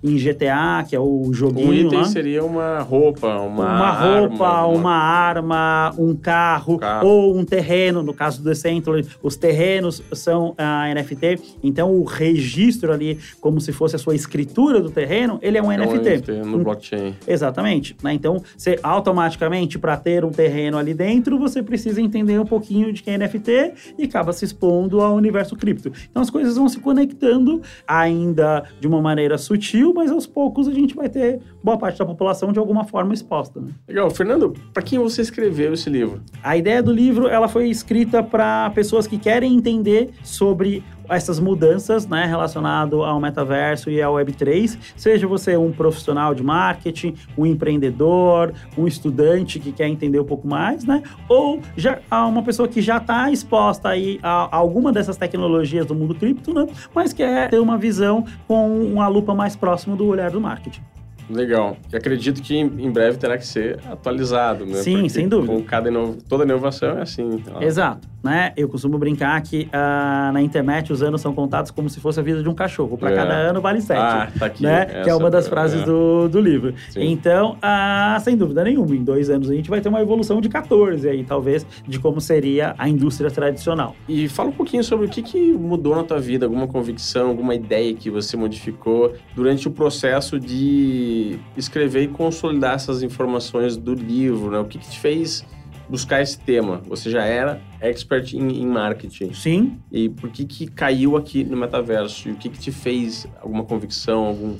em 0.02 0.16
GTA, 0.16 0.84
que 0.88 0.94
é 0.94 1.00
o 1.00 1.30
joguinho. 1.32 1.68
Um 1.68 1.74
item 1.74 1.98
lá. 1.98 2.04
seria 2.04 2.44
uma 2.44 2.80
roupa, 2.80 3.28
uma, 3.40 3.64
uma 3.64 3.90
roupa, 3.90 4.46
arma, 4.46 4.66
uma... 4.66 4.78
uma... 4.78 4.94
arma, 4.94 5.94
um 5.98 6.14
carro, 6.14 6.78
carro, 6.78 7.08
ou 7.08 7.36
um 7.36 7.44
terreno. 7.44 8.02
No 8.02 8.14
caso 8.14 8.42
do 8.42 8.54
Central, 8.54 8.96
os 9.22 9.36
terrenos 9.36 10.02
são 10.12 10.54
a 10.56 10.92
NFT. 10.94 11.40
Então 11.62 11.92
o 11.92 12.04
registro 12.04 12.92
ali, 12.92 13.18
como 13.40 13.60
se 13.60 13.72
fosse 13.72 13.96
a 13.96 13.98
sua 13.98 14.14
escritura 14.14 14.80
do 14.80 14.90
terreno, 14.90 15.38
ele 15.42 15.58
é 15.58 15.62
um 15.62 15.70
é 15.70 15.76
NFT. 15.76 15.96
Um 15.96 16.00
NFT 16.00 16.32
no 16.32 16.58
blockchain. 16.58 17.14
Exatamente. 17.26 17.96
Né? 18.02 18.14
Então, 18.14 18.42
você 18.56 18.78
automaticamente, 18.82 19.78
para 19.78 19.96
ter 19.96 20.24
um 20.24 20.30
terreno 20.30 20.78
ali 20.78 20.94
dentro, 20.94 21.38
você 21.38 21.62
precisa 21.62 22.00
entender 22.00 22.38
um 22.38 22.46
pouquinho 22.46 22.92
de 22.92 23.02
que 23.02 23.10
é 23.10 23.18
NFT 23.18 23.72
e 23.98 24.04
acaba 24.04 24.32
se 24.32 24.44
expondo 24.44 25.00
ao 25.00 25.14
universo 25.14 25.56
cripto. 25.56 25.92
Então 26.10 26.22
as 26.22 26.30
coisas 26.30 26.56
vão 26.56 26.68
se 26.68 26.80
conectando 26.80 27.60
ainda 27.86 28.64
de 28.80 28.86
uma 28.86 29.00
maneira 29.00 29.35
sutil, 29.38 29.92
mas 29.94 30.10
aos 30.10 30.26
poucos 30.26 30.68
a 30.68 30.72
gente 30.72 30.94
vai 30.94 31.08
ter 31.08 31.40
boa 31.62 31.78
parte 31.78 31.98
da 31.98 32.06
população 32.06 32.52
de 32.52 32.58
alguma 32.58 32.84
forma 32.84 33.12
exposta. 33.12 33.60
Né? 33.60 33.68
Legal. 33.88 34.10
Fernando, 34.10 34.54
para 34.72 34.82
quem 34.82 34.98
você 34.98 35.22
escreveu 35.22 35.74
esse 35.74 35.90
livro? 35.90 36.22
A 36.42 36.56
ideia 36.56 36.82
do 36.82 36.92
livro 36.92 37.28
ela 37.28 37.48
foi 37.48 37.68
escrita 37.68 38.22
para 38.22 38.70
pessoas 38.70 39.06
que 39.06 39.18
querem 39.18 39.54
entender 39.54 40.10
sobre 40.22 40.82
essas 41.08 41.38
mudanças 41.38 42.06
né, 42.06 42.24
relacionado 42.24 43.02
ao 43.02 43.20
metaverso 43.20 43.90
e 43.90 44.00
ao 44.00 44.14
Web3, 44.14 44.78
seja 44.96 45.26
você 45.26 45.56
um 45.56 45.72
profissional 45.72 46.34
de 46.34 46.42
marketing, 46.42 47.14
um 47.36 47.46
empreendedor, 47.46 48.52
um 48.76 48.86
estudante 48.86 49.58
que 49.58 49.72
quer 49.72 49.88
entender 49.88 50.20
um 50.20 50.24
pouco 50.24 50.46
mais, 50.46 50.84
né, 50.84 51.02
ou 51.28 51.60
já 51.76 51.98
uma 52.10 52.42
pessoa 52.42 52.68
que 52.68 52.80
já 52.80 52.98
está 52.98 53.30
exposta 53.30 53.88
aí 53.88 54.18
a, 54.22 54.44
a, 54.44 54.56
alguma 54.56 54.92
dessas 54.92 55.16
tecnologias 55.16 55.86
do 55.86 55.94
mundo 55.94 56.14
cripto, 56.14 56.52
né, 56.52 56.66
mas 56.94 57.12
quer 57.12 57.50
ter 57.50 57.58
uma 57.58 57.78
visão 57.78 58.24
com 58.46 58.80
uma 58.80 59.08
lupa 59.08 59.34
mais 59.34 59.56
próxima 59.56 59.96
do 59.96 60.06
olhar 60.06 60.30
do 60.30 60.40
marketing. 60.40 60.82
Legal. 61.28 61.76
E 61.92 61.96
acredito 61.96 62.40
que 62.40 62.56
em 62.56 62.90
breve 62.90 63.18
terá 63.18 63.36
que 63.36 63.46
ser 63.46 63.80
atualizado, 63.90 64.64
né? 64.64 64.76
Sim, 64.76 64.94
Porque 64.94 65.10
sem 65.10 65.28
dúvida. 65.28 65.52
Com 65.52 65.62
cada 65.62 65.88
inovação, 65.88 66.18
toda 66.28 66.44
inovação 66.44 66.98
é 66.98 67.02
assim. 67.02 67.42
Ó. 67.52 67.60
Exato. 67.60 68.08
Né? 68.26 68.52
Eu 68.56 68.68
costumo 68.68 68.98
brincar 68.98 69.40
que 69.40 69.68
uh, 69.68 70.32
na 70.32 70.42
internet 70.42 70.92
os 70.92 71.00
anos 71.00 71.20
são 71.20 71.32
contados 71.32 71.70
como 71.70 71.88
se 71.88 72.00
fosse 72.00 72.18
a 72.18 72.22
vida 72.24 72.42
de 72.42 72.48
um 72.48 72.54
cachorro. 72.54 72.98
Para 72.98 73.12
é. 73.12 73.14
cada 73.14 73.34
ano 73.34 73.60
vale 73.60 73.80
sete. 73.80 74.00
Ah, 74.00 74.28
tá 74.36 74.46
aqui. 74.46 74.64
Né? 74.64 74.84
que 75.04 75.08
é 75.08 75.14
uma 75.14 75.30
das 75.30 75.46
frases 75.46 75.82
é. 75.82 75.84
do, 75.84 76.28
do 76.28 76.40
livro. 76.40 76.74
Sim. 76.90 77.04
Então, 77.04 77.52
uh, 77.52 78.20
sem 78.20 78.36
dúvida 78.36 78.64
nenhuma, 78.64 78.96
em 78.96 79.04
dois 79.04 79.30
anos 79.30 79.48
a 79.48 79.54
gente 79.54 79.70
vai 79.70 79.80
ter 79.80 79.88
uma 79.88 80.00
evolução 80.00 80.40
de 80.40 80.48
14 80.48 81.08
aí, 81.08 81.22
talvez, 81.22 81.64
de 81.86 82.00
como 82.00 82.20
seria 82.20 82.74
a 82.76 82.88
indústria 82.88 83.30
tradicional. 83.30 83.94
E 84.08 84.28
fala 84.28 84.48
um 84.48 84.52
pouquinho 84.52 84.82
sobre 84.82 85.06
o 85.06 85.08
que, 85.08 85.22
que 85.22 85.52
mudou 85.52 85.94
na 85.94 86.02
tua 86.02 86.18
vida, 86.18 86.46
alguma 86.46 86.66
convicção, 86.66 87.28
alguma 87.28 87.54
ideia 87.54 87.94
que 87.94 88.10
você 88.10 88.36
modificou 88.36 89.12
durante 89.36 89.68
o 89.68 89.70
processo 89.70 90.40
de 90.40 91.38
escrever 91.56 92.02
e 92.02 92.08
consolidar 92.08 92.74
essas 92.74 93.04
informações 93.04 93.76
do 93.76 93.94
livro, 93.94 94.50
né? 94.50 94.58
O 94.58 94.64
que, 94.64 94.78
que 94.78 94.90
te 94.90 94.98
fez 94.98 95.46
buscar 95.88 96.22
esse 96.22 96.38
tema? 96.38 96.82
Você 96.86 97.10
já 97.10 97.24
era 97.24 97.60
expert 97.80 98.34
em, 98.34 98.62
em, 98.62 98.66
marketing. 98.66 99.32
Sim. 99.32 99.78
E 99.90 100.08
por 100.08 100.30
que 100.30 100.44
que 100.44 100.66
caiu 100.66 101.16
aqui 101.16 101.44
no 101.44 101.56
metaverso? 101.56 102.28
E 102.28 102.32
o 102.32 102.36
que 102.36 102.48
que 102.48 102.58
te 102.58 102.72
fez 102.72 103.26
alguma 103.40 103.64
convicção, 103.64 104.24
algum 104.24 104.56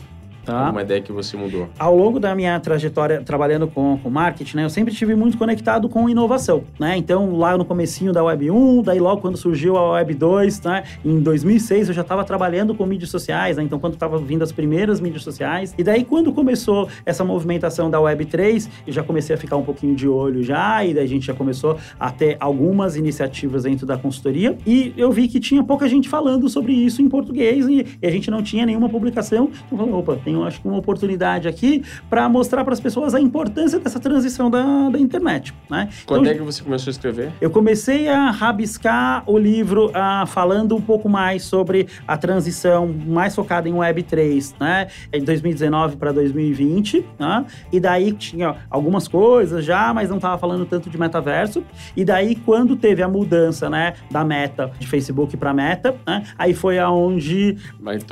Tá? 0.46 0.70
Uma 0.70 0.82
ideia 0.82 1.02
que 1.02 1.10
você 1.10 1.36
mudou. 1.36 1.68
Ao 1.76 1.94
longo 1.94 2.20
da 2.20 2.32
minha 2.32 2.58
trajetória 2.60 3.20
trabalhando 3.20 3.66
com, 3.66 3.98
com 4.00 4.08
marketing, 4.08 4.58
né, 4.58 4.64
eu 4.64 4.70
sempre 4.70 4.92
estive 4.92 5.16
muito 5.16 5.36
conectado 5.36 5.88
com 5.88 6.08
inovação, 6.08 6.62
né? 6.78 6.96
Então, 6.96 7.36
lá 7.36 7.58
no 7.58 7.64
comecinho 7.64 8.12
da 8.12 8.22
Web 8.22 8.52
1, 8.52 8.82
daí 8.82 9.00
logo 9.00 9.20
quando 9.20 9.36
surgiu 9.36 9.76
a 9.76 9.90
Web 9.94 10.14
2, 10.14 10.62
né? 10.62 10.84
Em 11.04 11.18
2006 11.18 11.88
eu 11.88 11.94
já 11.94 12.02
estava 12.02 12.22
trabalhando 12.24 12.76
com 12.76 12.86
mídias 12.86 13.10
sociais, 13.10 13.56
né? 13.56 13.64
Então, 13.64 13.80
quando 13.80 13.94
estava 13.94 14.18
vindo 14.18 14.44
as 14.44 14.52
primeiras 14.52 15.00
mídias 15.00 15.24
sociais. 15.24 15.74
E 15.76 15.82
daí, 15.82 16.04
quando 16.04 16.32
começou 16.32 16.88
essa 17.04 17.24
movimentação 17.24 17.90
da 17.90 18.00
Web 18.00 18.26
3, 18.26 18.70
eu 18.86 18.92
já 18.92 19.02
comecei 19.02 19.34
a 19.34 19.38
ficar 19.38 19.56
um 19.56 19.64
pouquinho 19.64 19.96
de 19.96 20.06
olho 20.06 20.44
já, 20.44 20.84
e 20.84 20.94
daí 20.94 21.04
a 21.04 21.08
gente 21.08 21.26
já 21.26 21.34
começou 21.34 21.76
a 21.98 22.10
ter 22.12 22.36
algumas 22.38 22.94
iniciativas 22.94 23.64
dentro 23.64 23.84
da 23.84 23.98
consultoria. 23.98 24.56
E 24.64 24.94
eu 24.96 25.10
vi 25.10 25.26
que 25.26 25.40
tinha 25.40 25.64
pouca 25.64 25.88
gente 25.88 26.08
falando 26.08 26.48
sobre 26.48 26.72
isso 26.72 27.02
em 27.02 27.08
português, 27.08 27.66
e, 27.66 27.84
e 28.00 28.06
a 28.06 28.10
gente 28.10 28.30
não 28.30 28.44
tinha 28.44 28.64
nenhuma 28.64 28.88
publicação. 28.88 29.50
Então, 29.66 29.72
eu 29.72 29.78
falei, 29.78 29.94
opa, 29.94 30.16
tem 30.24 30.35
acho 30.44 30.60
que 30.60 30.68
uma 30.68 30.78
oportunidade 30.78 31.48
aqui 31.48 31.82
para 32.08 32.28
mostrar 32.28 32.64
para 32.64 32.72
as 32.72 32.80
pessoas 32.80 33.14
a 33.14 33.20
importância 33.20 33.78
dessa 33.78 34.00
transição 34.00 34.50
da, 34.50 34.88
da 34.88 34.98
internet. 34.98 35.54
Né? 35.70 35.88
Quando 36.04 36.22
então, 36.22 36.32
é 36.32 36.36
que 36.36 36.42
você 36.42 36.62
começou 36.62 36.90
a 36.90 36.92
escrever? 36.92 37.32
Eu 37.40 37.50
comecei 37.50 38.08
a 38.08 38.30
rabiscar 38.30 39.22
o 39.26 39.38
livro 39.38 39.90
falando 40.26 40.76
um 40.76 40.80
pouco 40.80 41.08
mais 41.08 41.44
sobre 41.44 41.88
a 42.06 42.16
transição 42.16 42.86
mais 43.06 43.34
focada 43.34 43.68
em 43.68 43.72
Web3, 43.72 44.54
né? 44.60 44.88
Em 45.12 45.22
2019 45.22 45.96
para 45.96 46.12
2020, 46.12 47.04
né? 47.18 47.44
E 47.72 47.80
daí 47.80 48.12
tinha 48.12 48.56
algumas 48.70 49.08
coisas 49.08 49.64
já, 49.64 49.92
mas 49.92 50.08
não 50.08 50.16
estava 50.16 50.38
falando 50.38 50.64
tanto 50.66 50.90
de 50.90 50.98
metaverso. 50.98 51.62
E 51.96 52.04
daí 52.04 52.34
quando 52.34 52.76
teve 52.76 53.02
a 53.02 53.08
mudança, 53.08 53.68
né, 53.70 53.94
da 54.10 54.24
Meta 54.24 54.70
de 54.78 54.86
Facebook 54.86 55.36
para 55.36 55.52
Meta, 55.52 55.94
né? 56.06 56.24
Aí 56.38 56.54
foi 56.54 56.78
aonde 56.78 57.56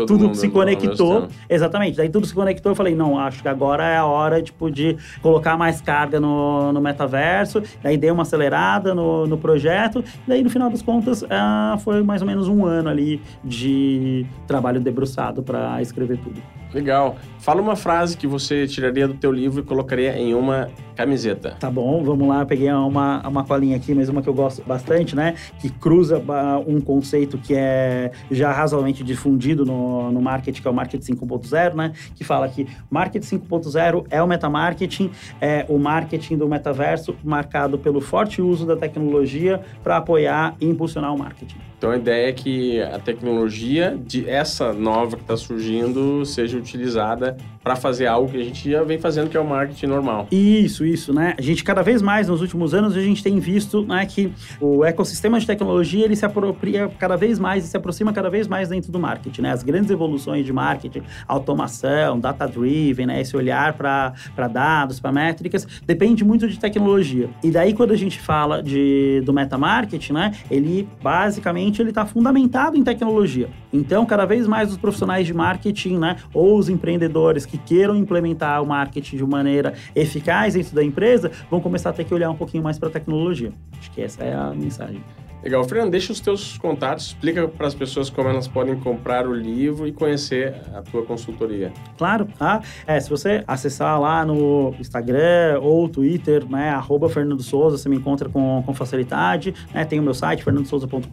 tudo 0.06 0.34
se 0.34 0.48
conectou. 0.48 1.28
Exatamente. 1.48 1.96
Daí 1.96 2.08
tudo 2.14 2.28
se 2.28 2.34
conectou. 2.34 2.70
Eu 2.70 2.76
falei, 2.76 2.94
não, 2.94 3.18
acho 3.18 3.42
que 3.42 3.48
agora 3.48 3.84
é 3.84 3.96
a 3.96 4.06
hora, 4.06 4.40
tipo, 4.40 4.70
de 4.70 4.96
colocar 5.20 5.56
mais 5.56 5.80
carga 5.80 6.20
no, 6.20 6.72
no 6.72 6.80
metaverso. 6.80 7.60
Daí 7.82 7.96
dei 7.96 8.08
uma 8.08 8.22
acelerada 8.22 8.94
no, 8.94 9.26
no 9.26 9.36
projeto. 9.36 10.04
Daí, 10.24 10.40
no 10.40 10.48
final 10.48 10.70
das 10.70 10.80
contas, 10.80 11.24
ah, 11.28 11.76
foi 11.80 12.04
mais 12.04 12.22
ou 12.22 12.28
menos 12.28 12.46
um 12.46 12.64
ano 12.64 12.88
ali 12.88 13.20
de 13.42 14.24
trabalho 14.46 14.80
debruçado 14.80 15.42
para 15.42 15.82
escrever 15.82 16.18
tudo. 16.18 16.40
Legal. 16.74 17.16
Fala 17.38 17.62
uma 17.62 17.76
frase 17.76 18.16
que 18.16 18.26
você 18.26 18.66
tiraria 18.66 19.06
do 19.06 19.14
teu 19.14 19.30
livro 19.30 19.60
e 19.60 19.64
colocaria 19.64 20.18
em 20.18 20.34
uma 20.34 20.68
camiseta. 20.96 21.56
Tá 21.60 21.70
bom, 21.70 22.02
vamos 22.02 22.26
lá. 22.26 22.44
Peguei 22.44 22.72
uma, 22.72 23.26
uma 23.26 23.44
colinha 23.44 23.76
aqui, 23.76 23.94
mas 23.94 24.08
uma 24.08 24.22
que 24.22 24.28
eu 24.28 24.34
gosto 24.34 24.64
bastante, 24.64 25.14
né? 25.14 25.34
Que 25.60 25.70
cruza 25.70 26.20
um 26.66 26.80
conceito 26.80 27.38
que 27.38 27.54
é 27.54 28.10
já 28.30 28.50
razoavelmente 28.50 29.04
difundido 29.04 29.64
no, 29.64 30.10
no 30.10 30.20
marketing, 30.20 30.62
que 30.62 30.66
é 30.66 30.70
o 30.70 30.74
marketing 30.74 31.14
5.0, 31.14 31.74
né? 31.74 31.92
Que 32.14 32.24
fala 32.24 32.48
que 32.48 32.66
marketing 32.90 33.38
5.0 33.38 34.06
é 34.10 34.22
o 34.22 34.26
metamarketing, 34.26 35.10
é 35.40 35.64
o 35.68 35.78
marketing 35.78 36.36
do 36.36 36.48
metaverso 36.48 37.14
marcado 37.22 37.78
pelo 37.78 38.00
forte 38.00 38.42
uso 38.42 38.66
da 38.66 38.76
tecnologia 38.76 39.60
para 39.82 39.98
apoiar 39.98 40.56
e 40.60 40.66
impulsionar 40.66 41.14
o 41.14 41.18
marketing. 41.18 41.58
Então 41.84 41.92
a 41.92 41.98
ideia 41.98 42.30
é 42.30 42.32
que 42.32 42.80
a 42.80 42.98
tecnologia 42.98 43.94
de 43.94 44.26
essa 44.26 44.72
nova 44.72 45.18
que 45.18 45.22
está 45.22 45.36
surgindo 45.36 46.24
seja 46.24 46.56
utilizada 46.56 47.36
para 47.64 47.74
fazer 47.74 48.06
algo 48.06 48.30
que 48.30 48.36
a 48.36 48.44
gente 48.44 48.70
já 48.70 48.84
vem 48.84 48.98
fazendo, 48.98 49.30
que 49.30 49.36
é 49.36 49.40
o 49.40 49.48
marketing 49.48 49.86
normal. 49.86 50.28
Isso, 50.30 50.84
isso, 50.84 51.14
né? 51.14 51.34
A 51.38 51.40
gente 51.40 51.64
cada 51.64 51.82
vez 51.82 52.02
mais 52.02 52.28
nos 52.28 52.42
últimos 52.42 52.74
anos 52.74 52.94
a 52.94 53.00
gente 53.00 53.22
tem 53.22 53.40
visto, 53.40 53.86
né, 53.86 54.04
que 54.04 54.30
o 54.60 54.84
ecossistema 54.84 55.40
de 55.40 55.46
tecnologia 55.46 56.04
ele 56.04 56.14
se 56.14 56.26
apropria 56.26 56.90
cada 56.98 57.16
vez 57.16 57.38
mais 57.38 57.64
e 57.64 57.68
se 57.68 57.76
aproxima 57.76 58.12
cada 58.12 58.28
vez 58.28 58.46
mais 58.46 58.68
dentro 58.68 58.92
do 58.92 59.00
marketing, 59.00 59.40
né? 59.40 59.52
As 59.52 59.62
grandes 59.62 59.90
evoluções 59.90 60.44
de 60.44 60.52
marketing, 60.52 61.02
automação, 61.26 62.20
data 62.20 62.46
driven, 62.46 63.06
né, 63.06 63.20
esse 63.22 63.34
olhar 63.34 63.72
para 63.72 64.12
dados, 64.48 65.00
para 65.00 65.10
métricas, 65.10 65.66
depende 65.86 66.22
muito 66.22 66.46
de 66.46 66.58
tecnologia. 66.58 67.30
E 67.42 67.50
daí 67.50 67.72
quando 67.72 67.92
a 67.92 67.96
gente 67.96 68.20
fala 68.20 68.62
de 68.62 69.22
do 69.24 69.32
meta 69.32 69.56
marketing, 69.56 70.12
né, 70.12 70.32
ele 70.50 70.86
basicamente 71.02 71.80
ele 71.80 71.88
está 71.88 72.04
fundamentado 72.04 72.76
em 72.76 72.84
tecnologia. 72.84 73.48
Então, 73.72 74.04
cada 74.04 74.24
vez 74.26 74.46
mais 74.46 74.70
os 74.70 74.76
profissionais 74.76 75.26
de 75.26 75.32
marketing, 75.32 75.98
né, 75.98 76.16
ou 76.32 76.58
os 76.58 76.68
empreendedores 76.68 77.46
que 77.54 77.58
queiram 77.58 77.96
implementar 77.96 78.60
o 78.62 78.66
marketing 78.66 79.16
de 79.16 79.24
maneira 79.24 79.74
eficaz 79.94 80.54
dentro 80.54 80.74
da 80.74 80.82
empresa, 80.82 81.30
vão 81.48 81.60
começar 81.60 81.90
a 81.90 81.92
ter 81.92 82.04
que 82.04 82.12
olhar 82.12 82.28
um 82.30 82.36
pouquinho 82.36 82.64
mais 82.64 82.78
para 82.78 82.88
a 82.88 82.92
tecnologia. 82.92 83.52
Acho 83.78 83.90
que 83.92 84.02
essa 84.02 84.24
é 84.24 84.34
a 84.34 84.50
mensagem. 84.50 85.00
Legal. 85.44 85.62
Fernando, 85.64 85.90
deixa 85.90 86.10
os 86.10 86.20
teus 86.20 86.56
contatos, 86.56 87.08
explica 87.08 87.46
para 87.46 87.66
as 87.66 87.74
pessoas 87.74 88.08
como 88.08 88.30
elas 88.30 88.48
podem 88.48 88.76
comprar 88.80 89.28
o 89.28 89.34
livro 89.34 89.86
e 89.86 89.92
conhecer 89.92 90.54
a 90.72 90.80
tua 90.80 91.04
consultoria. 91.04 91.70
Claro, 91.98 92.26
tá? 92.38 92.62
É, 92.86 92.98
se 92.98 93.10
você 93.10 93.44
acessar 93.46 94.00
lá 94.00 94.24
no 94.24 94.74
Instagram 94.80 95.60
ou 95.60 95.86
Twitter, 95.86 96.48
né, 96.48 96.70
arroba 96.70 97.10
Fernando 97.10 97.42
Souza, 97.42 97.76
você 97.76 97.90
me 97.90 97.96
encontra 97.96 98.26
com, 98.30 98.62
com 98.64 98.72
facilidade, 98.72 99.54
né? 99.74 99.84
Tem 99.84 100.00
o 100.00 100.02
meu 100.02 100.14
site, 100.14 100.42
fernandosouza.com.br 100.42 101.08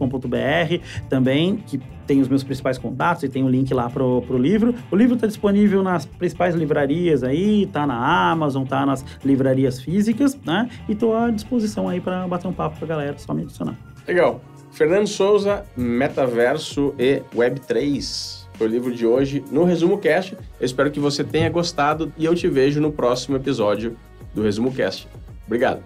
também, 1.10 1.56
que 1.56 1.78
tem 2.06 2.22
os 2.22 2.28
meus 2.28 2.42
principais 2.42 2.78
contatos 2.78 3.22
e 3.24 3.28
tem 3.28 3.42
o 3.42 3.46
um 3.46 3.50
link 3.50 3.72
lá 3.74 3.90
pro, 3.90 4.22
pro 4.22 4.38
livro. 4.38 4.74
O 4.90 4.96
livro 4.96 5.14
está 5.14 5.26
disponível 5.26 5.82
nas 5.82 6.06
principais 6.06 6.54
livrarias 6.54 7.22
aí, 7.22 7.66
tá 7.66 7.86
na 7.86 8.30
Amazon, 8.30 8.64
tá 8.64 8.86
nas 8.86 9.04
livrarias 9.22 9.78
físicas, 9.78 10.38
né? 10.42 10.70
E 10.88 10.94
tô 10.94 11.14
à 11.14 11.30
disposição 11.30 11.86
aí 11.86 12.00
para 12.00 12.26
bater 12.26 12.48
um 12.48 12.52
papo 12.52 12.78
com 12.78 12.84
a 12.86 12.88
galera, 12.88 13.18
só 13.18 13.34
me 13.34 13.42
adicionar. 13.42 13.91
Legal. 14.06 14.40
Fernando 14.72 15.06
Souza, 15.06 15.64
Metaverso 15.76 16.94
e 16.98 17.22
Web3. 17.34 18.42
Foi 18.54 18.66
o 18.66 18.70
livro 18.70 18.94
de 18.94 19.06
hoje 19.06 19.44
no 19.50 19.64
Resumo 19.64 19.98
Cast. 19.98 20.34
Eu 20.58 20.64
espero 20.64 20.90
que 20.90 21.00
você 21.00 21.22
tenha 21.22 21.50
gostado 21.50 22.12
e 22.16 22.24
eu 22.24 22.34
te 22.34 22.48
vejo 22.48 22.80
no 22.80 22.92
próximo 22.92 23.36
episódio 23.36 23.96
do 24.34 24.42
Resumo 24.42 24.72
Cast. 24.72 25.08
Obrigado. 25.46 25.82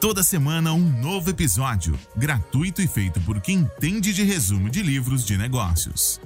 Toda 0.00 0.22
semana 0.22 0.72
um 0.72 1.00
novo 1.00 1.30
episódio, 1.30 1.96
gratuito 2.16 2.82
e 2.82 2.88
feito 2.88 3.20
por 3.20 3.40
quem 3.40 3.58
entende 3.58 4.12
de 4.12 4.24
resumo 4.24 4.68
de 4.68 4.82
livros 4.82 5.24
de 5.24 5.38
negócios. 5.38 6.20